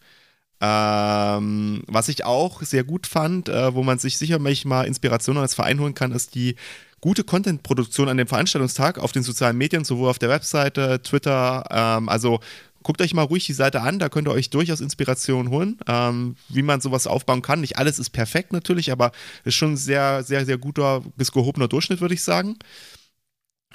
Ähm, 0.63 1.83
was 1.87 2.09
ich 2.09 2.25
auch 2.27 2.63
sehr 2.63 2.85
gut 2.85 3.07
fand, 3.07 3.49
äh, 3.49 3.75
wo 3.75 3.83
man 3.83 3.99
sich 3.99 4.19
sicherlich 4.19 4.67
mal 4.67 4.87
Inspirationen 4.87 5.41
als 5.41 5.55
Verein 5.55 5.81
holen 5.81 5.95
kann, 5.95 6.13
ist 6.13 6.35
die 6.35 6.57
gute 7.01 7.25
Content-Produktion 7.25 8.11
an 8.11 8.19
dem 8.19 8.27
Veranstaltungstag 8.27 8.99
auf 8.99 9.13
den 9.13 9.23
sozialen 9.23 9.57
Medien, 9.57 9.85
sowohl 9.85 10.11
auf 10.11 10.19
der 10.19 10.29
Webseite, 10.29 11.01
Twitter, 11.03 11.65
ähm, 11.71 12.11
also 12.11 12.41
guckt 12.83 13.01
euch 13.01 13.15
mal 13.15 13.23
ruhig 13.23 13.47
die 13.47 13.53
Seite 13.53 13.83
an, 13.83 13.99
da 13.99 14.09
könnt 14.09 14.29
ihr 14.29 14.33
euch 14.33 14.51
durchaus 14.51 14.81
Inspiration 14.81 15.51
holen, 15.51 15.79
ähm, 15.87 16.37
wie 16.49 16.63
man 16.63 16.81
sowas 16.81 17.07
aufbauen 17.07 17.43
kann. 17.43 17.61
Nicht 17.61 17.79
alles 17.79 17.99
ist 17.99 18.11
perfekt 18.11 18.53
natürlich, 18.53 18.93
aber 18.93 19.13
ist 19.45 19.55
schon 19.55 19.77
sehr, 19.77 20.23
sehr, 20.23 20.47
sehr 20.47 20.59
guter 20.59 21.03
bis 21.17 21.33
gehobener 21.33 21.69
Durchschnitt, 21.69 22.01
würde 22.01 22.15
ich 22.15 22.23
sagen. 22.23 22.57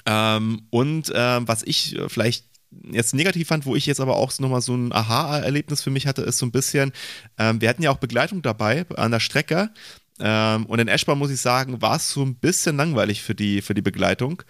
Ähm, 0.06 0.62
und 0.70 1.12
ähm, 1.14 1.48
was 1.48 1.62
ich 1.62 1.96
vielleicht 2.08 2.44
jetzt 2.90 3.14
negativ 3.14 3.48
fand, 3.48 3.66
wo 3.66 3.76
ich 3.76 3.86
jetzt 3.86 4.00
aber 4.00 4.16
auch 4.16 4.36
nochmal 4.38 4.60
so 4.60 4.74
ein 4.74 4.92
Aha-Erlebnis 4.92 5.82
für 5.82 5.90
mich 5.90 6.06
hatte, 6.06 6.22
ist 6.22 6.38
so 6.38 6.46
ein 6.46 6.52
bisschen, 6.52 6.92
ähm, 7.38 7.60
wir 7.60 7.68
hatten 7.68 7.82
ja 7.82 7.90
auch 7.90 7.98
Begleitung 7.98 8.42
dabei 8.42 8.86
an 8.96 9.10
der 9.12 9.20
Strecke. 9.20 9.70
Ähm, 10.18 10.66
und 10.66 10.78
in 10.78 10.88
Eschbahn 10.88 11.18
muss 11.18 11.30
ich 11.30 11.40
sagen, 11.40 11.82
war 11.82 11.96
es 11.96 12.10
so 12.10 12.22
ein 12.22 12.36
bisschen 12.36 12.76
langweilig 12.76 13.22
für 13.22 13.34
die, 13.34 13.60
für 13.60 13.74
die 13.74 13.82
Begleitung. 13.82 14.42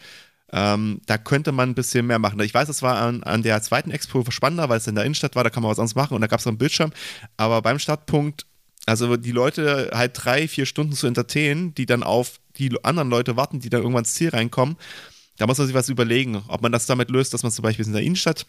Ähm, 0.52 1.00
da 1.06 1.18
könnte 1.18 1.50
man 1.52 1.70
ein 1.70 1.74
bisschen 1.74 2.06
mehr 2.06 2.18
machen. 2.18 2.38
Ich 2.40 2.54
weiß, 2.54 2.68
es 2.68 2.82
war 2.82 2.98
an, 2.98 3.22
an 3.24 3.42
der 3.42 3.60
zweiten 3.62 3.90
Expo 3.90 4.24
spannender, 4.30 4.68
weil 4.68 4.78
es 4.78 4.86
in 4.86 4.94
der 4.94 5.04
Innenstadt 5.04 5.34
war, 5.34 5.42
da 5.42 5.50
kann 5.50 5.62
man 5.62 5.70
was 5.70 5.78
anderes 5.78 5.96
machen 5.96 6.14
und 6.14 6.20
da 6.20 6.28
gab 6.28 6.40
es 6.40 6.46
einen 6.46 6.58
Bildschirm. 6.58 6.92
Aber 7.36 7.62
beim 7.62 7.78
Startpunkt, 7.78 8.46
also 8.86 9.16
die 9.16 9.32
Leute 9.32 9.90
halt 9.92 10.12
drei, 10.14 10.46
vier 10.46 10.66
Stunden 10.66 10.92
zu 10.92 11.08
entertainen, 11.08 11.74
die 11.74 11.86
dann 11.86 12.04
auf 12.04 12.38
die 12.56 12.72
anderen 12.84 13.10
Leute 13.10 13.36
warten, 13.36 13.58
die 13.58 13.70
dann 13.70 13.80
irgendwann 13.80 14.04
ins 14.04 14.14
Ziel 14.14 14.28
reinkommen, 14.28 14.76
da 15.38 15.46
muss 15.46 15.58
man 15.58 15.66
sich 15.66 15.74
was 15.74 15.88
überlegen, 15.88 16.42
ob 16.48 16.62
man 16.62 16.72
das 16.72 16.86
damit 16.86 17.10
löst, 17.10 17.34
dass 17.34 17.42
man 17.42 17.52
zum 17.52 17.62
Beispiel 17.62 17.84
in 17.84 17.92
der 17.92 18.02
Innenstadt 18.02 18.46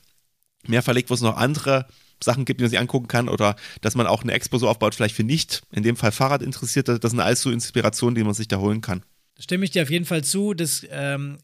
mehr 0.67 0.83
verlegt, 0.83 1.09
wo 1.09 1.15
es 1.15 1.21
noch 1.21 1.35
andere 1.35 1.87
Sachen 2.23 2.45
gibt, 2.45 2.59
die 2.59 2.63
man 2.63 2.69
sich 2.69 2.79
angucken 2.79 3.07
kann 3.07 3.29
oder 3.29 3.55
dass 3.81 3.95
man 3.95 4.07
auch 4.07 4.23
eine 4.23 4.33
Expo 4.33 4.57
so 4.57 4.67
aufbaut, 4.67 4.95
vielleicht 4.95 5.15
für 5.15 5.23
nicht, 5.23 5.61
in 5.71 5.83
dem 5.83 5.95
Fall 5.95 6.11
Fahrradinteressierte. 6.11 6.99
Das 6.99 7.11
sind 7.11 7.19
alles 7.19 7.41
so 7.41 7.51
Inspirationen, 7.51 8.15
die 8.15 8.23
man 8.23 8.33
sich 8.33 8.47
da 8.47 8.57
holen 8.57 8.81
kann. 8.81 9.03
Stimme 9.39 9.65
ich 9.65 9.71
dir 9.71 9.83
auf 9.83 9.89
jeden 9.89 10.05
Fall 10.05 10.23
zu. 10.23 10.53
Das 10.53 10.85
ähm, 10.89 11.37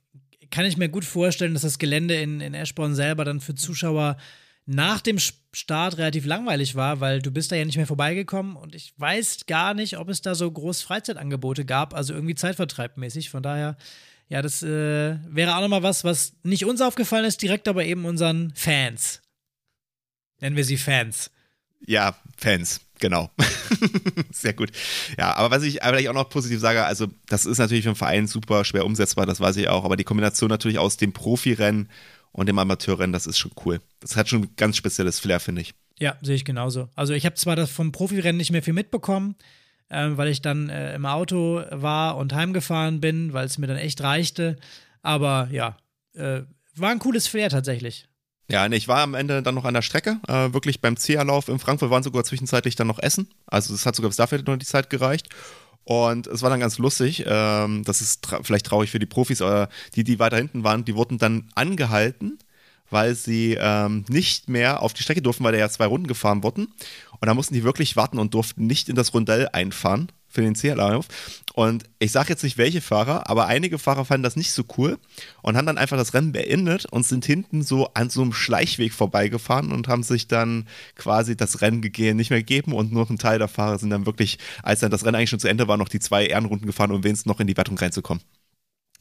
kann 0.53 0.65
ich 0.65 0.77
mir 0.77 0.87
gut 0.87 1.03
vorstellen, 1.03 1.53
dass 1.53 1.63
das 1.63 1.79
Gelände 1.79 2.13
in, 2.13 2.39
in 2.39 2.53
Eschborn 2.53 2.93
selber 2.93 3.25
dann 3.25 3.41
für 3.41 3.55
Zuschauer 3.55 4.17
nach 4.67 5.01
dem 5.01 5.17
Start 5.17 5.97
relativ 5.97 6.25
langweilig 6.25 6.75
war, 6.75 6.99
weil 6.99 7.23
du 7.23 7.31
bist 7.31 7.51
da 7.51 7.55
ja 7.55 7.65
nicht 7.65 7.77
mehr 7.77 7.87
vorbeigekommen 7.87 8.55
und 8.55 8.75
ich 8.75 8.93
weiß 8.97 9.47
gar 9.47 9.73
nicht, 9.73 9.97
ob 9.97 10.09
es 10.09 10.21
da 10.21 10.35
so 10.35 10.49
groß 10.49 10.83
Freizeitangebote 10.83 11.65
gab, 11.65 11.95
also 11.95 12.13
irgendwie 12.13 12.35
zeitvertreibmäßig. 12.35 13.31
Von 13.31 13.41
daher, 13.41 13.77
ja, 14.29 14.43
das 14.43 14.61
äh, 14.61 15.17
wäre 15.27 15.55
auch 15.55 15.61
nochmal 15.61 15.81
was, 15.81 16.03
was 16.03 16.33
nicht 16.43 16.65
uns 16.65 16.81
aufgefallen 16.81 17.25
ist, 17.25 17.41
direkt 17.41 17.67
aber 17.67 17.83
eben 17.85 18.05
unseren 18.05 18.53
Fans. 18.53 19.23
Nennen 20.39 20.55
wir 20.55 20.65
sie 20.65 20.77
Fans. 20.77 21.31
Ja, 21.83 22.15
Fans 22.37 22.79
genau. 23.03 23.29
Sehr 24.31 24.53
gut. 24.53 24.71
Ja, 25.19 25.35
aber 25.35 25.51
was 25.51 25.63
ich 25.63 25.81
vielleicht 25.83 26.07
auch 26.07 26.13
noch 26.13 26.29
positiv 26.29 26.61
sage, 26.61 26.85
also 26.85 27.07
das 27.27 27.45
ist 27.45 27.57
natürlich 27.57 27.83
für 27.83 27.89
einen 27.89 27.97
Verein 27.97 28.27
super 28.27 28.63
schwer 28.63 28.85
umsetzbar, 28.85 29.25
das 29.25 29.41
weiß 29.41 29.57
ich 29.57 29.67
auch, 29.67 29.83
aber 29.83 29.97
die 29.97 30.05
Kombination 30.05 30.49
natürlich 30.49 30.79
aus 30.79 30.95
dem 30.95 31.11
Profirennen 31.11 31.89
und 32.31 32.47
dem 32.47 32.57
Amateurrennen, 32.57 33.11
das 33.11 33.27
ist 33.27 33.37
schon 33.37 33.51
cool. 33.65 33.81
Das 33.99 34.15
hat 34.15 34.29
schon 34.29 34.43
ein 34.43 34.55
ganz 34.55 34.77
spezielles 34.77 35.19
Flair, 35.19 35.41
finde 35.41 35.61
ich. 35.61 35.73
Ja, 35.99 36.15
sehe 36.21 36.35
ich 36.35 36.45
genauso. 36.45 36.87
Also 36.95 37.13
ich 37.13 37.25
habe 37.25 37.35
zwar 37.35 37.57
das 37.57 37.69
vom 37.69 37.91
Profirennen 37.91 38.37
nicht 38.37 38.51
mehr 38.51 38.63
viel 38.63 38.73
mitbekommen, 38.73 39.35
äh, 39.89 40.11
weil 40.13 40.29
ich 40.29 40.41
dann 40.41 40.69
äh, 40.69 40.95
im 40.95 41.05
Auto 41.05 41.61
war 41.71 42.15
und 42.15 42.33
heimgefahren 42.33 43.01
bin, 43.01 43.33
weil 43.33 43.45
es 43.45 43.57
mir 43.57 43.67
dann 43.67 43.77
echt 43.77 43.99
reichte, 44.01 44.55
aber 45.01 45.49
ja, 45.51 45.75
äh, 46.13 46.43
war 46.75 46.89
ein 46.89 46.99
cooles 46.99 47.27
Flair 47.27 47.49
tatsächlich. 47.49 48.07
Ja, 48.49 48.67
nee, 48.67 48.75
ich 48.75 48.87
war 48.87 48.99
am 48.99 49.13
Ende 49.13 49.41
dann 49.41 49.55
noch 49.55 49.65
an 49.65 49.73
der 49.73 49.81
Strecke, 49.81 50.19
äh, 50.27 50.53
wirklich 50.53 50.81
beim 50.81 50.95
CA-Lauf 50.95 51.47
in 51.47 51.59
Frankfurt 51.59 51.89
waren 51.89 52.03
sogar 52.03 52.23
zwischenzeitlich 52.25 52.75
dann 52.75 52.87
noch 52.87 52.99
Essen. 52.99 53.29
Also 53.47 53.73
es 53.73 53.85
hat 53.85 53.95
sogar 53.95 54.09
bis 54.09 54.17
dafür 54.17 54.41
noch 54.45 54.57
die 54.57 54.65
Zeit 54.65 54.89
gereicht. 54.89 55.29
Und 55.85 56.27
es 56.27 56.41
war 56.41 56.49
dann 56.49 56.59
ganz 56.59 56.77
lustig, 56.77 57.25
ähm, 57.27 57.83
das 57.83 58.01
ist 58.01 58.21
tra 58.23 58.41
vielleicht 58.43 58.65
traurig 58.65 58.91
für 58.91 58.99
die 58.99 59.05
Profis, 59.05 59.41
aber 59.41 59.69
die, 59.95 60.03
die 60.03 60.19
weiter 60.19 60.37
hinten 60.37 60.63
waren, 60.63 60.85
die 60.85 60.95
wurden 60.95 61.17
dann 61.17 61.49
angehalten, 61.55 62.39
weil 62.89 63.15
sie 63.15 63.57
ähm, 63.59 64.05
nicht 64.07 64.49
mehr 64.49 64.81
auf 64.81 64.93
die 64.93 65.03
Strecke 65.03 65.21
durften, 65.21 65.43
weil 65.43 65.51
da 65.53 65.59
ja 65.59 65.69
zwei 65.69 65.85
Runden 65.85 66.07
gefahren 66.07 66.43
wurden. 66.43 66.67
Und 67.19 67.27
da 67.27 67.33
mussten 67.33 67.53
die 67.53 67.63
wirklich 67.63 67.95
warten 67.95 68.19
und 68.19 68.33
durften 68.33 68.65
nicht 68.65 68.87
in 68.87 68.95
das 68.95 69.13
Rundell 69.13 69.49
einfahren 69.51 70.09
für 70.33 70.41
den 70.41 70.55
CL-Lauf. 70.55 71.07
Und 71.53 71.83
ich 71.99 72.11
sage 72.11 72.29
jetzt 72.29 72.43
nicht 72.43 72.57
welche 72.57 72.81
Fahrer, 72.81 73.29
aber 73.29 73.45
einige 73.45 73.77
Fahrer 73.77 74.05
fanden 74.05 74.23
das 74.23 74.35
nicht 74.35 74.51
so 74.51 74.63
cool 74.77 74.97
und 75.43 75.55
haben 75.55 75.67
dann 75.67 75.77
einfach 75.77 75.97
das 75.97 76.15
Rennen 76.15 76.31
beendet 76.31 76.85
und 76.85 77.05
sind 77.05 77.25
hinten 77.25 77.61
so 77.61 77.93
an 77.93 78.09
so 78.09 78.23
einem 78.23 78.33
Schleichweg 78.33 78.91
vorbeigefahren 78.91 79.71
und 79.71 79.87
haben 79.87 80.01
sich 80.01 80.27
dann 80.27 80.67
quasi 80.95 81.37
das 81.37 81.61
Rennen 81.61 81.83
gegeben, 81.83 82.17
nicht 82.17 82.31
mehr 82.31 82.39
gegeben 82.39 82.73
und 82.73 82.91
nur 82.91 83.07
ein 83.07 83.19
Teil 83.19 83.37
der 83.37 83.47
Fahrer 83.47 83.77
sind 83.77 83.91
dann 83.91 84.07
wirklich, 84.07 84.39
als 84.63 84.79
dann 84.79 84.89
das 84.89 85.05
Rennen 85.05 85.15
eigentlich 85.15 85.29
schon 85.29 85.39
zu 85.39 85.47
Ende 85.47 85.67
war, 85.67 85.77
noch 85.77 85.89
die 85.89 85.99
zwei 85.99 86.25
Ehrenrunden 86.25 86.65
gefahren, 86.65 86.91
um 86.91 87.03
wenigstens 87.03 87.27
noch 87.27 87.39
in 87.39 87.47
die 87.47 87.55
Wertung 87.55 87.77
reinzukommen. 87.77 88.23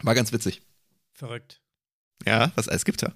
War 0.02 0.14
ganz 0.14 0.32
witzig. 0.32 0.60
Verrückt. 1.14 1.62
Ja, 2.26 2.52
was 2.54 2.68
alles 2.68 2.84
gibt 2.84 3.02
da. 3.02 3.14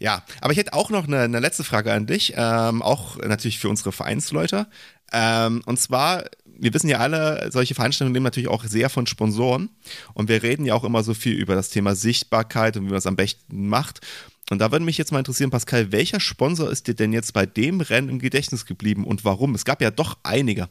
Ja, 0.00 0.24
aber 0.40 0.52
ich 0.52 0.58
hätte 0.58 0.74
auch 0.74 0.90
noch 0.90 1.06
eine, 1.06 1.20
eine 1.20 1.40
letzte 1.40 1.64
Frage 1.64 1.92
an 1.92 2.06
dich, 2.06 2.34
ähm, 2.36 2.82
auch 2.82 3.16
natürlich 3.16 3.58
für 3.58 3.68
unsere 3.68 3.90
Vereinsleute. 3.90 4.68
Ähm, 5.12 5.62
und 5.66 5.80
zwar, 5.80 6.24
wir 6.58 6.74
wissen 6.74 6.88
ja 6.88 6.98
alle, 6.98 7.50
solche 7.52 7.74
Veranstaltungen 7.74 8.12
nehmen 8.12 8.24
natürlich 8.24 8.48
auch 8.48 8.64
sehr 8.64 8.90
von 8.90 9.06
Sponsoren. 9.06 9.70
Und 10.14 10.28
wir 10.28 10.42
reden 10.42 10.66
ja 10.66 10.74
auch 10.74 10.84
immer 10.84 11.02
so 11.02 11.14
viel 11.14 11.34
über 11.34 11.54
das 11.54 11.70
Thema 11.70 11.94
Sichtbarkeit 11.94 12.76
und 12.76 12.84
wie 12.84 12.90
man 12.90 12.98
es 12.98 13.06
am 13.06 13.16
besten 13.16 13.68
macht. 13.68 14.00
Und 14.50 14.58
da 14.58 14.72
würde 14.72 14.84
mich 14.84 14.98
jetzt 14.98 15.12
mal 15.12 15.18
interessieren, 15.18 15.50
Pascal, 15.50 15.92
welcher 15.92 16.20
Sponsor 16.20 16.70
ist 16.70 16.86
dir 16.86 16.94
denn 16.94 17.12
jetzt 17.12 17.32
bei 17.32 17.46
dem 17.46 17.80
Rennen 17.80 18.08
im 18.08 18.18
Gedächtnis 18.18 18.66
geblieben 18.66 19.04
und 19.04 19.24
warum? 19.24 19.54
Es 19.54 19.64
gab 19.64 19.82
ja 19.82 19.90
doch 19.90 20.18
einige. 20.22 20.68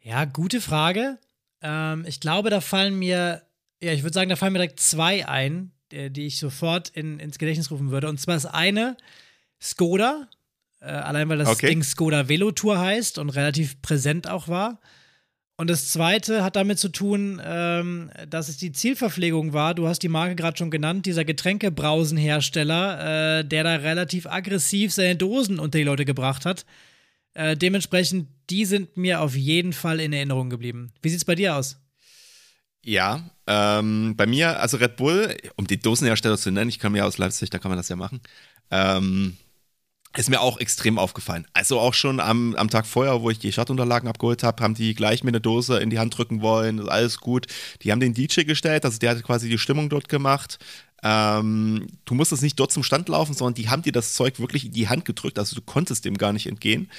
Ja, 0.00 0.24
gute 0.24 0.60
Frage. 0.60 1.18
Ähm, 1.60 2.04
ich 2.06 2.20
glaube, 2.20 2.50
da 2.50 2.60
fallen 2.60 2.98
mir, 2.98 3.42
ja, 3.82 3.92
ich 3.92 4.02
würde 4.02 4.14
sagen, 4.14 4.30
da 4.30 4.36
fallen 4.36 4.52
mir 4.52 4.60
direkt 4.60 4.80
zwei 4.80 5.26
ein, 5.26 5.72
äh, 5.90 6.10
die 6.10 6.26
ich 6.26 6.38
sofort 6.38 6.90
in, 6.90 7.18
ins 7.18 7.38
Gedächtnis 7.38 7.70
rufen 7.70 7.90
würde. 7.90 8.08
Und 8.08 8.20
zwar 8.20 8.34
das 8.34 8.46
eine, 8.46 8.96
Skoda. 9.60 10.28
Äh, 10.80 10.86
allein 10.86 11.28
weil 11.28 11.38
das 11.38 11.48
okay. 11.48 11.68
Ding 11.68 11.82
Skoda 11.82 12.28
Velotour 12.28 12.78
heißt 12.78 13.18
und 13.18 13.30
relativ 13.30 13.82
präsent 13.82 14.28
auch 14.28 14.48
war. 14.48 14.80
Und 15.60 15.68
das 15.68 15.90
zweite 15.90 16.44
hat 16.44 16.54
damit 16.54 16.78
zu 16.78 16.88
tun, 16.88 17.42
ähm, 17.44 18.12
dass 18.28 18.48
es 18.48 18.58
die 18.58 18.70
Zielverpflegung 18.70 19.52
war. 19.52 19.74
Du 19.74 19.88
hast 19.88 20.04
die 20.04 20.08
Marke 20.08 20.36
gerade 20.36 20.56
schon 20.56 20.70
genannt, 20.70 21.04
dieser 21.04 21.24
Getränkebrausenhersteller, 21.24 23.40
äh, 23.40 23.44
der 23.44 23.64
da 23.64 23.74
relativ 23.74 24.26
aggressiv 24.26 24.92
seine 24.92 25.16
Dosen 25.16 25.58
unter 25.58 25.78
die 25.78 25.84
Leute 25.84 26.04
gebracht 26.04 26.46
hat. 26.46 26.64
Äh, 27.34 27.56
dementsprechend, 27.56 28.28
die 28.50 28.66
sind 28.66 28.96
mir 28.96 29.20
auf 29.20 29.34
jeden 29.34 29.72
Fall 29.72 29.98
in 29.98 30.12
Erinnerung 30.12 30.48
geblieben. 30.48 30.92
Wie 31.02 31.08
sieht 31.08 31.18
es 31.18 31.24
bei 31.24 31.34
dir 31.34 31.56
aus? 31.56 31.80
Ja, 32.84 33.28
ähm, 33.48 34.14
bei 34.16 34.26
mir, 34.26 34.60
also 34.60 34.76
Red 34.76 34.96
Bull, 34.96 35.36
um 35.56 35.66
die 35.66 35.80
Dosenhersteller 35.80 36.38
zu 36.38 36.52
nennen, 36.52 36.68
ich 36.68 36.78
komme 36.78 36.98
ja 36.98 37.04
aus 37.04 37.18
Leipzig, 37.18 37.50
da 37.50 37.58
kann 37.58 37.70
man 37.70 37.78
das 37.78 37.88
ja 37.88 37.96
machen. 37.96 38.20
Ähm, 38.70 39.36
ist 40.16 40.30
mir 40.30 40.40
auch 40.40 40.58
extrem 40.58 40.98
aufgefallen. 40.98 41.46
Also 41.52 41.78
auch 41.78 41.94
schon 41.94 42.18
am, 42.18 42.54
am 42.56 42.70
Tag 42.70 42.86
vorher, 42.86 43.22
wo 43.22 43.30
ich 43.30 43.38
die 43.38 43.52
Schattunterlagen 43.52 44.08
abgeholt 44.08 44.42
habe, 44.42 44.62
haben 44.62 44.74
die 44.74 44.94
gleich 44.94 45.22
mir 45.22 45.30
eine 45.30 45.40
Dose 45.40 45.78
in 45.78 45.90
die 45.90 45.98
Hand 45.98 46.16
drücken 46.16 46.40
wollen, 46.40 46.88
alles 46.88 47.18
gut. 47.18 47.46
Die 47.82 47.92
haben 47.92 48.00
den 48.00 48.14
DJ 48.14 48.42
gestellt, 48.42 48.84
also 48.84 48.98
der 48.98 49.10
hat 49.10 49.22
quasi 49.22 49.48
die 49.48 49.58
Stimmung 49.58 49.88
dort 49.88 50.08
gemacht. 50.08 50.58
Ähm, 51.02 51.86
du 52.04 52.14
musstest 52.14 52.42
nicht 52.42 52.58
dort 52.58 52.72
zum 52.72 52.82
Stand 52.82 53.08
laufen, 53.08 53.34
sondern 53.34 53.54
die 53.54 53.68
haben 53.68 53.82
dir 53.82 53.92
das 53.92 54.14
Zeug 54.14 54.40
wirklich 54.40 54.66
in 54.66 54.72
die 54.72 54.88
Hand 54.88 55.04
gedrückt, 55.04 55.38
also 55.38 55.54
du 55.54 55.62
konntest 55.62 56.04
dem 56.04 56.18
gar 56.18 56.32
nicht 56.32 56.46
entgehen. 56.46 56.90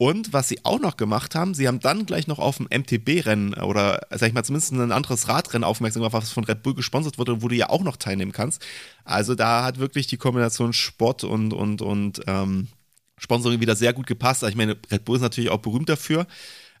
Und 0.00 0.32
was 0.32 0.48
sie 0.48 0.64
auch 0.64 0.80
noch 0.80 0.96
gemacht 0.96 1.34
haben, 1.34 1.52
sie 1.52 1.68
haben 1.68 1.78
dann 1.78 2.06
gleich 2.06 2.26
noch 2.26 2.38
auf 2.38 2.58
ein 2.58 2.68
MTB-Rennen 2.70 3.52
oder, 3.52 4.00
sag 4.08 4.28
ich 4.28 4.32
mal, 4.32 4.42
zumindest 4.42 4.72
ein 4.72 4.92
anderes 4.92 5.28
Radrennen 5.28 5.62
aufmerksam 5.62 6.00
gemacht, 6.00 6.14
was 6.14 6.32
von 6.32 6.44
Red 6.44 6.62
Bull 6.62 6.74
gesponsert 6.74 7.18
wurde, 7.18 7.42
wo 7.42 7.48
du 7.48 7.54
ja 7.54 7.68
auch 7.68 7.82
noch 7.82 7.98
teilnehmen 7.98 8.32
kannst. 8.32 8.64
Also 9.04 9.34
da 9.34 9.62
hat 9.62 9.78
wirklich 9.78 10.06
die 10.06 10.16
Kombination 10.16 10.72
Sport 10.72 11.24
und, 11.24 11.52
und, 11.52 11.82
und 11.82 12.22
ähm, 12.26 12.68
Sponsoring 13.18 13.60
wieder 13.60 13.76
sehr 13.76 13.92
gut 13.92 14.06
gepasst. 14.06 14.42
Ich 14.44 14.54
meine, 14.54 14.78
Red 14.90 15.04
Bull 15.04 15.16
ist 15.16 15.22
natürlich 15.22 15.50
auch 15.50 15.58
berühmt 15.58 15.90
dafür. 15.90 16.26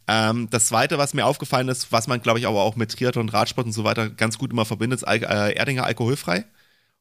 Ähm, 0.08 0.48
das 0.48 0.68
zweite, 0.68 0.96
was 0.96 1.12
mir 1.12 1.26
aufgefallen 1.26 1.68
ist, 1.68 1.92
was 1.92 2.06
man, 2.06 2.22
glaube 2.22 2.38
ich, 2.38 2.46
aber 2.46 2.62
auch 2.62 2.76
mit 2.76 2.90
Triathlon, 2.90 3.28
Radsport 3.28 3.66
und 3.66 3.74
so 3.74 3.84
weiter 3.84 4.08
ganz 4.08 4.38
gut 4.38 4.50
immer 4.50 4.64
verbindet, 4.64 5.00
ist 5.00 5.04
Al 5.04 5.18
äh, 5.18 5.52
Erdinger 5.58 5.84
alkoholfrei 5.84 6.46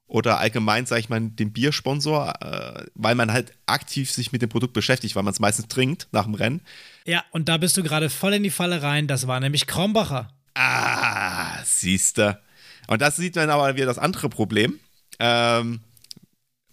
oder 0.09 0.39
allgemein, 0.39 0.87
sage 0.87 1.01
ich 1.01 1.09
mal, 1.09 1.21
den 1.21 1.53
Biersponsor, 1.53 2.33
äh, 2.41 2.85
weil 2.95 3.15
man 3.15 3.31
halt 3.31 3.53
aktiv 3.67 4.11
sich 4.11 4.31
mit 4.31 4.41
dem 4.41 4.49
Produkt 4.49 4.73
beschäftigt, 4.73 5.15
weil 5.15 5.23
man 5.23 5.33
es 5.33 5.39
meistens 5.39 5.67
trinkt 5.67 6.07
nach 6.11 6.25
dem 6.25 6.33
Rennen. 6.33 6.61
Ja, 7.05 7.23
und 7.31 7.47
da 7.47 7.57
bist 7.57 7.77
du 7.77 7.83
gerade 7.83 8.09
voll 8.09 8.33
in 8.33 8.43
die 8.43 8.49
Falle 8.49 8.81
rein. 8.81 9.07
Das 9.07 9.27
war 9.27 9.39
nämlich 9.39 9.67
Krombacher. 9.67 10.33
Ah, 10.55 11.63
siehste. 11.63 12.41
Und 12.87 13.01
das 13.01 13.17
sieht 13.17 13.35
man 13.35 13.51
aber 13.51 13.75
wieder 13.75 13.85
das 13.85 13.99
andere 13.99 14.29
Problem. 14.29 14.79
Ähm, 15.19 15.81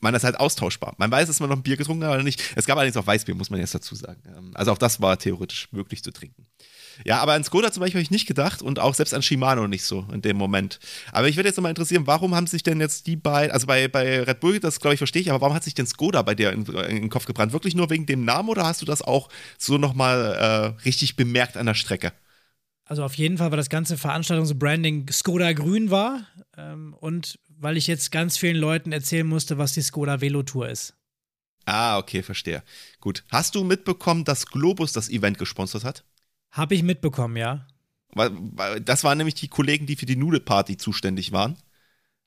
man 0.01 0.15
ist 0.15 0.25
halt 0.25 0.41
austauschbar. 0.41 0.95
Man 0.97 1.11
weiß, 1.11 1.29
dass 1.29 1.41
man 1.41 1.51
noch 1.51 1.57
ein 1.57 1.63
Bier 1.63 1.77
getrunken 1.77 2.05
hat 2.05 2.15
oder 2.15 2.23
nicht. 2.23 2.43
Es 2.57 2.65
gab 2.65 2.79
allerdings 2.79 2.97
auch 2.97 3.07
Weißbier, 3.07 3.35
muss 3.35 3.51
man 3.51 3.61
jetzt 3.61 3.75
dazu 3.75 3.95
sagen. 3.95 4.23
Ähm, 4.27 4.53
also 4.55 4.73
auch 4.73 4.79
das 4.79 5.03
war 5.03 5.19
theoretisch 5.19 5.69
möglich 5.73 6.03
zu 6.03 6.11
trinken. 6.11 6.47
Ja, 7.05 7.21
aber 7.21 7.35
an 7.35 7.45
Skoda 7.45 7.73
zum 7.73 7.81
Beispiel 7.81 7.99
habe 7.99 8.03
ich 8.03 8.11
nicht 8.11 8.27
gedacht 8.27 8.63
und 8.63 8.79
auch 8.79 8.95
selbst 8.95 9.15
an 9.15 9.23
Shimano 9.23 9.67
nicht 9.67 9.85
so 9.85 10.07
in 10.13 10.23
dem 10.23 10.37
Moment. 10.37 10.79
Aber 11.13 11.29
ich 11.29 11.37
würde 11.37 11.49
jetzt 11.49 11.57
nochmal 11.57 11.71
interessieren, 11.71 12.07
warum 12.07 12.35
haben 12.35 12.47
sich 12.47 12.63
denn 12.63 12.81
jetzt 12.81 13.07
die 13.07 13.17
beiden, 13.17 13.53
also 13.53 13.67
bei, 13.67 13.89
bei 13.89 14.23
Red 14.23 14.41
Bull, 14.41 14.61
das 14.61 14.81
glaube 14.81 14.95
ich 14.95 14.99
verstehe 14.99 15.23
ich, 15.23 15.31
aber 15.31 15.41
warum 15.41 15.55
hat 15.55 15.65
sich 15.65 15.75
denn 15.75 15.87
Skoda 15.87 16.23
bei 16.23 16.35
dir 16.35 16.53
in, 16.53 16.65
in, 16.65 16.97
den 17.03 17.11
Kopf 17.11 17.27
gebrannt? 17.27 17.53
Wirklich 17.53 17.75
nur 17.75 17.91
wegen 17.91 18.07
dem 18.07 18.25
Namen 18.25 18.49
oder 18.49 18.65
hast 18.65 18.83
du 18.83 18.87
das 18.87 19.03
auch 19.03 19.29
so 19.59 19.79
nochmal 19.79 20.75
äh, 20.79 20.83
richtig 20.85 21.17
bemerkt 21.17 21.57
an 21.57 21.67
der 21.67 21.75
Strecke? 21.75 22.13
Also 22.85 23.05
auf 23.05 23.15
jeden 23.15 23.39
Fall, 23.39 23.51
weil 23.51 23.57
das 23.57 23.69
ganze 23.69 23.97
Veranstaltungsbranding 23.97 25.11
Skoda 25.11 25.53
Grün 25.53 25.91
war 25.91 26.27
ähm, 26.57 26.95
und 27.01 27.39
weil 27.59 27.77
ich 27.77 27.87
jetzt 27.87 28.13
ganz 28.13 28.39
vielen 28.39 28.57
Leuten 28.57 28.93
erzählen 28.93 29.27
musste, 29.27 29.59
was 29.59 29.73
die 29.73 29.83
Skoda 29.83 30.21
Velotour 30.21 30.69
ist. 30.69 30.95
Ah, 31.67 31.99
okay, 31.99 32.23
verstehe. 32.23 32.63
Gut. 33.01 33.25
Hast 33.31 33.57
du 33.57 33.65
mitbekommen, 33.65 34.25
dass 34.25 34.47
Globus 34.47 34.93
das 34.93 35.09
Event 35.09 35.37
gesponsert 35.37 35.83
hat? 35.83 36.05
Habe 36.57 36.75
ich 36.75 36.83
mitbekommen, 36.83 37.37
ja. 37.37 37.67
Das 38.83 39.05
waren 39.05 39.19
nämlich 39.19 39.35
die 39.35 39.49
Kollegen, 39.49 39.85
die 39.85 39.95
für 39.95 40.07
die 40.07 40.17
Nudelparty 40.17 40.79
zuständig 40.79 41.31
waren. 41.33 41.59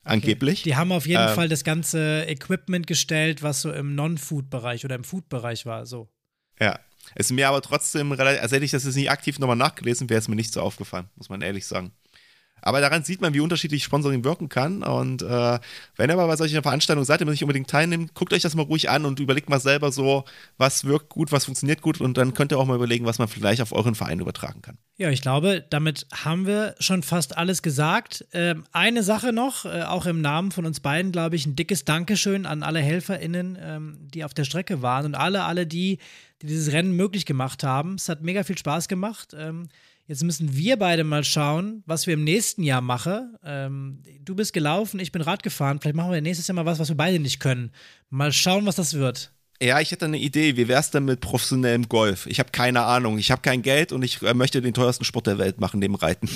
Angeblich. 0.04 0.60
Okay. 0.60 0.70
Die 0.70 0.76
haben 0.76 0.92
auf 0.92 1.04
jeden 1.06 1.28
ähm, 1.28 1.34
Fall 1.34 1.48
das 1.48 1.64
ganze 1.64 2.24
Equipment 2.28 2.86
gestellt, 2.86 3.42
was 3.42 3.60
so 3.60 3.72
im 3.72 3.96
Non-Food-Bereich 3.96 4.84
oder 4.84 4.94
im 4.94 5.02
Food-Bereich 5.02 5.66
war, 5.66 5.84
so. 5.84 6.08
Ja. 6.60 6.78
Ist 7.16 7.32
mir 7.32 7.48
aber 7.48 7.60
trotzdem 7.60 8.12
relativ, 8.12 8.42
also 8.42 8.54
hätte 8.54 8.64
ich 8.64 8.70
das 8.70 8.84
jetzt 8.84 8.94
nicht 8.94 9.10
aktiv 9.10 9.38
nochmal 9.40 9.56
nachgelesen, 9.56 10.08
wäre 10.08 10.20
es 10.20 10.28
mir 10.28 10.36
nicht 10.36 10.52
so 10.52 10.60
aufgefallen, 10.60 11.08
muss 11.16 11.28
man 11.28 11.42
ehrlich 11.42 11.66
sagen. 11.66 11.92
Aber 12.62 12.80
daran 12.80 13.02
sieht 13.02 13.20
man, 13.20 13.34
wie 13.34 13.40
unterschiedlich 13.40 13.84
Sponsoring 13.84 14.24
wirken 14.24 14.48
kann. 14.48 14.82
Und 14.82 15.22
äh, 15.22 15.58
wenn 15.96 16.10
ihr 16.10 16.16
mal 16.16 16.26
bei 16.26 16.36
solchen 16.36 16.62
Veranstaltungen 16.62 17.04
seid, 17.04 17.20
ihr 17.20 17.26
nicht 17.26 17.42
unbedingt 17.42 17.68
teilnimmt, 17.68 18.14
guckt 18.14 18.32
euch 18.32 18.42
das 18.42 18.54
mal 18.54 18.62
ruhig 18.62 18.90
an 18.90 19.04
und 19.04 19.20
überlegt 19.20 19.48
mal 19.48 19.60
selber 19.60 19.92
so, 19.92 20.24
was 20.58 20.84
wirkt 20.84 21.08
gut, 21.08 21.32
was 21.32 21.44
funktioniert 21.44 21.82
gut. 21.82 22.00
Und 22.00 22.16
dann 22.16 22.34
könnt 22.34 22.52
ihr 22.52 22.58
auch 22.58 22.66
mal 22.66 22.76
überlegen, 22.76 23.06
was 23.06 23.18
man 23.18 23.28
vielleicht 23.28 23.62
auf 23.62 23.72
euren 23.72 23.94
Verein 23.94 24.20
übertragen 24.20 24.62
kann. 24.62 24.78
Ja, 24.96 25.08
ich 25.10 25.22
glaube, 25.22 25.64
damit 25.70 26.06
haben 26.12 26.46
wir 26.46 26.74
schon 26.78 27.02
fast 27.02 27.38
alles 27.38 27.62
gesagt. 27.62 28.26
Ähm, 28.32 28.64
eine 28.72 29.02
Sache 29.02 29.32
noch, 29.32 29.64
äh, 29.64 29.82
auch 29.82 30.06
im 30.06 30.20
Namen 30.20 30.52
von 30.52 30.66
uns 30.66 30.80
beiden, 30.80 31.10
glaube 31.12 31.36
ich, 31.36 31.46
ein 31.46 31.56
dickes 31.56 31.84
Dankeschön 31.84 32.44
an 32.44 32.62
alle 32.62 32.80
HelferInnen, 32.80 33.58
ähm, 33.60 33.98
die 34.12 34.24
auf 34.24 34.34
der 34.34 34.44
Strecke 34.44 34.82
waren 34.82 35.06
und 35.06 35.14
alle, 35.14 35.44
alle, 35.44 35.66
die, 35.66 35.98
die 36.42 36.46
dieses 36.46 36.72
Rennen 36.72 36.92
möglich 36.92 37.26
gemacht 37.26 37.62
haben. 37.62 37.94
Es 37.94 38.08
hat 38.08 38.22
mega 38.22 38.44
viel 38.44 38.58
Spaß 38.58 38.88
gemacht. 38.88 39.34
Ähm, 39.36 39.68
Jetzt 40.10 40.24
müssen 40.24 40.56
wir 40.56 40.76
beide 40.76 41.04
mal 41.04 41.22
schauen, 41.22 41.84
was 41.86 42.08
wir 42.08 42.14
im 42.14 42.24
nächsten 42.24 42.64
Jahr 42.64 42.80
machen. 42.80 43.36
Ähm, 43.44 44.02
du 44.24 44.34
bist 44.34 44.52
gelaufen, 44.52 44.98
ich 44.98 45.12
bin 45.12 45.22
Rad 45.22 45.44
gefahren. 45.44 45.78
Vielleicht 45.80 45.94
machen 45.94 46.10
wir 46.10 46.20
nächstes 46.20 46.48
Jahr 46.48 46.56
mal 46.56 46.66
was, 46.66 46.80
was 46.80 46.88
wir 46.88 46.96
beide 46.96 47.20
nicht 47.20 47.38
können. 47.38 47.70
Mal 48.08 48.32
schauen, 48.32 48.66
was 48.66 48.74
das 48.74 48.94
wird. 48.94 49.30
Ja, 49.62 49.78
ich 49.78 49.92
hätte 49.92 50.06
eine 50.06 50.18
Idee. 50.18 50.56
Wie 50.56 50.66
wär's 50.66 50.90
denn 50.90 51.04
mit 51.04 51.20
professionellem 51.20 51.88
Golf? 51.88 52.26
Ich 52.26 52.40
habe 52.40 52.50
keine 52.50 52.82
Ahnung. 52.82 53.18
Ich 53.18 53.30
habe 53.30 53.42
kein 53.42 53.62
Geld 53.62 53.92
und 53.92 54.02
ich 54.02 54.20
äh, 54.22 54.34
möchte 54.34 54.60
den 54.60 54.74
teuersten 54.74 55.04
Sport 55.04 55.28
der 55.28 55.38
Welt 55.38 55.60
machen, 55.60 55.78
neben 55.78 55.94
Reiten. 55.94 56.28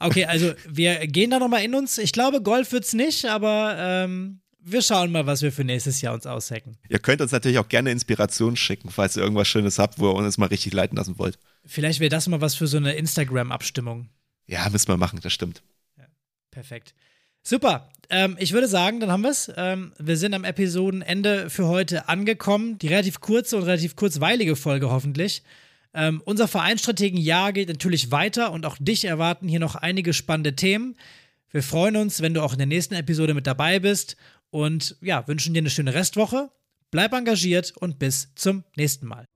Okay, 0.00 0.26
also 0.26 0.52
wir 0.68 1.06
gehen 1.06 1.30
da 1.30 1.38
nochmal 1.38 1.64
in 1.64 1.74
uns. 1.74 1.96
Ich 1.96 2.12
glaube, 2.12 2.42
Golf 2.42 2.72
wird's 2.72 2.92
nicht, 2.92 3.24
aber 3.24 3.76
ähm, 3.78 4.40
wir 4.64 4.82
schauen 4.82 5.12
mal, 5.12 5.26
was 5.26 5.42
wir 5.42 5.52
für 5.52 5.64
nächstes 5.64 6.00
Jahr 6.00 6.14
uns 6.14 6.26
aushacken. 6.26 6.76
Ihr 6.88 6.98
könnt 6.98 7.20
uns 7.20 7.32
natürlich 7.32 7.58
auch 7.58 7.68
gerne 7.68 7.90
Inspiration 7.90 8.56
schicken, 8.56 8.90
falls 8.90 9.16
ihr 9.16 9.22
irgendwas 9.22 9.46
Schönes 9.46 9.78
habt, 9.78 9.98
wo 9.98 10.08
ihr 10.08 10.14
uns 10.14 10.38
mal 10.38 10.46
richtig 10.46 10.72
leiten 10.72 10.96
lassen 10.96 11.18
wollt. 11.18 11.38
Vielleicht 11.66 12.00
wäre 12.00 12.08
das 12.08 12.26
mal 12.28 12.40
was 12.40 12.54
für 12.54 12.66
so 12.66 12.78
eine 12.78 12.94
Instagram-Abstimmung. 12.94 14.08
Ja, 14.46 14.68
müssen 14.70 14.88
wir 14.88 14.96
machen, 14.96 15.20
das 15.22 15.32
stimmt. 15.32 15.62
Ja, 15.98 16.04
perfekt. 16.50 16.94
Super. 17.42 17.90
Ähm, 18.08 18.36
ich 18.38 18.52
würde 18.52 18.68
sagen, 18.68 19.00
dann 19.00 19.10
haben 19.10 19.22
wir 19.22 19.30
es. 19.30 19.52
Ähm, 19.56 19.92
wir 19.98 20.16
sind 20.16 20.34
am 20.34 20.44
Episodenende 20.44 21.50
für 21.50 21.66
heute 21.66 22.08
angekommen. 22.08 22.78
Die 22.78 22.88
relativ 22.88 23.20
kurze 23.20 23.56
und 23.56 23.64
relativ 23.64 23.96
kurzweilige 23.96 24.56
Folge 24.56 24.90
hoffentlich. 24.90 25.42
Ähm, 25.92 26.22
unser 26.24 26.48
Vereinsstrategenjahr 26.48 27.52
geht 27.52 27.68
natürlich 27.68 28.10
weiter 28.10 28.50
und 28.50 28.64
auch 28.64 28.76
dich 28.80 29.04
erwarten 29.04 29.46
hier 29.46 29.60
noch 29.60 29.74
einige 29.74 30.14
spannende 30.14 30.56
Themen. 30.56 30.96
Wir 31.50 31.62
freuen 31.62 31.96
uns, 31.96 32.20
wenn 32.20 32.34
du 32.34 32.42
auch 32.42 32.52
in 32.52 32.58
der 32.58 32.66
nächsten 32.66 32.94
Episode 32.94 33.34
mit 33.34 33.46
dabei 33.46 33.78
bist 33.78 34.16
und 34.54 34.96
ja, 35.00 35.26
wünschen 35.26 35.52
dir 35.52 35.58
eine 35.58 35.70
schöne 35.70 35.94
Restwoche. 35.94 36.48
Bleib 36.92 37.12
engagiert 37.12 37.72
und 37.76 37.98
bis 37.98 38.32
zum 38.36 38.62
nächsten 38.76 39.04
Mal. 39.04 39.26